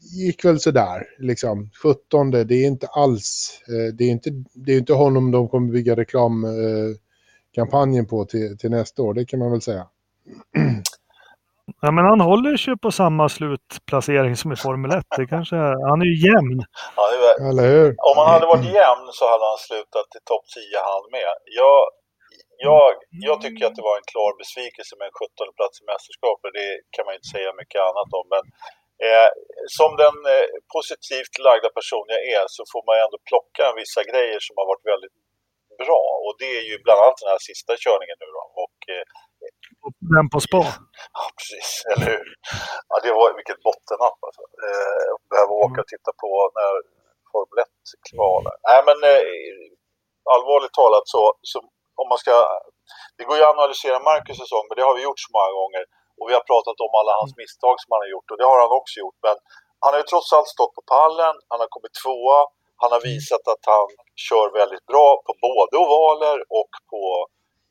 [0.00, 1.70] gick väl sådär, liksom.
[1.82, 5.72] 17, det är inte alls, eh, det är inte, det är inte honom de kommer
[5.72, 5.96] bygga
[7.56, 9.86] reklamkampanjen på till, till nästa år, det kan man väl säga.
[11.82, 15.04] ja, men han håller sig på samma slutplacering som i Formel 1.
[15.16, 15.56] Det kanske,
[15.90, 16.58] han är ju jämn.
[16.96, 17.88] Ja, det var, Eller hur?
[18.10, 21.32] Om han hade varit jämn så hade han slutat i topp 10 han med.
[21.60, 21.80] Jag,
[22.68, 22.86] jag,
[23.28, 26.50] jag tycker att det var en klar besvikelse med en 17 plats i mästerskapet.
[26.58, 28.26] Det kan man ju inte säga mycket annat om.
[28.34, 28.44] Men
[29.06, 29.30] eh,
[29.78, 30.46] som den eh,
[30.76, 34.66] positivt lagda person jag är så får man ju ändå plocka vissa grejer som har
[34.72, 35.16] varit väldigt
[35.84, 36.02] bra.
[36.24, 38.44] Och det är ju bland annat den här sista körningen nu då.
[38.64, 39.04] Och, eh,
[40.14, 40.62] Den på spa.
[41.16, 41.68] Ja, precis.
[41.90, 42.26] Eller hur?
[42.90, 44.42] Ja, det var vilket bottennapp alltså.
[44.66, 46.72] Eh, behöva åka och titta på när
[47.32, 47.68] Formel 1
[48.08, 48.54] kvalar.
[48.68, 49.24] Nej, men eh,
[50.34, 51.56] allvarligt talat så, så
[52.02, 52.32] om man ska...
[53.16, 55.84] Det går ju att analysera Marcus säsong, men det har vi gjort så många gånger.
[56.18, 58.58] Och vi har pratat om alla hans misstag som han har gjort och det har
[58.64, 59.18] han också gjort.
[59.26, 59.36] Men
[59.82, 62.40] han har ju trots allt stått på pallen, han har kommit tvåa,
[62.82, 63.88] han har visat att han
[64.26, 67.02] kör väldigt bra på både ovaler och på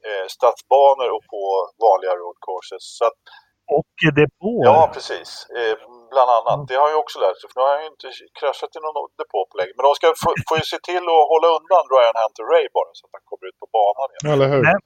[0.05, 1.41] eh, stadsbanor och på
[1.85, 2.85] vanliga road courses.
[2.97, 3.21] Så att,
[3.77, 4.65] Och depåer.
[4.69, 5.29] ja, precis.
[5.57, 5.75] Eh,
[6.13, 6.59] bland annat.
[6.69, 8.07] Det har ju också lärt sig, för nu har han ju inte
[8.39, 9.73] kraschat i någon depå på länge.
[9.77, 12.91] Men de ska få, får ju se till att hålla undan Ryan Hunter Ray bara,
[12.97, 14.25] så att han kommer ut på banan igen.
[14.33, 14.61] Eller hur?
[14.69, 14.79] Nej.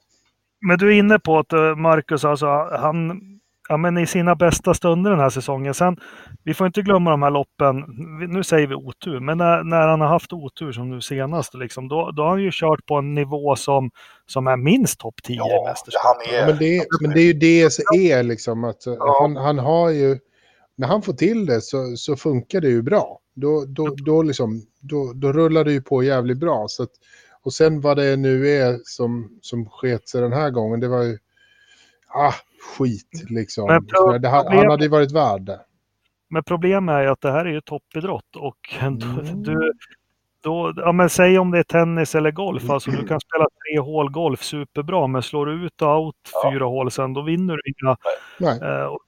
[0.68, 2.50] Men du är inne på att eh, Marcus, alltså,
[2.86, 2.98] han
[3.70, 5.74] ja, men i sina bästa stunder den här säsongen.
[5.74, 5.98] Sen,
[6.50, 7.86] vi får inte glömma de här loppen,
[8.30, 11.88] nu säger vi otur, men när, när han har haft otur som nu senast, liksom,
[11.88, 13.92] då, då har han ju kört på en nivå som,
[14.26, 16.34] som är minst topp 10 ja, i mästerskapet.
[16.34, 19.18] Ja, men, det, men det är ju det som är liksom, att ja.
[19.22, 20.20] han, han har ju,
[20.76, 23.20] när han får till det så, så funkar det ju bra.
[23.34, 26.66] Då, då, då, liksom, då, då rullar det ju på jävligt bra.
[26.68, 26.92] Så att,
[27.44, 31.04] och sen vad det nu är som, som sket sig den här gången, det var
[31.04, 31.18] ju
[32.08, 32.34] ah,
[32.78, 33.66] skit liksom.
[33.68, 35.60] Men det, han hade ju varit värd det.
[36.30, 39.44] Men problemet är ju att det här är ju toppidrott och mm.
[39.44, 39.74] du,
[40.44, 43.80] då, ja, men säg om det är tennis eller golf, alltså du kan spela tre
[43.80, 46.52] hål golf superbra, men slår du ut och out ja.
[46.52, 47.94] fyra hål sen, då vinner du inga.
[48.66, 49.00] Uh, och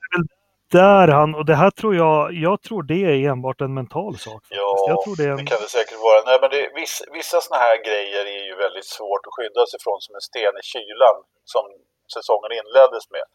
[0.72, 2.18] där han, och det här tror jag,
[2.48, 4.42] jag tror det är enbart en mental sak.
[4.62, 5.38] Ja, jag tror det, en...
[5.42, 6.20] det kan det säkert vara.
[6.30, 9.80] Nej, men det, vissa, vissa sådana här grejer är ju väldigt svårt att skydda sig
[9.86, 11.18] från som en sten i kylan,
[11.54, 11.64] som
[12.16, 13.26] säsongen inleddes med.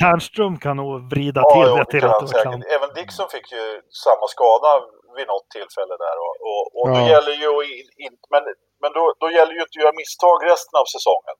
[0.00, 2.62] Ternström kan nog vrida ja, till det till att kan.
[2.76, 3.66] Även Dixon fick ju
[4.04, 4.70] samma skada
[5.16, 6.16] vid något tillfälle där.
[6.24, 6.94] Och, och, och ja.
[6.94, 7.50] då gäller ju
[8.06, 8.42] in, men,
[8.82, 11.36] men då, då gäller ju inte att göra misstag resten av säsongen.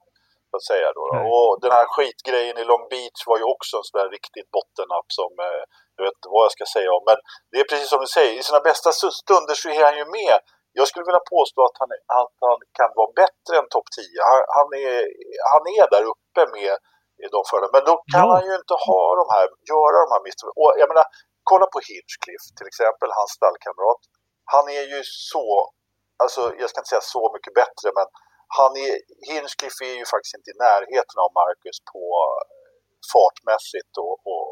[0.50, 1.04] Så att säga då.
[1.34, 5.08] Och den här skitgrejen i Long Beach var ju också en sån där riktigt bottennapp
[5.18, 5.62] som eh,
[5.96, 7.04] jag vet inte vad jag ska säga om.
[7.10, 7.18] Men
[7.50, 8.90] det är precis som du säger, i sina bästa
[9.22, 10.36] stunder så är han ju med.
[10.78, 11.90] Jag skulle vilja påstå att han,
[12.22, 14.30] att han kan vara bättre än topp 10.
[14.30, 14.98] Han, han, är,
[15.52, 16.74] han är där uppe med
[17.24, 17.66] i de förra.
[17.74, 18.32] Men då kan ja.
[18.34, 20.54] han ju inte ha de här, göra de här misstagen.
[20.62, 21.06] Och jag menar,
[21.50, 24.00] kolla på Hinchcliffe till exempel, hans stallkamrat.
[24.54, 25.46] Han är ju så,
[26.22, 28.06] alltså jag ska inte säga så mycket bättre, men
[28.58, 28.92] han är,
[29.28, 32.02] Hinchcliffe är ju faktiskt inte i närheten av Marcus på
[33.12, 34.48] fartmässigt och, och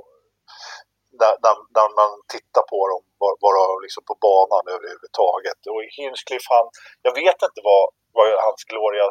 [1.20, 3.02] när, när, när, man tittar på dem,
[3.46, 5.60] bara liksom på banan överhuvudtaget.
[5.72, 6.66] Och Hinchcliffe, han,
[7.06, 7.84] jag vet inte vad,
[8.16, 9.06] vad hans gloria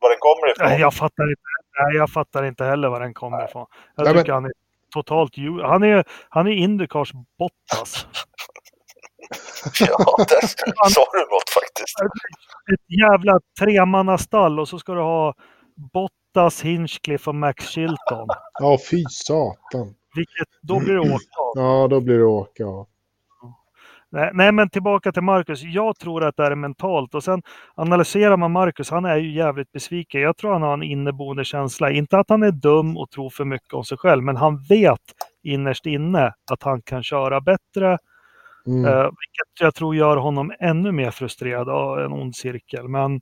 [0.00, 0.66] var den kommer ifrån.
[0.68, 1.48] Nej, jag fattar inte,
[1.78, 3.66] nej, jag fattar inte heller var den kommer ifrån.
[3.96, 4.34] Jag nej, tycker men...
[4.34, 4.52] han är
[4.90, 5.32] totalt...
[5.62, 8.06] Han är, han är Indycars Bottas.
[9.80, 10.46] ja, där
[10.90, 12.00] sa du något faktiskt.
[12.72, 15.34] Ett jävla tremannastall och så ska du ha
[15.92, 18.28] Bottas, Hinchcliffe och Max Chilton.
[18.60, 19.94] Ja, fy satan.
[20.14, 21.24] Vilket, då blir det åka.
[21.54, 22.62] Ja, då blir det åka.
[22.62, 22.86] Ja.
[24.12, 25.62] Nej, nej, men tillbaka till Marcus.
[25.62, 27.42] Jag tror att det är mentalt och sen
[27.74, 28.90] analyserar man Marcus.
[28.90, 30.20] Han är ju jävligt besviken.
[30.20, 31.90] Jag tror han har en inneboende känsla.
[31.90, 35.00] Inte att han är dum och tror för mycket om sig själv, men han vet
[35.42, 37.98] innerst inne att han kan köra bättre.
[38.66, 38.84] Mm.
[38.84, 42.88] Eh, vilket jag tror gör honom ännu mer frustrerad av en ond cirkel.
[42.88, 43.20] Men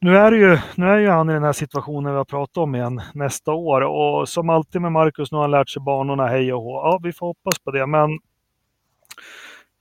[0.00, 2.74] nu är, ju, nu är ju han i den här situationen vi har pratat om
[2.74, 6.52] igen nästa år och som alltid med Marcus, nu har han lärt sig banorna hej
[6.52, 6.74] och hå.
[6.74, 8.18] Ja, vi får hoppas på det, men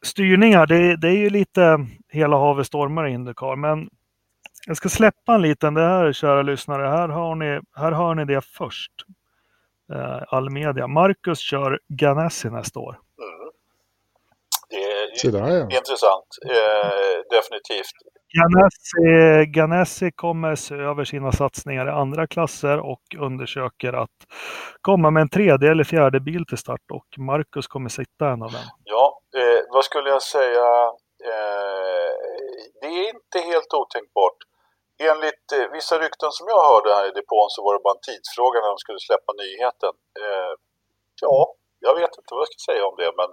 [0.06, 3.90] styrningar, det, det är ju lite hela havet stormar i Indycar, men
[4.68, 8.26] jag ska släppa en liten, det här kära lyssnare, här, har ni, här hör ni
[8.26, 8.92] det först.
[9.94, 10.88] Eh, all media.
[10.88, 13.00] Marcus kör Ganassi nästa år.
[13.22, 13.52] Mm.
[15.22, 15.64] Det är där, ja.
[15.64, 17.96] intressant, eh, definitivt.
[18.34, 24.10] Ganassi, Ganassi kommer se över sina satsningar i andra klasser och undersöker att
[24.82, 28.52] komma med en tredje eller fjärde bil till start och Marcus kommer sitta en av
[28.52, 28.62] dem.
[28.84, 30.68] Ja, eh, vad skulle jag säga?
[31.32, 32.12] Eh,
[32.82, 34.40] det är inte helt otänkbart.
[35.10, 38.08] Enligt eh, vissa rykten som jag hörde här i depån så var det bara en
[38.10, 39.94] tidsfråga när de skulle släppa nyheten.
[40.22, 40.54] Eh,
[41.26, 41.38] ja,
[41.86, 43.30] jag vet inte vad jag ska säga om det, men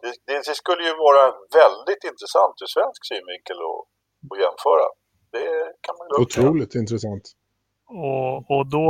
[0.00, 1.24] det, det, det skulle ju vara
[1.60, 3.82] väldigt intressant ur svensk synvinkel att,
[4.30, 4.86] att jämföra.
[5.34, 5.48] Det
[5.84, 7.24] kan man Otroligt intressant.
[8.04, 8.86] Och, och då,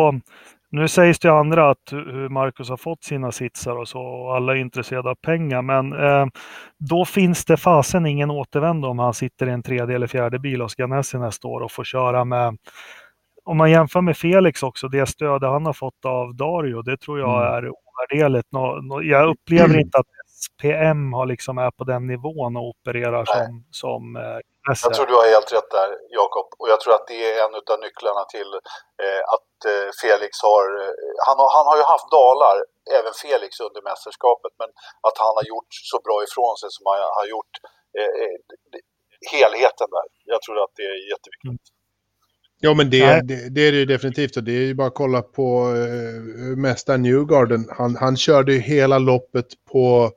[0.75, 4.53] nu sägs det andra att hur Marcus har fått sina sitsar och så, och alla
[4.53, 6.27] är intresserade av pengar, men eh,
[6.79, 10.61] då finns det fasen ingen återvändo om han sitter i en tredje eller fjärde bil
[10.61, 12.59] hos Ganassi nästa år och får köra med
[13.45, 17.19] om man jämför med Felix också, det stöd han har fått av Dario, det tror
[17.19, 17.55] jag mm.
[17.55, 18.49] är ovärderligt.
[19.03, 24.17] Jag upplever inte att SPM har liksom är på den nivån och opererar som, som
[24.85, 26.49] jag tror du har helt rätt där, Jakob.
[26.59, 28.51] Och jag tror att det är en av nycklarna till
[29.05, 30.95] eh, att eh, Felix har, eh,
[31.27, 31.49] han har...
[31.59, 32.57] Han har ju haft dalar,
[32.99, 34.53] även Felix, under mästerskapet.
[34.61, 34.71] Men
[35.07, 37.55] att han har gjort så bra ifrån sig som han har gjort.
[37.99, 38.37] Eh, eh
[39.33, 40.07] helheten där.
[40.33, 41.55] Jag tror att det är jätteviktigt.
[41.55, 41.59] Mm.
[42.61, 44.37] Ja, men det, det, det, är det definitivt.
[44.37, 47.69] Och det är ju bara att kolla på eh, mästaren Newgarden.
[47.79, 50.11] Han, han körde ju hela loppet på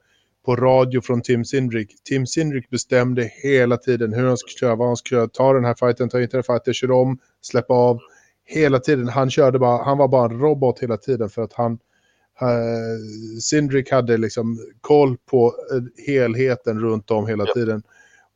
[0.48, 2.04] på radio från Tim Sindrick.
[2.04, 5.66] Tim Sindrick bestämde hela tiden hur han skulle köra, vad han skulle köra, ta den
[5.66, 8.00] här fighten, ta inte den här fighten, köra om, släppa av.
[8.46, 11.72] Hela tiden, han körde bara, han var bara en robot hela tiden för att han,
[11.72, 17.54] uh, Sindrick hade liksom koll på uh, helheten runt om hela ja.
[17.54, 17.84] tiden.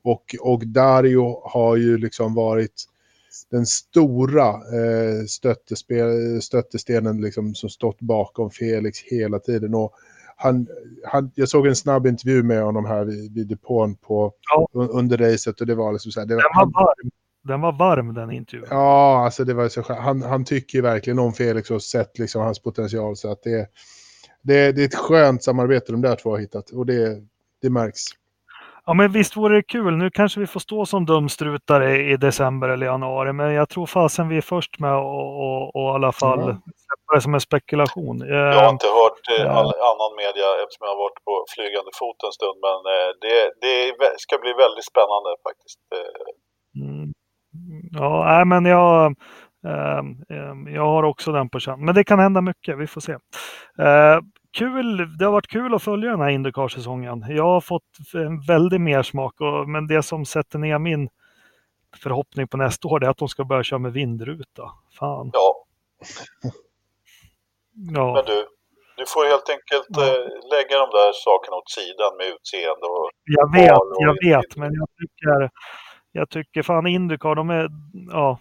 [0.03, 2.85] Och, och Dario har ju liksom varit
[3.51, 5.25] den stora eh,
[6.41, 9.73] stöttestenen liksom, som stått bakom Felix hela tiden.
[9.73, 9.93] Och
[10.41, 10.67] han,
[11.05, 14.67] han, jag såg en snabb intervju med honom här vid, vid depån på, Ja.
[14.73, 17.11] un, under racet och det var liksom så här, det var, Den var varm.
[17.43, 18.67] Den var varm den intervjun.
[18.69, 22.59] Ja, alltså det var så han, han tycker verkligen om Felix och sett liksom hans
[22.59, 23.15] potential.
[23.15, 23.69] Så att det,
[24.41, 27.21] det, det är ett skönt samarbete de där två har hittat och det,
[27.61, 28.01] det märks.
[28.85, 29.97] Ja, men visst vore det kul.
[29.97, 34.29] Nu kanske vi får stå som dumstrutar i, december eller januari, men jag tror fasen
[34.29, 36.45] vi är först med och i alla fall Ja.
[36.85, 38.17] släppa det som en spekulation.
[38.27, 41.91] Jag har Eh, inte hört eh, all annan media eftersom jag har varit på flygande
[41.99, 42.57] fot en stund.
[42.67, 43.75] Men eh, det, det
[44.17, 45.79] ska bli väldigt spännande faktiskt.
[45.95, 47.07] Eh, mm,
[47.99, 49.15] ja, nej, men jag,
[50.75, 51.85] jag har också den på känn.
[51.85, 53.15] Men det kan hända mycket, vi får se.
[54.57, 57.25] Kul, det har varit kul att följa den här Indycar-säsongen.
[57.29, 57.83] Jag har fått
[58.13, 61.09] en väldig mersmak, och, men det som sätter ner min
[62.03, 64.63] förhoppning på nästa år är att de ska börja köra med vindruta.
[64.99, 65.29] Fan.
[65.33, 65.65] ja,
[67.93, 68.13] Ja.
[68.13, 68.45] men du.
[68.97, 70.01] Du får helt enkelt Ja.
[70.07, 74.55] eh, lägga de där sakerna åt sidan med utseende och Jag vet, och jag vet,
[74.57, 75.49] men jag tycker,
[76.11, 77.67] jag tycker fan Indycar, de är,
[78.11, 78.39] ja,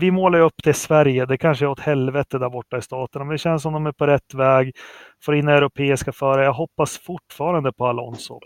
[0.00, 2.82] vi målar ju upp det i Sverige, det kanske är åt helvete där borta i
[2.82, 4.76] staterna, men det känns som de är på rätt väg,
[5.22, 6.44] får in europeiska förare.
[6.44, 8.40] Jag hoppas fortfarande på Alonso.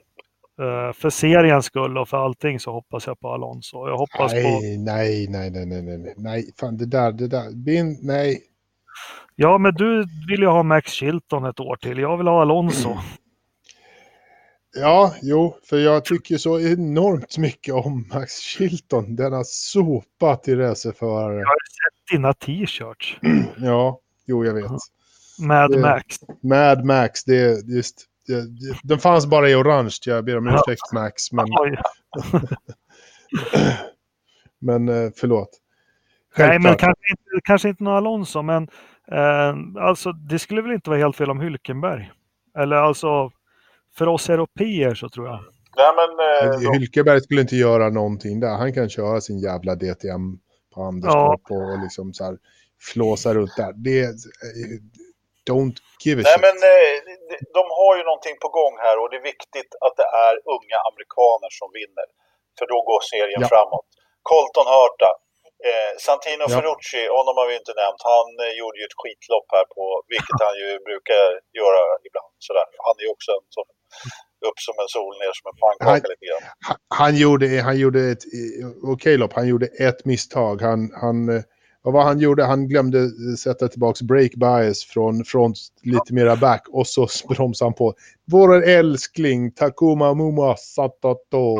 [0.60, 3.88] Eh, för seriens skull och för allting så hoppas jag på Alonso.
[3.88, 7.28] Jag hoppas på, Nej, nej, nej, nej, nej, nej, nej, nej, fan det där, det
[7.28, 8.42] där, bin, nej.
[9.36, 12.96] ja men du vill ju ha Max Chilton ett år till, jag vill ha Alonso.
[14.74, 19.16] Ja, jo, för jag tycker så enormt mycket om Max Chilton.
[19.16, 21.44] Denna sopa till racerförare.
[22.10, 23.16] Dina t-shirts,
[23.56, 24.70] Ja, jo, jag vet.
[25.38, 26.16] Mad Det- Max.
[26.42, 28.06] Mad Max, det är just...
[28.26, 30.54] Det, det, den fanns bara i orange, jag ber om Ja.
[30.66, 31.46] ursäkt Max, men,
[34.60, 35.48] men eh, förlåt.
[36.38, 36.80] Nej, men Självklart.
[36.80, 38.68] kanske inte, kanske inte någon Alonso, men
[39.12, 42.10] eh, alltså, det skulle väl inte vara helt fel om Hülkenberg.
[42.58, 43.30] Eller alltså,
[43.96, 45.40] för oss europeer så tror jag.
[45.76, 46.10] Nej men
[46.54, 48.56] eh, de, Hylkeberg skulle inte göra någonting där.
[48.56, 50.38] Han kan köra sin jävla DTM
[50.74, 52.38] på Anderstorp och liksom så här
[52.92, 53.72] flåsa runt där.
[53.76, 54.00] Det
[55.50, 56.44] Don't give a nej, shit.
[56.46, 56.94] men eh,
[57.56, 60.78] de- har ju någonting på gång här och det är viktigt att det är unga
[60.90, 62.06] amerikaner som vinner.
[62.58, 63.48] För då går serien Ja.
[63.52, 63.88] framåt.
[64.30, 65.10] Colton Hurta,
[65.68, 66.52] eh, Santino Ja.
[66.54, 68.02] Ferrucci, honom har vi inte nämnt.
[68.14, 71.24] Han eh, gjorde ju ett skitlopp här på, vilket han ju brukar
[71.60, 72.32] göra ibland.
[72.46, 72.66] Sådär.
[72.86, 73.68] Han är ju också en sån,
[74.48, 76.42] upp som en sol, ner som en pannkaka Han- lite grann.
[76.68, 79.32] Han- Han gjorde, han gjorde ett eh, okej lopp.
[79.40, 80.54] Han gjorde ett misstag.
[80.68, 81.16] Han, han,
[81.86, 82.44] eh, vad han gjorde?
[82.44, 87.66] Han glömde eh, sätta tillbaka break bias från front lite mera back och så bromsade
[87.66, 87.94] han på.
[88.24, 91.56] Vår älskling Takuma Muma Satato.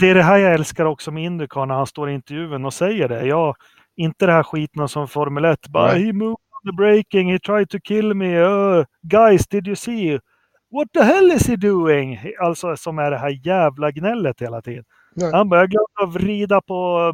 [0.00, 2.74] Det är det här jag älskar också med Indycar när han står i intervjun och
[2.74, 3.26] säger det.
[3.26, 3.56] Jag,
[3.96, 5.68] inte det här skiten som Formel 1.
[5.68, 8.38] Bara, he moved on the braking, he tried to kill me.
[8.38, 10.18] Uh, guys, did you see?
[10.70, 12.20] What the hell is he doing?
[12.40, 14.84] Alltså som är det här jävla gnället hela tiden.
[15.14, 15.32] Nej.
[15.32, 17.12] Han glömde att vrida på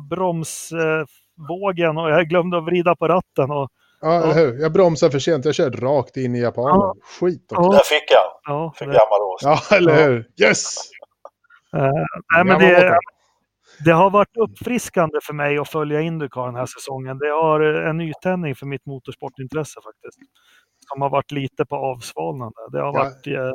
[1.36, 3.50] bromsvågen och jag glömde att vrida på ratten.
[3.50, 3.68] Och,
[4.00, 4.60] Ja, hur?
[4.60, 5.44] Jag bromsade för sent.
[5.44, 6.70] Jag körde rakt in i japanen.
[6.80, 6.94] Ja.
[7.20, 7.62] Skit också.
[7.62, 7.72] Ja.
[7.72, 9.42] Där fick han, ja, för det, gammal ås.
[9.70, 10.06] Ja, eller Ja.
[10.06, 10.28] hur?
[10.40, 10.76] Yes!
[11.76, 11.90] eh,
[12.34, 12.98] nej, men det,
[13.84, 17.18] det har varit uppfriskande för mig att följa Indycar den här säsongen.
[17.18, 20.18] Det har eh, en nytändning för mitt motorsportintresse faktiskt.
[20.92, 22.60] Som har varit lite på avsvalnande.
[22.72, 22.92] Det har Ja.
[22.92, 23.26] varit...
[23.26, 23.50] Eh,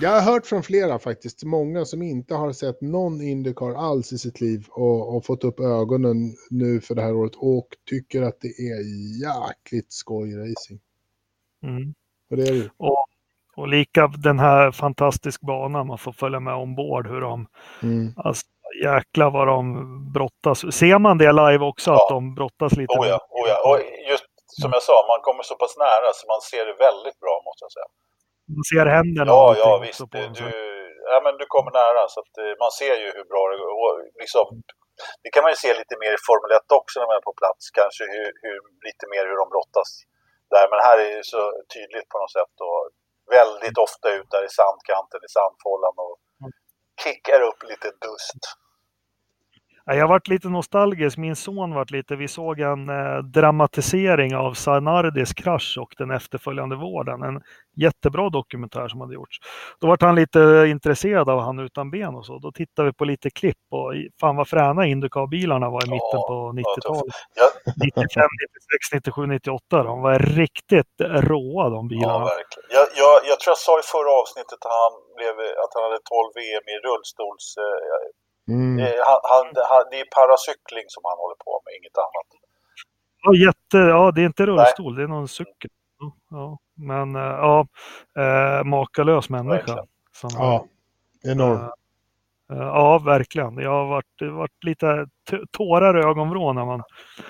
[0.00, 4.18] Jag har hört från flera faktiskt, många som inte har sett någon Indycar alls i
[4.18, 6.16] sitt liv och, och fått upp ögonen
[6.50, 8.80] nu för det här året och tycker att det är
[9.22, 10.80] jäkligt skoj racing.
[11.62, 11.94] mm.
[12.30, 13.06] Och det är det och,
[13.56, 17.06] och lika den här fantastisk banan man får följa med ombord.
[17.08, 17.46] Hur de,
[17.82, 18.12] Mm.
[18.16, 18.46] alltså,
[18.84, 19.62] jäklar vad de
[20.12, 20.58] brottas.
[20.74, 21.94] Ser man det live också, Ja.
[21.96, 22.92] att de brottas lite?
[22.98, 23.56] Oh ja, oh ja.
[23.70, 23.78] Och
[24.10, 24.24] just
[24.60, 27.62] som jag sa, man kommer så pass nära så man ser det väldigt bra måste
[27.64, 27.90] jag säga.
[28.56, 30.00] Man ser händerna Ja, ja visst.
[30.12, 30.46] på Du,
[31.12, 33.70] ja, men du kommer nära så att eh, man ser ju hur bra det går.
[33.84, 34.46] Och liksom,
[35.22, 37.34] det kan man ju se lite mer i Formel 1 också när man är på
[37.42, 37.62] plats.
[37.80, 38.58] Kanske hur, hur,
[38.88, 39.90] lite mer hur de brottas
[40.54, 40.64] där.
[40.72, 41.42] Men här är det ju så
[41.74, 42.54] tydligt på något sätt.
[42.68, 42.80] Och
[43.38, 46.52] väldigt ofta ut där i sandkanten, i sandfållan och Mm.
[47.04, 48.42] kickar upp lite dust.
[49.84, 51.16] Ja, Jag varit lite nostalgisk.
[51.18, 56.76] Min son varit lite, vi såg en eh, dramatisering av Sanardis krasch och den efterföljande
[56.76, 57.22] vården.
[57.22, 57.42] En
[57.82, 59.36] jättebra dokumentär som hade gjorts.
[59.80, 62.38] Då vart han lite intresserad av han utan ben och så.
[62.38, 66.20] Då tittade vi på lite klipp och fan vad fräna Indycar-bilarna var i Ja, mitten
[66.28, 67.14] på ja, 90-talet.
[67.40, 67.46] Ja,
[67.84, 68.28] 95,
[68.92, 69.82] 96, 97, 98.
[69.82, 70.94] De var riktigt
[71.28, 72.24] råa de ja bilarna.
[72.24, 72.66] verkligen.
[72.76, 75.34] Jag, jag, jag tror jag sa i förra avsnittet att han, blev,
[75.64, 77.46] att han hade 12 VM i rullstols...
[77.64, 78.08] Eh,
[78.48, 78.78] Mm.
[78.78, 82.28] Eh, Han, han, han, det är paracykling som han håller på med, inget annat.
[83.22, 85.70] Ja, jätte, ja, det är inte rullstol, det är någon cykel.
[86.00, 87.66] Ja, Ja, men eh, ja,
[88.16, 89.86] eh, makalös människa.
[90.12, 90.64] Som, Ja,
[91.24, 91.72] enormt.
[92.50, 93.58] Eh, Ja, verkligen.
[93.58, 95.06] Jag har varit, varit lite
[95.50, 96.82] tårar i ögonvrån när man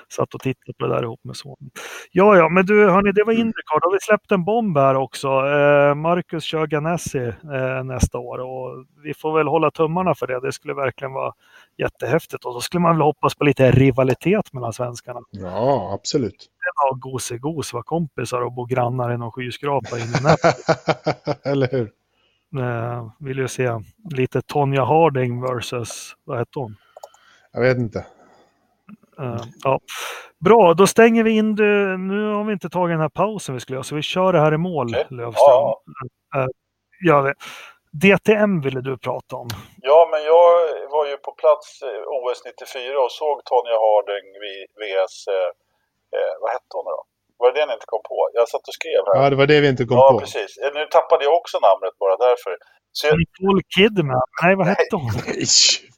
[0.09, 1.71] satt och tittade på det där ihop med sonen.
[2.13, 3.81] Ja, ja, men du, hörni, det var Indycar.
[3.81, 5.29] Då har vi släppt en bomb här också.
[5.29, 7.19] Eh, Marcus kör Ganassi
[7.55, 10.41] eh, nästa år och vi får väl hålla tummarna för det.
[10.41, 11.33] Det skulle verkligen vara
[11.79, 15.21] jättehäftigt och så skulle man väl hoppas på lite rivalitet mellan svenskarna.
[15.31, 16.47] Ja, absolut.
[16.75, 20.03] Ja, gos-gos, vara kompisar och bo grannar i någon skyskrapa i.
[21.51, 21.99] Eller hur?
[22.59, 23.70] Eh, vill ju se
[24.16, 26.77] lite Tonja Harding versus, vad hette hon?
[27.52, 27.98] Jag vet inte.
[29.18, 29.81] Eh, ja.
[30.39, 31.97] Bra, då stänger vi in det.
[31.97, 34.40] Nu har vi inte tagit den här pausen vi skulle göra, så vi kör det
[34.40, 35.06] här i mål, Okej.
[35.10, 35.35] Löfström.
[35.44, 35.81] Ja.
[36.36, 37.35] Eh, det-
[37.93, 39.48] DTM ville du prata om.
[39.82, 40.51] Ja, men jag
[40.90, 45.51] var ju på plats eh, OS 94 och såg Tonja Harding vid VS, eh,
[46.16, 47.01] eh, vad hette hon då?
[47.41, 48.19] Var det det ni inte kom på?
[48.39, 49.15] Jag satt och skrev här.
[49.19, 50.19] Ja, det var det vi inte kom Ja, på.
[50.25, 50.51] precis.
[50.62, 52.53] Eh, Nu tappade jag också namnet bara därför.
[52.97, 54.23] Så jag, Nicole Kidman.
[54.43, 55.11] Nej, vad hette hon?
[55.27, 55.45] Nej,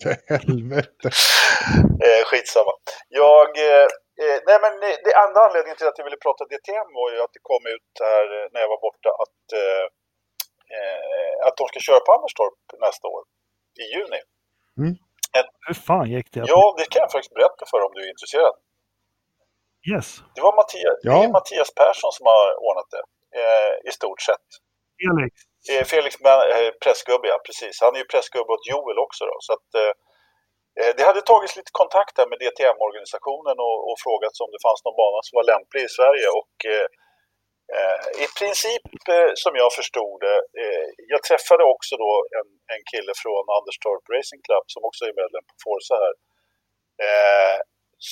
[0.03, 1.07] för helvete.
[2.07, 2.75] eh, skitsamma.
[3.23, 3.87] Jag, eh,
[4.23, 7.19] eh, nej men eh, det enda anledningen till att jag ville prata DTM var ju
[7.25, 9.85] att det kom ut här när jag var borta att, eh,
[11.47, 13.23] att de ska köra på Anderstorp nästa år.
[13.83, 14.21] I juni.
[15.69, 16.45] Hur fan gick det?
[16.55, 18.55] Ja, det kan jag faktiskt berätta för om du är intresserad.
[19.91, 20.09] Yes.
[20.35, 21.13] Det var Mattias, Ja.
[21.13, 23.05] det är Mattias Persson som har ordnat det.
[23.41, 24.49] Eh, I stort sett.
[25.03, 25.33] Felix.
[25.73, 26.13] Eh, Felix
[26.57, 27.75] eh, pressgubbe, ja precis.
[27.85, 29.37] Han är ju pressgubbe åt Joel också då.
[29.47, 29.93] Så att, eh,
[30.81, 34.81] eh, det hade tagits lite kontakt där med DTM-organisationen och, och frågats om det fanns
[34.85, 36.27] någon bana som var lämplig i Sverige.
[36.41, 36.87] Och eh,
[37.77, 38.85] eh, i princip
[39.45, 40.39] som jag förstod det,
[41.13, 45.45] jag träffade också då en, en kille från Anderstorp Racing Club som också är medlem
[45.51, 46.15] på Forza här.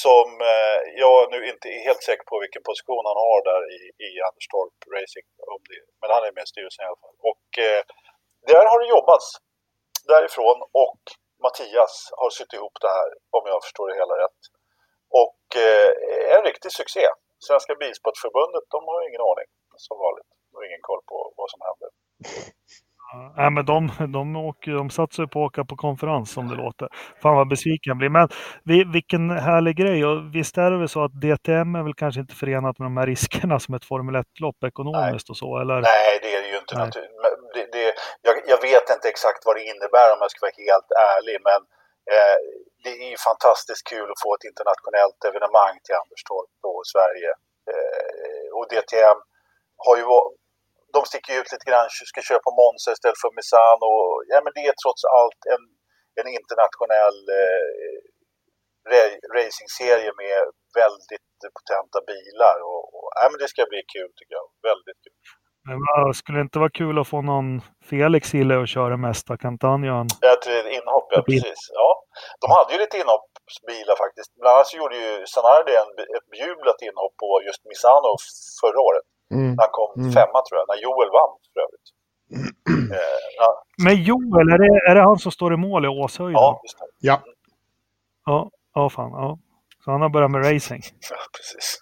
[0.04, 3.80] Som eh, jag nu inte är helt säker på vilken position han har där i,
[4.06, 5.26] i Anderstorp Racing.
[5.56, 7.16] Om det, men han är med i styrelsen i alla fall.
[7.30, 7.82] Och eh,
[8.50, 9.26] där har det jobbats
[10.12, 11.02] därifrån och
[11.42, 14.40] Mattias har sytt ihop det här om jag förstår det hela rätt.
[15.22, 15.90] Och eh,
[16.34, 17.04] en riktig succé.
[17.48, 19.48] Svenska Bilsportförbundet, de har ingen aning
[19.86, 20.30] som vanligt.
[20.46, 21.90] De har ingen koll på vad som händer.
[23.12, 26.48] Ja, Nej, men de, de, åker, de satsar ju på att åka på konferens som
[26.48, 26.88] det låter.
[27.22, 28.08] Fan vad besviken jag blir.
[28.18, 28.28] Men
[28.64, 29.98] vi, vilken härlig grej.
[30.08, 32.96] Och visst är det väl så att DTM är väl kanske inte förenat med de
[32.96, 35.50] här riskerna som ett Formel 1-lopp ekonomiskt och så?
[35.62, 35.78] Eller?
[35.94, 36.90] Nej, det är det ju inte Nej.
[37.54, 37.84] Det, det,
[38.26, 41.60] jag, jag vet inte exakt vad det innebär om jag ska vara helt ärlig, men
[42.14, 42.38] eh,
[42.84, 47.30] det är ju fantastiskt kul att få ett internationellt evenemang till Anderstorp och Sverige.
[47.72, 49.18] Eh, och DTM
[49.86, 50.32] har ju va-
[50.94, 53.90] de sticker ut lite grann, ska köra på Monza istället för Misano.
[54.30, 55.64] Ja, men det är trots allt en,
[56.20, 57.98] en internationell eh,
[58.92, 60.40] ra- racingserie med
[60.82, 62.56] väldigt potenta bilar.
[62.68, 64.46] Och, och, ja, men det ska bli kul tycker jag.
[64.70, 65.18] Väldigt kul.
[65.68, 65.78] Men
[66.20, 67.48] skulle det inte vara kul att få någon
[67.90, 70.06] Felix ju att köra mesta kampanjen?
[70.32, 70.46] Ett
[70.76, 71.60] inhopp, ja precis.
[71.80, 71.88] Ja.
[72.42, 74.30] De hade ju lite inhoppsbilar faktiskt.
[74.40, 78.10] Bland annat så gjorde ju Sanardi en, ett bejublat inhopp på just Misano
[78.62, 79.06] förra året.
[79.30, 79.54] Mm.
[79.58, 80.12] Han kom Mm.
[80.12, 81.88] femma tror jag, när Joel vann för övrigt.
[82.92, 82.98] eh,
[83.38, 86.32] ja, Men Joel, är det, är det han som står i mål i Åshöjden?
[86.32, 86.84] ja, just det.
[86.98, 87.22] Ja,
[88.26, 89.10] Ja, ja fan.
[89.12, 89.38] Ja.
[89.84, 90.82] Så han har börjat med racing.
[91.10, 91.78] Ja, precis.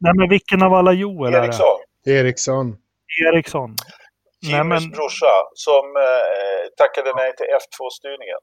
[0.00, 1.44] Nej, men vilken av alla Joel är det?
[1.46, 1.66] Eriksson,
[2.06, 2.78] Eriksson.
[3.32, 3.76] Eriksson.
[4.42, 8.42] Jimmys men, brorsa, som eh, tackade nej till F2-styrningen.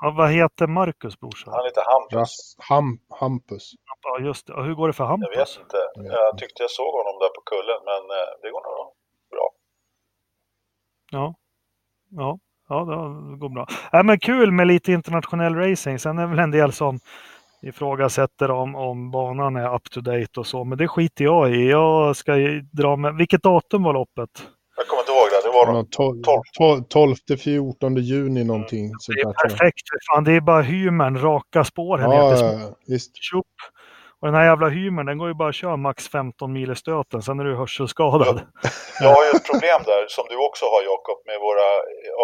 [0.00, 1.50] Ja, vad heter Marcus brorsa?
[1.50, 2.16] Han heter Hampus.
[2.18, 3.72] Ras, ham, Hampus.
[4.02, 4.52] Ja, just det.
[4.54, 5.36] Och hur går det för Jag Hampus?
[5.36, 5.76] vet inte.
[5.94, 8.92] Jag Jag tyckte jag såg honom där på kullen, men eh, det går nog
[9.30, 9.50] bra.
[11.10, 11.34] Ja.
[12.10, 12.38] Ja,
[12.68, 12.84] ja
[13.30, 13.66] det går bra.
[13.92, 15.98] Nej, men kul med lite internationell racing.
[15.98, 16.98] Sen är det väl en del som
[17.62, 20.64] ifrågasätter om, om banan är up to date och så.
[20.64, 21.70] Men det skiter jag i.
[21.70, 23.14] Jag ska ju dra med...
[23.14, 24.48] Vilket datum var loppet?
[25.52, 25.66] Det.
[25.66, 26.42] Det var tol- Tolv.
[26.58, 28.84] tol- 12-14 juni någonting.
[28.98, 29.86] sånt Det är perfekt.
[30.12, 33.12] Fan, det är bara hymern, raka spår här Ja, ja, ja, visst.
[33.28, 33.46] Tjup.
[34.20, 36.76] Och den här jävla hymern, den går ju bara att köra max 15 mil i
[36.84, 37.18] stöten.
[37.26, 38.36] Sen är du hörselskadad.
[39.04, 41.68] Jag har ju ett problem där, som du också har Jakob, med våra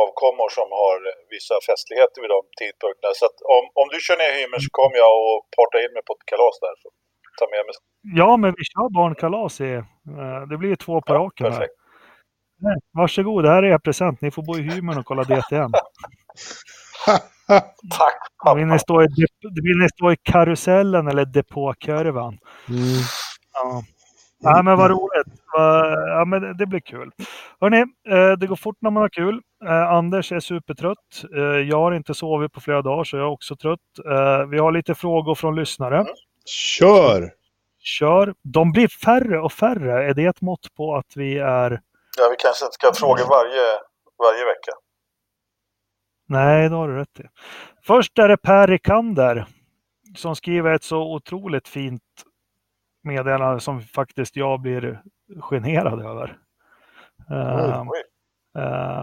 [0.02, 0.96] avkommor som har
[1.36, 3.12] vissa festligheter vid de tidpunkterna.
[3.20, 6.02] Så att om, om du kör ner hymern så kommer jag och parta in mig
[6.09, 6.74] på ett kalas där.
[6.82, 6.86] Så
[7.40, 7.74] ta med mig.
[8.20, 9.72] Ja, men vi kör barnkalas i...
[10.22, 11.74] eh, Det blir två på Ja, raken perfekt.
[12.60, 14.20] Nej, Varsågod, det här är er present.
[14.20, 15.72] Ni får bo i hymern och kolla DTM.
[17.90, 22.39] Tack Vill ni stå i, dep- vill ni stå i karusellen eller depåkurvan?
[22.68, 22.82] Mm.
[23.55, 23.82] Ja.
[24.40, 25.40] Nej, men vad roligt.
[26.09, 27.10] ja, men det, blir kul.
[27.60, 29.40] Hörrni, eh, det går fort när man har kul.
[29.64, 31.24] Eh, Anders är supertrött.
[31.36, 33.78] Eh, jag har inte sovit på flera dagar så jag är också trött.
[34.51, 36.06] Vi har lite frågor från lyssnare.
[36.47, 37.30] Kör!
[37.78, 38.35] Kör.
[38.43, 40.05] De blir färre och färre.
[40.10, 41.80] Är det ett mått på att vi är...
[42.19, 43.65] Ja, vi kanske inte ska fråga varje,
[44.19, 44.73] varje vecka.
[46.28, 47.23] Nej, det har du rätt i.
[47.86, 49.47] Först är det Per Rikander
[50.16, 52.03] som skriver ett så otroligt fint
[53.03, 55.03] meddelande som faktiskt jag blir
[55.40, 56.39] generad över.
[57.31, 58.03] Oj.
[58.62, 59.03] eh,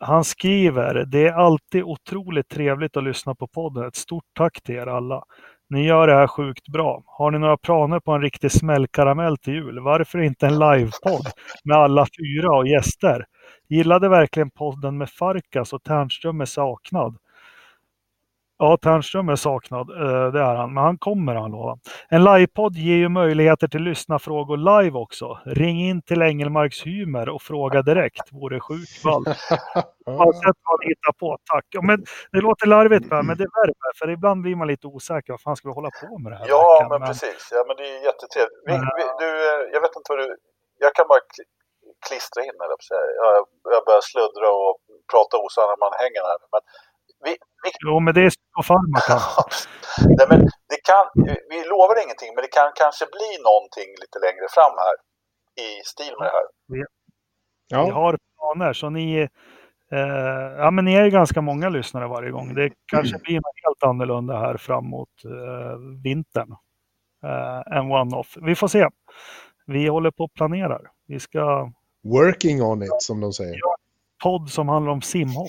[0.00, 3.86] han skriver, det är alltid otroligt trevligt att lyssna på podden.
[3.86, 5.24] Ett stort tack till er alla.
[5.70, 7.02] Ni gör det här sjukt bra.
[7.06, 9.80] Har ni några planer på en riktig smällkaramell till jul?
[9.80, 11.26] Varför inte en livepodd
[11.64, 13.24] med alla fyra och gäster?
[13.68, 17.16] Gillade verkligen podden med Farkas och Ternström är saknad.
[18.60, 21.78] Ja, Ternström är saknad, eh, det är han, men han kommer han lova.
[22.08, 25.38] En livepodd ger ju möjligheter till lyssnarfrågor live också.
[25.44, 29.28] Ring in till Engelmarks Hymer och fråga direkt, vore sjukt ballt.
[30.06, 31.66] Oavsett vad ni hittar på, tack.
[31.82, 31.98] Men
[32.32, 35.32] det låter larvigt men det värmer, för ibland blir man lite osäker.
[35.32, 36.46] Vad fan ska vi hålla på med det här?
[36.48, 37.00] Ja, verkligen?
[37.00, 37.42] men precis.
[37.56, 38.60] Ja, men det är jättetrevligt.
[38.66, 40.28] Vi, Men- vi, du, eh, jag vet inte vad du...
[40.84, 41.50] Jag kan bara kli-
[42.06, 42.76] klistra in, eller
[43.24, 43.44] jag,
[43.76, 44.74] jag börjar sluddra och
[45.12, 46.38] prata osanna man hänger här.
[46.54, 46.62] Men
[47.24, 47.30] vi,
[47.62, 49.16] vi, Jo, men det är psykofarmaka.
[50.18, 50.40] nej, men
[50.72, 51.04] det kan,
[51.50, 54.96] vi lovar ingenting, men det kan kanske bli någonting lite längre fram här
[55.66, 56.46] i stil med det här.
[56.74, 56.84] Vi
[57.68, 59.28] Ja, har planer, så ni...
[59.92, 59.98] Eh,
[60.58, 62.54] ja, men ni är ju ganska många lyssnare varje gång.
[62.54, 66.52] Det kanske blir något helt annorlunda här framåt eh, vintern.
[67.24, 68.36] Eh, en one-off.
[68.42, 68.88] Vi får se.
[69.66, 70.90] Vi håller på och planerar.
[71.06, 71.70] Vi ska
[72.04, 73.60] working on it som de säger.
[74.22, 75.46] podd som handlar om simhopp.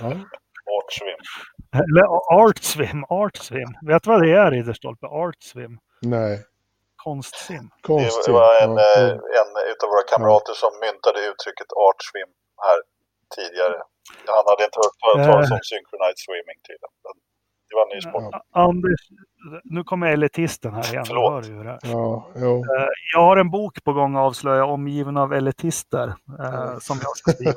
[0.00, 0.12] Ja.
[0.88, 1.20] Artsvim.
[1.82, 2.04] Eller
[2.42, 3.70] art swim, art swim.
[3.90, 5.06] Vet du vad det är Ridderstolpe?
[5.06, 5.78] Art swim.
[6.02, 6.34] Nej,
[7.04, 7.66] Konstsim.
[7.76, 8.34] Det konstigt.
[8.34, 9.40] var en, Ja, eh, ja.
[9.40, 12.30] en utav våra kamrater som myntade uttrycket artsvim
[12.66, 12.78] här
[13.36, 13.78] tidigare.
[14.36, 16.94] Han hade inte hört talas om synchronized swimming tydligen.
[17.68, 18.22] Det var en ny sport.
[18.32, 18.42] Ja.
[18.62, 19.00] Anders,
[19.64, 21.04] nu kommer elitisten här igen.
[21.06, 21.46] Förlåt.
[21.46, 21.78] Hör det är?
[21.82, 22.64] Ja, jo.
[23.14, 26.06] Jag har en bok på gång att avslöja, omgiven av elitister,
[26.42, 27.52] eh, som jag ska skriva.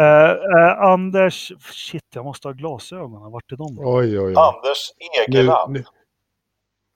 [0.00, 3.32] Eh, eh, Anders, shit, jag måste ha glasögonen.
[3.32, 3.68] Vart är de?
[3.78, 4.34] Oj, oj, oj.
[4.36, 4.80] Anders
[5.28, 5.72] Egeland.
[5.72, 5.84] nu,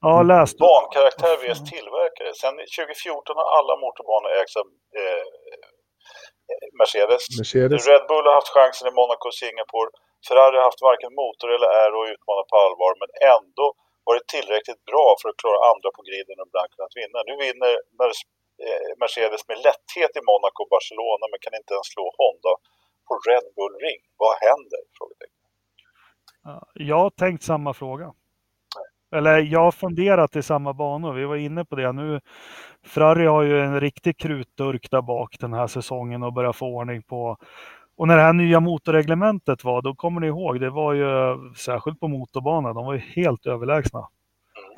[0.00, 0.58] Ja, läs du.
[0.58, 2.30] Bankaraktär vs tillverkare.
[2.42, 4.66] Sen 2014 har alla motorbanor ägts av
[4.98, 5.24] eh,
[6.80, 7.22] Mercedes.
[7.38, 7.80] Mercedes.
[7.90, 9.90] Red Bull har haft chansen i Monaco och Singapore.
[10.26, 13.66] Ferrari har haft varken motor eller aero att utmana på allvar, men ändå
[14.08, 17.18] varit tillräckligt bra för att klara andra på griden och ibland kunnat vinna.
[17.28, 17.72] Nu vinner
[18.64, 22.52] eh, Mercedes med lätthet i Monaco och Barcelona, men kan inte ens slå Honda
[23.06, 24.00] på Red Bull Ring.
[24.22, 24.80] Vad händer?
[26.90, 28.08] Jag har tänkt samma fråga.
[29.16, 31.12] Eller jag har funderat i samma banor.
[31.12, 32.20] Vi var inne på det nu.
[32.86, 37.02] Ferrari har ju en riktig krutdurk där bak den här säsongen och börjar få ordning
[37.02, 37.36] på.
[37.98, 42.00] Och när det här nya motorreglementet var, då kommer ni ihåg, det var ju särskilt
[42.00, 44.08] på motorbanan, de var ju helt överlägsna.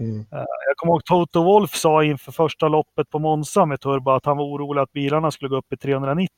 [0.00, 0.26] mm.
[0.66, 4.36] Jag kommer ihåg Toto Wolf sa inför första loppet på Monza med turbo att han
[4.36, 6.30] var orolig att bilarna skulle gå upp i 390.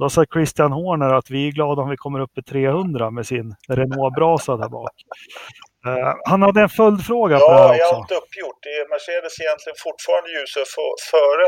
[0.00, 3.26] Då sa Christian Horner att vi är glada om vi kommer upp i 300 med
[3.26, 4.94] sin Renault Brasa där bak.
[5.86, 8.02] Eh, han hade en följdfråga på det Ja, här jag har också.
[8.04, 8.58] inte uppgjort.
[8.66, 11.44] Det är Mercedes egentligen fortfarande ljusare för, före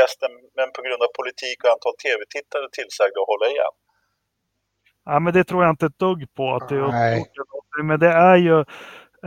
[0.00, 3.74] resten, men på grund av politik och antal tv-tittare tillsagda att hålla igen.
[5.10, 6.82] Ja, men det tror jag inte ett dugg på att det är
[7.20, 7.48] uppgjort.
[7.82, 8.58] Men det är ju,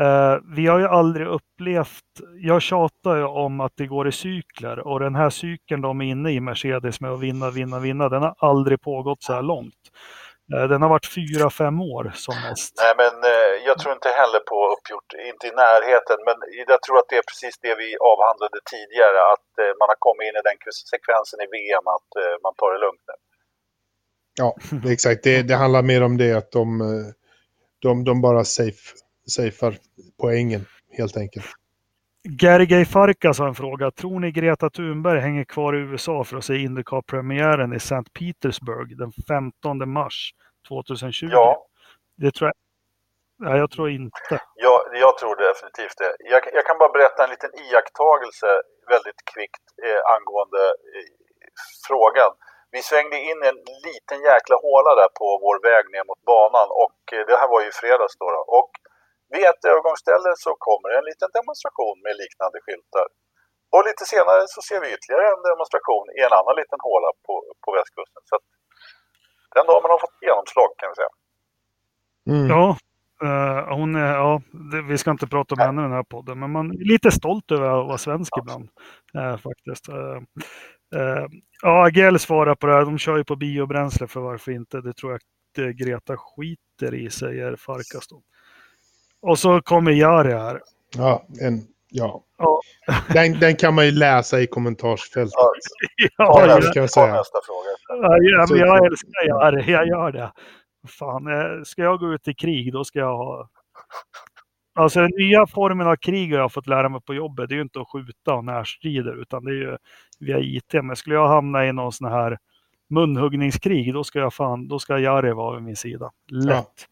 [0.03, 2.11] eh, vi har ju aldrig upplevt,
[2.49, 6.05] jag tjatar ju om att det går i cykler och den här cykeln de är
[6.05, 9.83] inne i Mercedes med att vinna, vinna, vinna, den har aldrig pågått så här långt.
[10.53, 12.73] Eh, den har varit fyra, fem år som mest.
[12.83, 16.37] Nej, men eh, jag tror inte heller på uppgjort, inte i närheten, men
[16.71, 20.25] jag tror att det är precis det vi avhandlade tidigare, att eh, man har kommit
[20.27, 20.57] in i den
[20.93, 23.17] sekvensen i VM att eh, man tar det lugnt nu.
[24.37, 24.55] Ja,
[24.91, 25.23] exakt.
[25.23, 26.87] Det, det handlar mer om det att de, eh,
[27.79, 28.95] de, de bara safe,
[29.27, 29.77] safear
[30.21, 30.65] poängen,
[30.97, 31.45] helt enkelt.
[32.41, 33.91] Gergej Farkas har en fråga.
[33.91, 38.03] Tror ni Greta Thunberg hänger kvar i USA för att se Indycar-premiären i St.
[38.19, 40.33] Petersburg den 15 mars
[40.67, 41.27] 2020?
[41.31, 41.65] Ja,
[42.15, 42.55] Det tror jag.
[43.45, 44.39] Nej, jag tror inte.
[44.55, 46.11] jag, jag tror definitivt det.
[46.33, 48.47] Jag, jag kan bara berätta en liten iakttagelse
[48.93, 50.63] väldigt kvickt eh, angående
[50.95, 51.09] eh,
[51.87, 52.31] frågan.
[52.75, 56.67] Vi svängde in i en liten jäkla håla där på vår väg ner mot banan
[56.83, 58.27] och eh, det här var ju fredags då.
[58.35, 58.41] då.
[58.59, 58.71] Och
[59.33, 63.07] vid ett övergångsställe så kommer en liten demonstration med liknande skyltar.
[63.73, 67.33] Och lite senare så ser vi ytterligare en demonstration i en annan liten håla på,
[67.63, 68.21] på västkusten.
[68.29, 68.47] Så att
[69.55, 71.13] den damen har fått genomslag kan vi säga.
[72.31, 72.45] Mm.
[72.53, 72.65] Ja,
[73.25, 74.31] eh, hon är, ja
[74.71, 77.11] det, vi ska inte prata om henne i den här podden, men man är lite
[77.19, 78.65] stolt över att vara svensk ibland.
[79.17, 79.85] eh, faktiskt.
[79.89, 80.19] Eh,
[81.61, 82.85] ja, Agell svarar på det här.
[82.85, 84.81] De kör ju på biobränsle för varför inte?
[84.81, 88.21] Det tror jag att eh, Greta skiter i, säger Farkas då.
[89.21, 90.61] Och så kommer Jari här.
[90.97, 92.23] Ja, en, ja.
[92.37, 92.61] Ja.
[93.13, 95.33] Den, den kan man ju läsa i kommentarsfältet.
[95.37, 95.53] Ja,
[96.17, 97.13] Ja, kan jag säga.
[97.13, 97.69] nästa fråga.
[98.21, 100.31] ja, men jag älskar Jari, jag gör det.
[100.87, 103.49] Fan, eh, ska jag gå ut i krig, då ska jag ha...
[104.73, 107.49] Alltså den nya formen av krig har jag fått lära mig på jobbet.
[107.49, 109.77] Det är ju inte att skjuta och närstrider, utan det är ju
[110.19, 110.73] via IT.
[110.83, 112.37] Men skulle jag hamna i någon sån här
[112.89, 116.11] munhuggningskrig, då ska jag fan, då ska Jari vara vid min sida.
[116.31, 116.87] Lätt.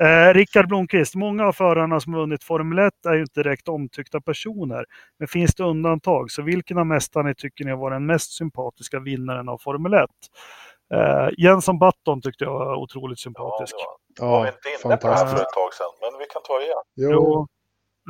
[0.00, 4.20] Eh, Rickard Blomqvist, många av förarna som vunnit Formel 1 är ju inte direkt omtyckta
[4.20, 4.84] personer.
[5.18, 6.30] Men finns det undantag?
[6.30, 10.10] Så vilken av mästarna tycker ni var den mest sympatiska vinnaren av Formel 1?
[10.94, 13.74] Eh, Jenson Button tyckte jag var otroligt Ja, sympatisk.
[13.76, 16.18] det var, var vi Ja, inte inne på det här för ett tag sedan, men
[16.18, 16.84] vi kan ta det igen.
[16.94, 17.46] Jo.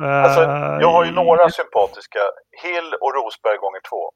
[0.01, 2.19] Alltså, Eh, jag har ju några sympatiska.
[2.63, 4.11] Hill och Rosberg gånger två.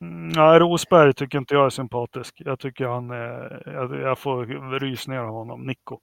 [0.00, 2.34] Mm, Ja, Rosberg tycker inte jag är sympatisk.
[2.44, 4.46] Jag tycker han är, jag, jag får
[4.80, 5.66] rysningar av honom.
[5.66, 5.98] Nico.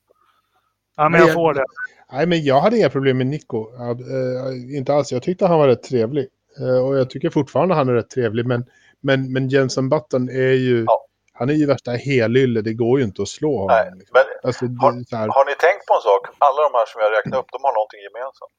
[0.95, 1.65] Ja, men Men jag jag- får det.
[2.11, 3.67] Nej, men jag hade inga problem med Nico.
[3.77, 5.11] Ja, eh, inte alls.
[5.11, 6.27] Jag tyckte han var rätt trevlig.
[6.59, 8.45] Eh, och jag tycker fortfarande han är rätt trevlig.
[8.47, 8.65] Men,
[9.01, 10.83] men, men Jensen Button är ju...
[10.87, 11.05] Ja.
[11.33, 12.61] Han är ju värsta helylle.
[12.61, 13.67] Det går ju inte att slå honom.
[13.77, 14.13] Nej, liksom.
[14.17, 16.21] men alltså, har, här, har ni tänkt på en sak?
[16.47, 18.55] Alla de här som jag räknade upp, de har någonting gemensamt.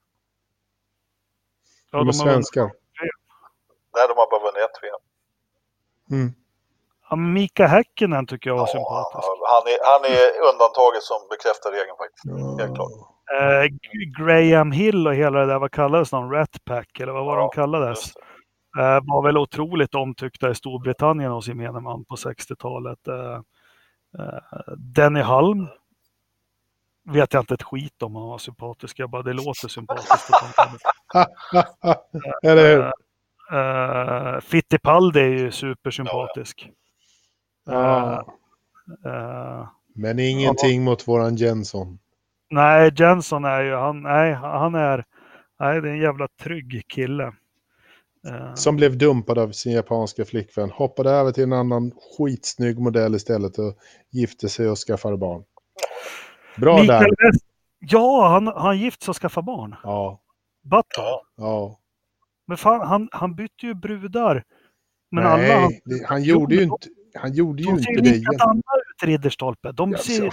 [1.90, 2.66] Ja, de är de svenskar.
[3.94, 5.02] Nej, de har bara vunnit ett VM.
[6.14, 6.28] Mm.
[7.10, 9.28] Ja, Mika Häkkinen tycker jag var Ja, sympatisk.
[9.52, 12.24] han, är, han är undantaget som bekräftar regeln faktiskt.
[12.60, 12.92] Helt klart.
[13.36, 13.64] Eh,
[14.18, 16.32] Graham Hill och hela det där, vad kallades de?
[16.32, 18.12] Rat Pack eller vad var Ja, de kallades?
[18.78, 23.08] Eh, var väl otroligt omtyckta i Storbritannien hos gemene man på 60-talet.
[23.08, 23.40] Eh,
[24.18, 25.66] eh, Denny Halm
[27.04, 28.98] vet jag inte ett skit om han var sympatisk.
[28.98, 30.30] Jag bara, det låter sympatiskt.
[31.14, 31.26] var-
[32.50, 32.92] Eller hur?
[33.52, 36.70] Uh, Fittipaldi är ju supersympatisk.
[37.66, 38.26] Ja.
[39.06, 41.98] Eh, Men ingenting mot våran Jenson.
[42.50, 45.04] nej, Jenson är ju, han, nej, han är,
[45.60, 47.32] nej, det är en jävla trygg kille.
[48.26, 50.70] Eh, Som blev dumpad av sin japanska flickvän.
[50.70, 53.74] Hoppade över till en annan skitsnygg modell istället och
[54.10, 55.44] gifte sig och skaffade barn.
[56.56, 57.26] Bra Mikael där.
[57.32, 57.44] West,
[57.78, 59.76] ja, han, han gift sig och skaffade barn.
[59.82, 60.20] Ja,
[60.62, 60.84] Button.
[60.96, 61.22] Ja.
[61.36, 61.78] ja.
[62.46, 64.44] Men fan, han, han bytte ju brudar.
[65.10, 68.00] Men alla, Nej, han, det, han gjorde ju inte, han gjorde ju de inte ser
[68.02, 68.18] det igen.
[68.20, 69.72] likadana ut, Ridderstolpe.
[69.72, 70.22] De ser,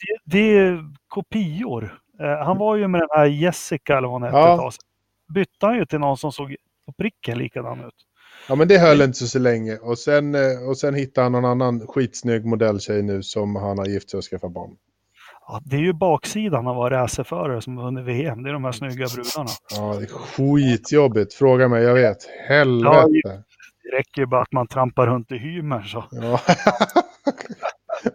[0.00, 1.98] det, det är kopior.
[2.20, 4.70] Eh, han var ju med den här Jessica eller vad hon hette Ja.
[5.34, 7.94] Bytte han ju till någon som såg på pricken likadan ut.
[8.48, 9.76] Ja, men det höll inte så länge.
[9.76, 13.86] Och sen, eh, och sen hittade han någon annan skitsnygg modelltjej nu som han har
[13.86, 14.70] gift sig och skaffat barn.
[15.48, 18.42] Ja, det är ju baksidan av att vara racerförare som vunnit VM.
[18.42, 19.48] Det är de här snygga brudarna.
[19.74, 21.34] Ja, det är skitjobbigt.
[21.34, 22.16] Fråga mig, jag vet.
[22.48, 23.42] Helvete.
[23.82, 26.04] Det räcker ju bara att man trampar runt i hymern så.
[26.10, 26.40] Ja.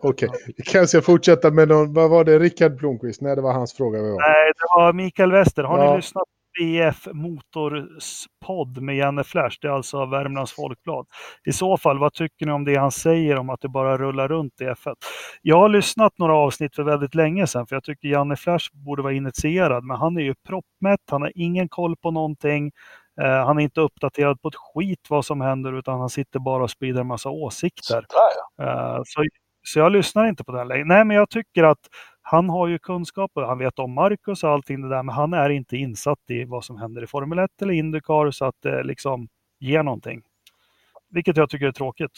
[0.01, 3.21] Okej, vi kanske ska fortsätta med någon, vad var det, Rickard Blomqvist?
[3.21, 4.01] Nej, det var hans fråga.
[4.01, 4.09] var.
[4.09, 5.63] Nej, det var Mikael Wester.
[5.63, 5.91] Har Ja.
[5.91, 6.23] ni lyssnat
[6.59, 9.57] BF Motors podd med Janne Flash?
[9.61, 11.05] Det är alltså Värmlands Folkblad.
[11.45, 14.27] I så fall, vad tycker ni om det han säger om att det bara rullar
[14.27, 14.95] runt i F1?
[15.41, 19.01] Jag har lyssnat några avsnitt för väldigt länge sedan, för jag tycker Janne Flash borde
[19.01, 22.71] vara initierad, men han är ju proppmätt, han har ingen koll på någonting.
[23.21, 26.63] Eh, han är inte uppdaterad på ett skit vad som händer, utan han sitter bara
[26.63, 27.81] och sprider en massa åsikter.
[27.83, 28.05] Sådär
[28.57, 28.63] ja.
[28.97, 29.23] Eh, Så,
[29.63, 30.85] så jag lyssnar inte på den längre.
[30.85, 31.79] Nej, men jag tycker att
[32.21, 33.41] han har ju kunskaper.
[33.41, 36.63] Han vet om Marcus och allting det där, men han är inte insatt i vad
[36.65, 39.27] som händer i Formel 1 eller Indycar så att det liksom
[39.59, 40.21] ger någonting.
[41.09, 42.15] Vilket jag tycker är tråkigt.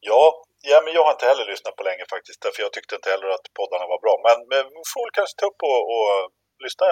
[0.00, 0.22] Ja,
[0.70, 2.38] ja, men jag har inte heller lyssnat på länge faktiskt.
[2.44, 4.14] Därför jag tyckte inte heller att poddarna var bra.
[4.26, 6.12] Men, men vi får väl kanske ta upp och, och
[6.64, 6.84] lyssna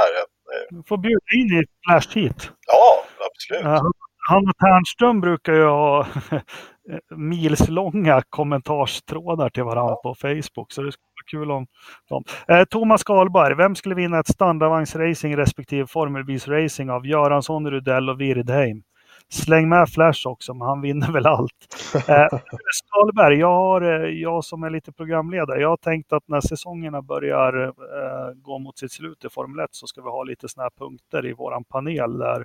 [0.00, 0.12] här.
[0.52, 2.40] Eh, Du får bjuda in i Flash Heat.
[2.74, 2.86] Ja,
[3.28, 3.64] absolut.
[3.66, 3.82] Eh,
[4.30, 6.06] Hanna Ternström brukar ju ha
[7.16, 10.72] milslånga kommentarstrådar till varandra på Facebook.
[10.72, 11.66] Så det skulle vara kul om
[12.08, 12.24] dem.
[12.48, 18.82] Eh, Thomas Karlberg, vem skulle vinna ett standardvagnsracing respektive formelbilsracing av Göransson, Rudell och Wirdheim?
[19.32, 21.52] Släng med Flash också, men han vinner väl allt.
[22.08, 22.38] Eh,
[22.72, 27.02] Skalberg, jag, har, eh, jag som är lite programledare, jag har tänkt att när säsongerna
[27.02, 30.64] börjar eh, gå mot sitt slut i Formel 1 så ska vi ha lite sådana
[30.64, 32.44] här punkter i våran panel där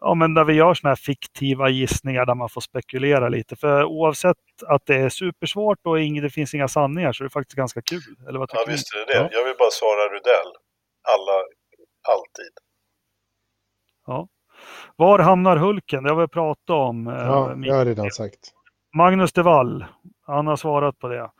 [0.00, 3.56] ja, men där vi gör såna här fiktiva gissningar där man får spekulera lite.
[3.56, 4.36] För oavsett
[4.66, 8.16] att det är supersvårt och det finns inga sanningar så är det faktiskt ganska kul.
[8.28, 9.18] Eller vad tycker Ja, visst är det det.
[9.18, 9.28] Ja.
[9.32, 10.50] Jag vill bara svara Rudell.
[11.14, 11.36] Alla,
[12.14, 12.52] alltid.
[14.96, 16.02] Var hamnar Hulken?
[16.04, 17.06] Det har vi pratat om.
[17.06, 18.38] eh, Ja, jag har redan sagt.
[18.96, 19.84] Magnus de Wall,
[20.26, 21.30] han har svarat på det.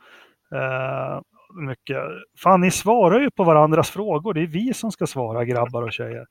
[0.55, 1.21] Eh,
[1.67, 1.97] mycket.
[2.39, 4.33] Fan, ni svarar ju på varandras frågor.
[4.33, 6.25] Det är vi som ska svara, grabbar och tjejer.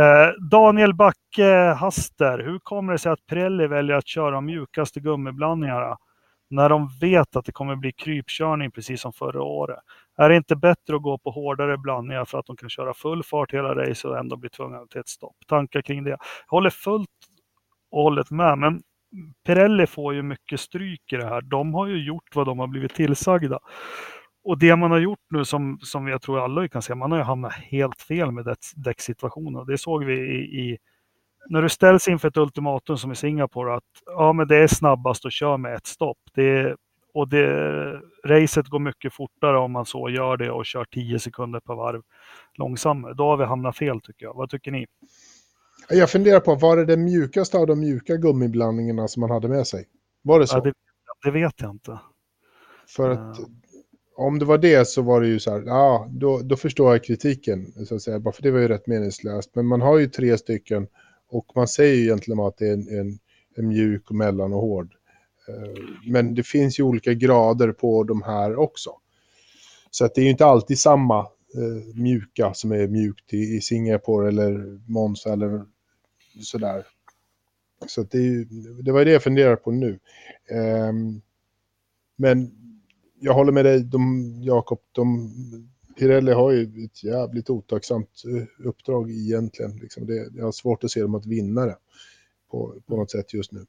[0.00, 5.00] Eh, Daniel Backe Haster, hur kommer det sig att Pirelli väljer att köra de mjukaste
[5.00, 5.96] gummiblandningarna
[6.50, 9.78] när de vet att det kommer bli krypkörning precis som förra året?
[10.16, 13.22] Är det inte bättre att gå på hårdare blandningar för att de kan köra full
[13.22, 15.36] fart hela racet och ändå bli tvungna till ett stopp?
[15.48, 16.10] Tankar kring det?
[16.10, 17.08] Jag håller fullt
[17.90, 18.82] och hållet med, men
[19.46, 21.40] Pirelli får ju mycket stryk i det här.
[21.40, 23.58] De har ju gjort vad de har blivit tillsagda.
[24.44, 27.18] Och det man har gjort nu som, som jag tror alla kan se, man har
[27.18, 29.66] ju hamnat helt fel med däcksituationen.
[29.66, 30.78] Det såg vi i, i,
[31.48, 35.26] när du ställs inför ett ultimatum som i Singapore att ja, men det är snabbast
[35.26, 36.18] att köra med ett stopp.
[36.34, 36.76] Det,
[37.14, 41.60] och det, racet går mycket fortare om man så gör det och kör 10 sekunder
[41.60, 42.02] per varv
[42.54, 43.14] långsammare.
[43.14, 44.34] Då har vi hamnat fel tycker jag.
[44.34, 44.86] Vad tycker ni?
[45.88, 49.66] Jag funderar på, var det den mjukaste av de mjuka gummiblandningarna som man hade med
[49.66, 49.84] sig?
[50.22, 50.56] Var det så?
[50.56, 50.74] Ja, det,
[51.24, 52.00] det vet jag inte.
[52.88, 53.46] För att uh
[54.16, 57.04] om det var det så var det ju så här, ja, då, då förstår jag
[57.04, 59.50] kritiken, så att säga, bara för det var ju rätt meningslöst.
[59.54, 60.86] Men man har ju tre stycken
[61.28, 63.18] och man säger ju egentligen att det är en, en,
[63.56, 64.94] en mjuk, och mellan och hård.
[65.48, 68.90] Eh, men det finns ju olika grader på de här också.
[69.90, 73.60] Så att det är ju inte alltid samma eh, mjuka som är mjukt i, i
[73.60, 75.64] Singapore eller Monza eller
[76.42, 76.86] sådär.
[77.86, 78.44] Så att det,
[78.82, 79.98] det var det jag funderar på nu.
[80.50, 80.92] Eh,
[82.16, 82.61] men
[83.26, 84.00] jag håller med dig, de,
[84.52, 85.06] Jakob, de,
[85.98, 89.72] Pirelli har ju ett jävligt otacksamt eh, uppdrag egentligen.
[89.84, 91.78] Liksom det, jag har svårt att se dem att vinna det
[92.50, 93.62] på, på något sätt just nu.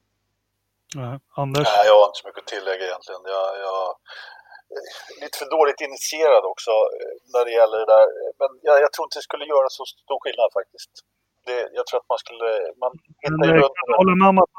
[0.95, 1.67] Ja, Anders?
[1.75, 3.23] Nej, jag har inte så mycket att tillägga egentligen.
[3.35, 3.81] Jag, jag
[5.17, 8.07] är lite för dåligt initierad också eh, när det gäller det där.
[8.39, 10.93] Men jag, jag tror inte det skulle göra så stor skillnad faktiskt
[11.47, 12.49] det, jag tror att man skulle...
[12.83, 12.91] Man
[13.23, 14.53] hittar ju runt jag håller med om att,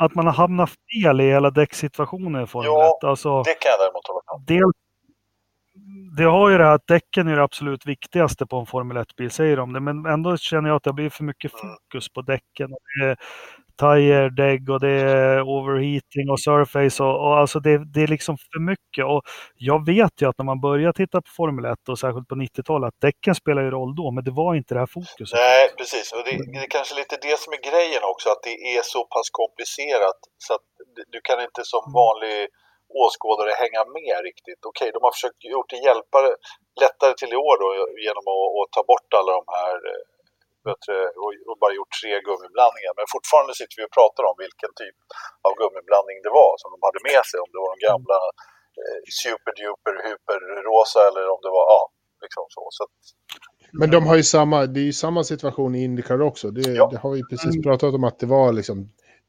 [0.00, 3.04] att man har hamnat fel i hela däcksituationen i Formel ja, 1.
[3.04, 4.44] Alltså, det kan jag däremot hålla med om.
[4.46, 4.76] Dels,
[6.16, 9.30] det har ju det här att däcken är det absolut viktigaste på en Formel 1-bil,
[9.30, 9.80] säger de det.
[9.80, 11.74] Men ändå känner jag att det blir för mycket mm.
[11.74, 12.70] fokus på däcken.
[13.00, 13.16] Det
[13.80, 18.36] tire deg och det är overheating och surface och, och alltså det, det, är liksom
[18.52, 19.04] för mycket.
[19.12, 19.22] Och
[19.68, 22.88] jag vet ju att när man börjar titta på Formel 1 och särskilt på 90-talet
[22.88, 25.38] att däcken spelar ju roll då, men det var inte det här fokuset.
[25.48, 26.12] Nej, precis.
[26.12, 29.00] Och det, det är kanske lite det som är grejen också, att det är så
[29.14, 30.66] pass komplicerat så att
[31.14, 31.92] du kan inte som mm.
[32.00, 32.38] vanlig
[33.04, 34.60] åskådare hänga med riktigt.
[34.70, 36.30] Okej, de har försökt gjort det hjälpare,
[36.84, 37.68] lättare till i år då
[38.06, 40.04] genom att, att ta bort alla de här eh,
[40.68, 42.92] bättre och, och, bara gjort tre gummiblandningar.
[42.98, 44.98] Men fortfarande sitter vi och pratar om vilken typ
[45.46, 47.38] av gummiblandning det var som de hade med sig.
[47.44, 48.18] Om det var de gamla
[48.80, 51.82] eh, superduper hyperrosa eller om det var, ja,
[52.24, 52.62] liksom så.
[52.76, 52.94] så att...
[53.80, 56.46] Men de har ju samma, det är ju samma situation i Indycar också.
[56.56, 56.86] Det, ja.
[56.92, 57.66] det har vi precis mm.
[57.66, 58.78] pratat om att det var liksom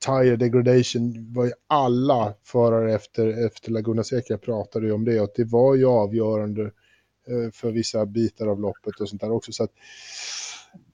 [0.05, 5.31] tire degradation var ju alla förare efter, efter Laguna Seca pratade ju om det och
[5.35, 6.61] det var ju avgörande
[7.27, 9.51] eh, för vissa bitar av loppet och sånt där också.
[9.51, 9.71] Så att,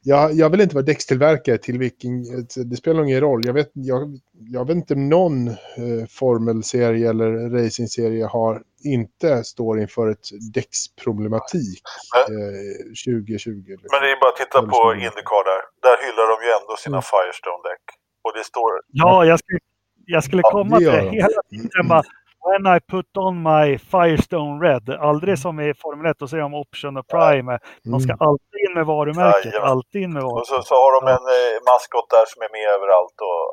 [0.03, 2.23] jag, jag vill inte vara däckstillverkare till vilken,
[2.69, 3.41] det spelar ingen roll.
[3.45, 9.79] Jag vet, jag, jag vet inte om någon eh, formelserie eller racingserie har inte står
[9.79, 11.81] inför ett däcksproblematik
[12.15, 12.73] eh,
[13.05, 13.51] 2020.
[13.67, 13.89] Liksom.
[13.91, 15.61] Men det är bara att titta på Indycar där.
[15.87, 17.07] Där hyllar de ju ändå sina mm.
[17.11, 17.85] Firestone-däck.
[18.27, 18.71] Och det står...
[18.87, 19.59] Ja, jag skulle,
[20.05, 21.87] jag skulle komma ja, till det hela tiden.
[21.89, 22.03] Bara,
[22.47, 24.89] When I put on my Firestone Red.
[24.89, 25.37] Aldrig mm.
[25.37, 27.59] som i Formel 1, då säger de Option och Prime.
[27.83, 28.27] De ska mm.
[28.27, 29.53] alltid in med varumärket.
[29.53, 30.51] Ja, alltid in med varumärket.
[30.51, 33.43] Och så, så har de en eh, maskot där som är med överallt och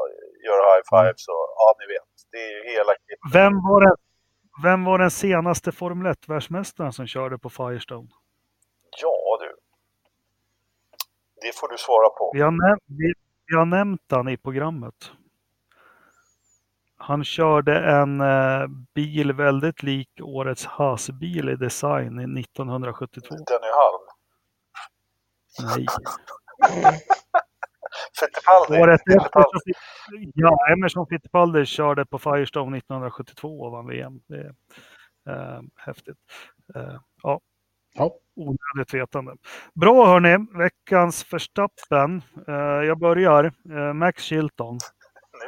[0.47, 1.25] gör high fives.
[1.35, 2.11] Och, ja, ni vet.
[2.33, 2.93] Det är ju hela
[3.33, 3.97] Vem var den,
[4.67, 8.09] vem var den senaste Formel 1-världsmästaren som körde på Firestone?
[9.03, 9.51] Ja du.
[11.43, 12.31] Det får du svara på.
[12.35, 13.13] Vi har, näm vi,
[13.47, 15.13] vi har nämnt den i programmet.
[16.97, 23.29] Han körde en eh, bil väldigt lik årets Haas-bil i design 1972.
[23.35, 24.05] Denny Halm?
[25.61, 25.87] Nej.
[28.21, 28.83] Fittipaldi?
[28.83, 29.45] Året efter
[30.35, 34.21] ja, Emerson Fittipaldi körde på Firestone 1972 och vann VM.
[34.27, 34.55] Det är
[35.29, 36.17] eh, häftigt.
[36.75, 37.41] Eh, ja.
[37.95, 38.15] Ja.
[38.37, 39.33] Onödigt vetande.
[39.75, 42.23] Bra hörni, veckans förstappen.
[42.49, 42.55] Eh,
[42.87, 43.45] jag börjar.
[43.45, 44.79] Eh, Max Chilton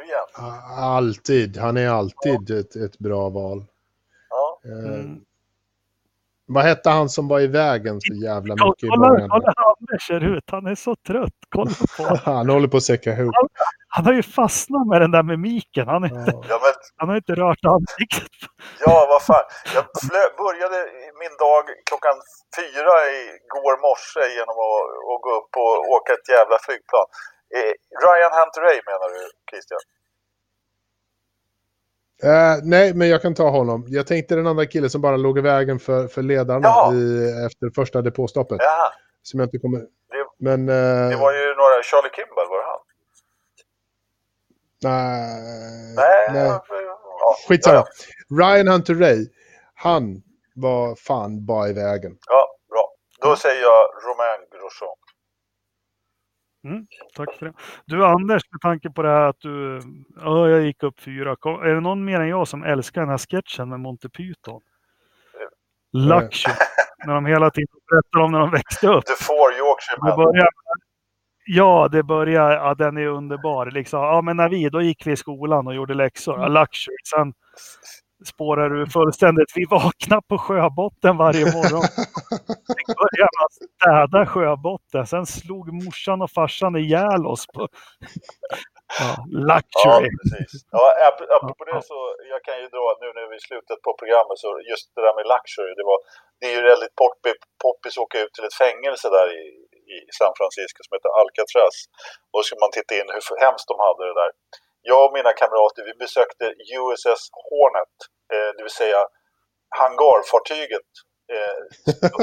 [0.07, 0.49] igen.
[0.77, 1.57] Alltid.
[1.57, 2.59] Han är alltid ja.
[2.59, 3.65] ett, ett bra val.
[4.29, 4.59] Ja.
[4.65, 5.21] Eh, mm.
[6.45, 9.29] Vad hette han som var i vägen så jävla mycket i början?
[9.29, 10.43] Kolla hur Anders ser ut.
[10.51, 11.33] Han är så trött.
[11.49, 13.33] Kolla på Han håller på att säcka ihop.
[13.97, 15.85] Han, har ju fastnat med den där mimiken.
[15.93, 16.73] Han, inte, ja, men...
[16.99, 18.37] han har inte rört ansiktet.
[18.85, 19.45] Ja, vad fan.
[19.75, 20.77] Jag flö, började
[21.21, 22.15] min dag klockan
[22.59, 27.07] fyra igår morse genom att, att gå upp och åka ett jävla flygplan.
[27.57, 27.73] Eh,
[28.05, 29.83] Ryan Hunter-Ray menar du, Christian?
[32.29, 33.79] Uh, nej, men jag kan ta honom.
[33.87, 37.03] Jag tänkte den andra killen som bara låg i vägen för, för ledarna i,
[37.47, 38.57] efter första depåstoppet.
[38.61, 38.91] Ja.
[39.21, 39.79] Som jag inte kommer...
[39.79, 40.69] Det, Men...
[40.69, 42.79] eh, Det var ju några, Charlie Kimball, var det han?
[44.83, 45.95] Nej.
[45.95, 46.59] Nej, nej.
[47.19, 47.75] ja, Skitsamma.
[47.75, 47.85] Ja,
[48.29, 49.27] Ryan Hunter Ray,
[49.73, 50.21] han
[50.55, 52.17] var fan bara i vägen.
[52.27, 52.93] ja, bra.
[53.21, 54.97] Då säger jag Romain Grosjean.
[57.15, 57.53] Tack för det.
[57.85, 59.81] Du Anders, med tanke på det här att du,
[60.15, 61.31] ja, jag gick upp fyra.
[61.31, 64.61] Är det någon mer än jag som älskar den här sketchen med Monty Python?
[65.93, 66.53] Luxury.
[67.05, 69.05] när de hela tiden berättar om när de växte upp.
[69.05, 70.47] The Four Yorkshire Men.
[71.47, 73.71] Ja, det börjar, ja den är underbar.
[73.71, 76.39] Liksom, ja, men när vi, då gick vi i skolan och gjorde läxor.
[76.39, 76.95] Ja, luxury.
[77.15, 77.33] Sen
[78.25, 79.51] spårar du fullständigt.
[79.55, 81.83] Vi vaknar på sjöbotten varje morgon.
[82.77, 85.07] Vi började med att städa sjöbotten.
[85.07, 87.67] Sen slog morsan och farsan ihjäl oss på
[88.99, 90.09] ja, Ja, luxury.
[90.19, 90.51] precis.
[90.77, 91.99] Ja, ap- apropå det så,
[92.33, 95.01] jag kan ju dra nu när vi är i slutet på programmet, så just det
[95.05, 95.99] där med luxury, det, var,
[96.39, 96.95] det är ju väldigt
[97.63, 99.43] poppis att åka ut till ett fängelse där i,
[99.95, 101.75] i San Francisco som heter Alcatraz.
[102.31, 104.31] Och så ska man titta in hur hemskt de hade det där.
[104.91, 106.45] Jag och mina kamrater, vi besökte
[106.79, 107.95] USS Hornet,
[108.33, 109.01] eh, det vill säga
[109.81, 110.89] hangarfartyget
[111.35, 111.59] eh,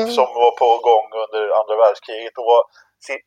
[0.19, 2.63] som var på gång under andra världskriget och var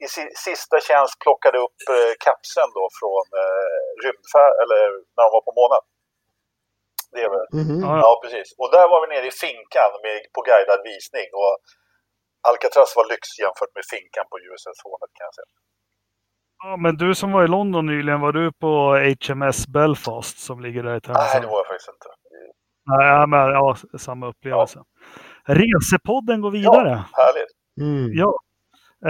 [0.06, 4.82] i si- sista tjänst plockade upp eh, kapseln då från eh, rymdfärd, eller
[5.16, 5.84] när de var på månen.
[7.14, 7.78] Det är väl, Mhm.
[7.86, 8.48] Ja, ja precis.
[8.62, 11.54] Och där var vi nere i finkan med, på guidad visning och
[12.50, 15.52] Alcatraz var lyx jämfört med finkan på USS Hornet kan jag säga.
[16.64, 18.72] Ja, men du som var i London nyligen, var du på
[19.26, 21.44] HMS Belfast som ligger där i Nej, Tärnsand?
[21.44, 22.08] det var jag faktiskt inte.
[22.90, 24.80] Nej, ja, men, ja, samma upplevelse.
[25.46, 26.90] Resepodden går vidare.
[27.14, 27.52] Härligt.
[27.82, 28.10] Mm.
[28.14, 28.34] Ja.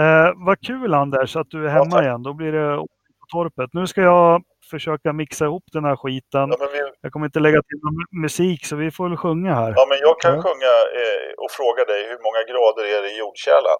[0.00, 2.02] Eh, vad kul Anders att du är hemma tack.
[2.04, 2.22] igen.
[2.22, 2.86] Då blir det
[3.28, 3.70] torpet.
[3.72, 6.46] Nu ska jag försöka mixa ihop den här skiten.
[6.50, 9.16] Ja, men, vi, Jag kommer inte lägga till någon mu- musik så vi får väl
[9.16, 9.72] sjunga här.
[9.76, 10.42] ja, men jag kan Ja.
[10.42, 13.78] sjunga eh, och fråga dig hur många grader är det i jordkärlan?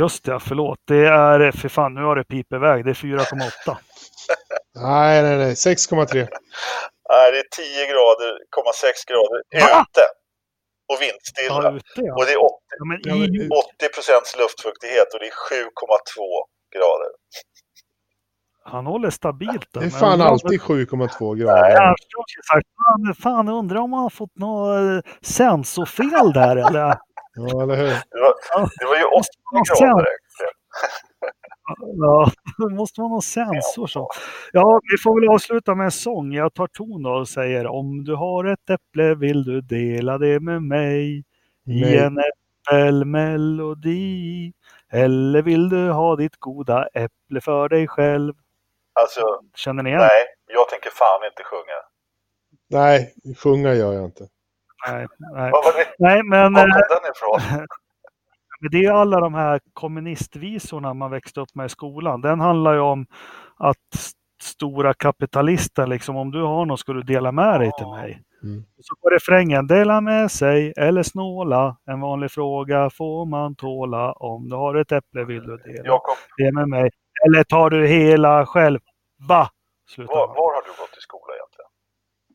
[0.00, 0.78] Just det, förlåt.
[0.86, 2.84] Det är, för fan nu har det pip iväg.
[2.84, 3.76] Det är 4,8.
[4.74, 5.54] Nej, nej, nej.
[5.54, 6.28] 6,3.
[7.12, 8.32] Nej, det är 10 grader,
[8.74, 9.84] 6 grader Va?
[9.84, 10.04] ute.
[10.90, 11.62] Och vindstilla.
[11.62, 12.14] Ja, ute ja.
[12.18, 12.54] Och det är 80,
[13.10, 16.18] ja i, 80 procents luftfuktighet och det är 7,2
[16.76, 17.10] grader.
[18.66, 19.68] Han håller stabilt.
[19.72, 21.80] Det är fan alltid 7,2 grader.
[21.80, 21.94] Har
[22.54, 26.94] sagt, fan, fan undrar om han har fått något eh, sensorfel där eller?
[27.34, 27.86] Ja, eller hur?
[27.86, 28.68] Det var, Ja.
[28.80, 29.26] det var ju 80
[29.80, 30.06] Ja, grader.
[31.96, 32.30] Ja,
[32.68, 34.08] det måste vara någon sensor så.
[34.52, 36.32] Ja, vi får väl avsluta med en sång.
[36.32, 40.40] Jag tar ton då och säger om du har ett äpple vill du dela det
[40.40, 41.18] med mig
[41.66, 41.98] i Nej.
[41.98, 42.18] en
[42.70, 44.52] äppelmelodi.
[44.92, 48.34] Eller vill du ha ditt goda äpple för dig själv?
[49.00, 49.20] Alltså,
[49.54, 50.00] Känner ni igen?
[50.00, 51.78] nej, jag tänker fan inte sjunga.
[52.70, 54.24] Nej, sjunga gör jag inte.
[54.88, 55.50] Nej, nej.
[55.50, 55.86] Vad var det?
[55.98, 57.66] nej men Var eh, kom den ifrån?
[58.60, 62.20] Men det är alla de här kommunistvisorna man växte upp med i skolan.
[62.20, 63.06] Den handlar ju om
[63.56, 67.86] att st- stora kapitalisten, liksom om du har något ska du dela med dig till
[67.86, 68.22] mig.
[68.42, 68.58] Mm.
[68.78, 71.76] Och så går refrängen, dela med sig eller snåla.
[71.86, 74.12] En vanlig fråga får man tåla.
[74.12, 76.90] Om du har ett äpple vill du dela Jakob, det med mig.
[77.24, 78.80] Eller tar du hela själv?
[79.28, 79.50] Va?
[79.90, 80.12] Sluta.
[80.14, 81.70] var, var har du gått i skola egentligen?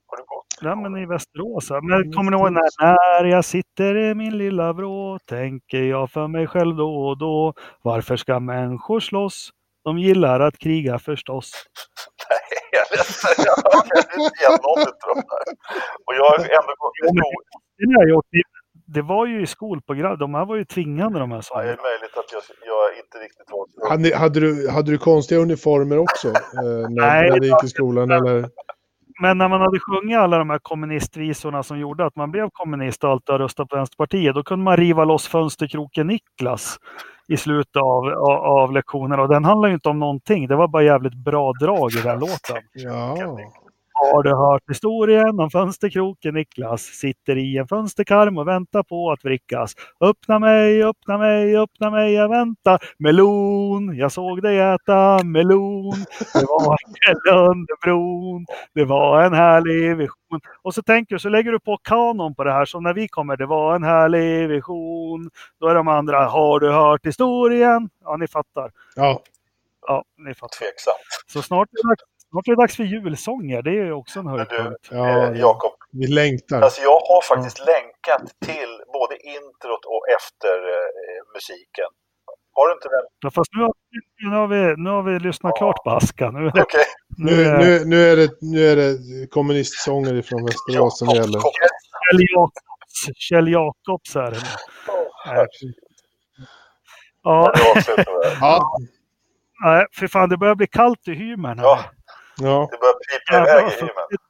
[0.07, 0.45] Har du gått?
[0.61, 1.69] Ja, men i Västerås.
[1.71, 6.27] Men kommer ni ihåg när, när jag sitter i min lilla vrå tänker jag för
[6.27, 7.53] mig själv då och då.
[7.81, 9.49] Varför ska människor slåss?
[9.83, 11.51] De gillar att kriga förstås.
[12.29, 12.39] Nej,
[12.71, 13.45] jag är ledsen.
[13.45, 15.45] Jag känner inte igen någon utav de där.
[16.05, 18.41] Och jag har ändå gått i Jo, men- skola.
[18.93, 20.17] Det, var ju i skolprogram.
[20.17, 23.17] De här var ju tvingande de här Ja, det är möjligt att jag, jag inte
[23.17, 23.89] riktigt var.
[23.89, 26.27] Hade, hade, du, hade du konstiga uniformer också?
[26.27, 26.33] Eh,
[26.89, 28.49] när, Nej, när du gick i skolan eller?
[29.21, 33.03] Men när man hade sjungit alla de här kommunistvisorna som gjorde att man blev kommunist
[33.03, 36.77] och alltid har röstat på Vänsterpartiet, då kunde man riva loss fönsterkroken Niklas
[37.27, 39.19] i slutet av, av, av lektionen.
[39.19, 40.47] Och den handlar ju inte om någonting.
[40.47, 42.57] Det var bara jävligt bra drag i den låten.
[42.73, 43.17] Ja.
[44.01, 46.81] Har du hört historien om fönsterkroken Niklas?
[46.81, 49.73] Sitter i en fönsterkarm och väntar på att vrickas.
[49.99, 52.79] Öppna mig, öppna mig, öppna mig, jag väntar.
[52.97, 55.93] Melon, jag såg dig äta melon.
[56.33, 58.45] Det var en kväll under bron.
[58.73, 60.39] Det var en härlig vision.
[60.61, 62.65] Och så tänker du, så lägger du på kanon på det här.
[62.65, 65.29] Som när vi kommer, det var en härlig vision.
[65.59, 67.89] Då är de andra, har du hört historien?
[68.03, 68.71] Ja, ni fattar.
[68.95, 69.21] ja.
[69.87, 70.57] Ja, ni fattar.
[70.57, 70.97] Tveksamt.
[71.27, 73.61] Så snart är det dags, snart är det dags för julsånger.
[73.61, 74.87] Det är ju också en du, höjdpunkt.
[74.91, 76.61] ja eh, Jakob, vi längtar.
[76.61, 81.89] alltså jag har faktiskt länkat till både introt och efter eh, musiken.
[82.53, 83.05] Har du inte den?
[83.19, 83.73] Ja, fast nu har,
[84.29, 86.31] nu har, vi, nu har vi lyssnat klart på Aska.
[86.35, 86.85] Nu är det, Okej.
[87.17, 91.39] nu Nu, är det nu, är det, nu är det kommunistsånger från Västerås som gäller.
[91.39, 94.37] Kjell Jakobs, Kjell Jakobs är det.
[97.23, 97.53] Ja.
[98.41, 98.69] Ja,
[99.63, 101.59] nej, för fan det börjar bli kallt i hymern.
[101.59, 101.65] här.
[101.65, 101.83] Ja,
[102.43, 102.67] ja.
[102.71, 103.89] det börjar pipa iväg i hymmen.
[104.09, 104.23] fuktigt.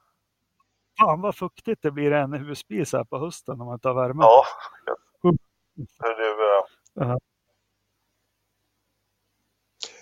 [1.00, 4.24] Fan vad fuktigt det blir en husbil så här på hösten om man har värme.
[4.24, 4.46] Ja.
[6.04, 6.58] Hör du,
[7.06, 7.18] eh,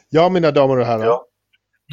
[0.09, 1.05] ja, mina damer och herrar.
[1.05, 1.25] ja.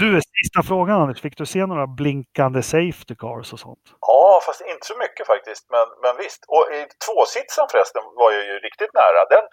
[0.03, 1.21] Du, sista frågan Anders.
[1.21, 3.85] Fick du se några blinkande safety cars och sånt?
[4.01, 5.65] ja, fast inte så mycket faktiskt.
[5.75, 6.43] Men, men visst.
[6.55, 9.21] Och i tvåsitsen förresten var jag ju riktigt nära.
[9.35, 9.45] Den,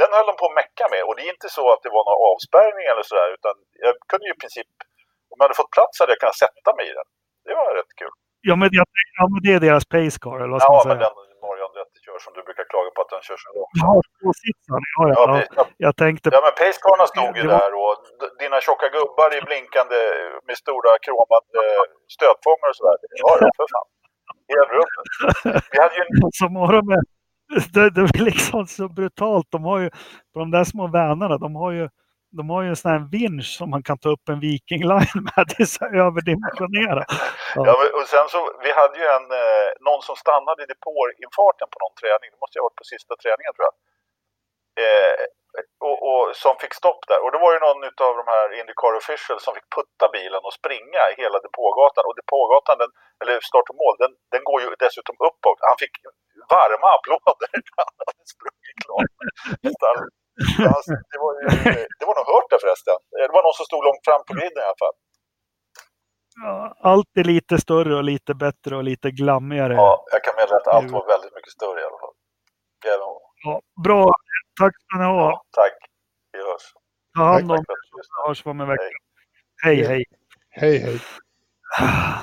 [0.00, 1.02] den höll de på att mecka med.
[1.06, 3.28] Och det är inte så att det var någon avspärrning eller sådär.
[3.36, 4.70] Utan jag kunde ju i princip,
[5.32, 7.08] om jag hade fått plats hade jag kunnat sätta mig i den.
[7.46, 8.14] Det var rätt kul.
[8.48, 8.86] Ja, men, jag,
[9.18, 11.08] ja, men det är deras pace car, eller vad ska Ja, man men säga?
[11.08, 13.74] den Morgan Rätte kör som du brukar klaga på att den kör så långt.
[13.84, 14.84] Ja, tvåsitsaren.
[14.96, 15.62] Ja, Ja, ja, ja.
[15.86, 17.94] Jag tänkte Ja men pacecarna stod ju var- där och
[18.42, 19.98] dina tjocka gubbar i blinkande
[20.46, 21.60] med stora kromade
[22.16, 22.96] stötfångare och sådär.
[23.24, 23.88] Ja, ja för fan.
[25.72, 26.04] Vi hade ju
[26.40, 26.86] som de
[27.74, 29.46] det, det är liksom så brutalt.
[29.50, 29.90] De har ju,
[30.32, 31.88] på de där små vänarna, de har ju
[32.38, 35.18] de har ju en sån här vinsch som man kan ta upp en Viking Line
[35.28, 35.42] med.
[35.50, 37.08] Det är så överdimensionerat.
[37.68, 41.68] Ja, men- och sen så, vi hade ju en, eh, någon som stannade i depåinfarten
[41.72, 42.28] på någon träning.
[42.34, 43.74] Det måste ju ha varit på sista träningen tror jag.
[44.84, 45.24] Eh,
[45.88, 47.20] och, och som fick stopp där.
[47.24, 50.54] Och då var det någon av de här Indycar officials som fick putta bilen och
[50.60, 52.04] springa i hela depågatan.
[52.08, 55.58] Och depågatan, den, eller start och mål, den, den går ju dessutom uppåt.
[55.70, 55.94] Han fick
[56.54, 59.12] varma applåder när han hade sprungit klart.
[60.76, 61.32] Alltså, det, var
[61.98, 62.96] det var nog hört där förresten.
[63.10, 64.96] Det var någon som stod långt fram på griden i alla fall.
[66.44, 69.74] Ja, Allt är lite större och lite bättre och lite glammigare.
[69.74, 72.14] Ja, jag kan meddela att allt var väldigt mycket större i alla fall.
[72.86, 73.08] Även,
[73.44, 74.12] Ja, bra,
[74.60, 75.20] tack ska ni ha.
[75.30, 75.72] ja, tack.
[76.32, 76.66] Vi hörs.
[77.18, 78.26] Ta hand om er.
[78.28, 78.82] hörs om en vecka.
[79.64, 80.04] Hej, hej.
[80.50, 81.00] Hej, hej.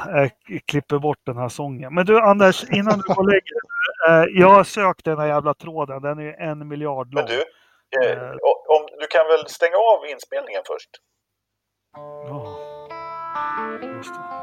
[0.07, 0.31] Jag
[0.68, 1.94] klipper bort den här sången.
[1.95, 3.61] Men du Anders, innan du går och lägger dig.
[4.07, 6.02] eh, Jag har sökt den här jävla tråden.
[6.02, 7.23] Den är ju en miljard lång.
[7.23, 7.44] Men du,
[8.03, 8.30] eh,
[8.76, 10.89] om, du kan väl stänga av inspelningen först?
[12.27, 12.59] Ja.
[13.81, 14.36] Just det.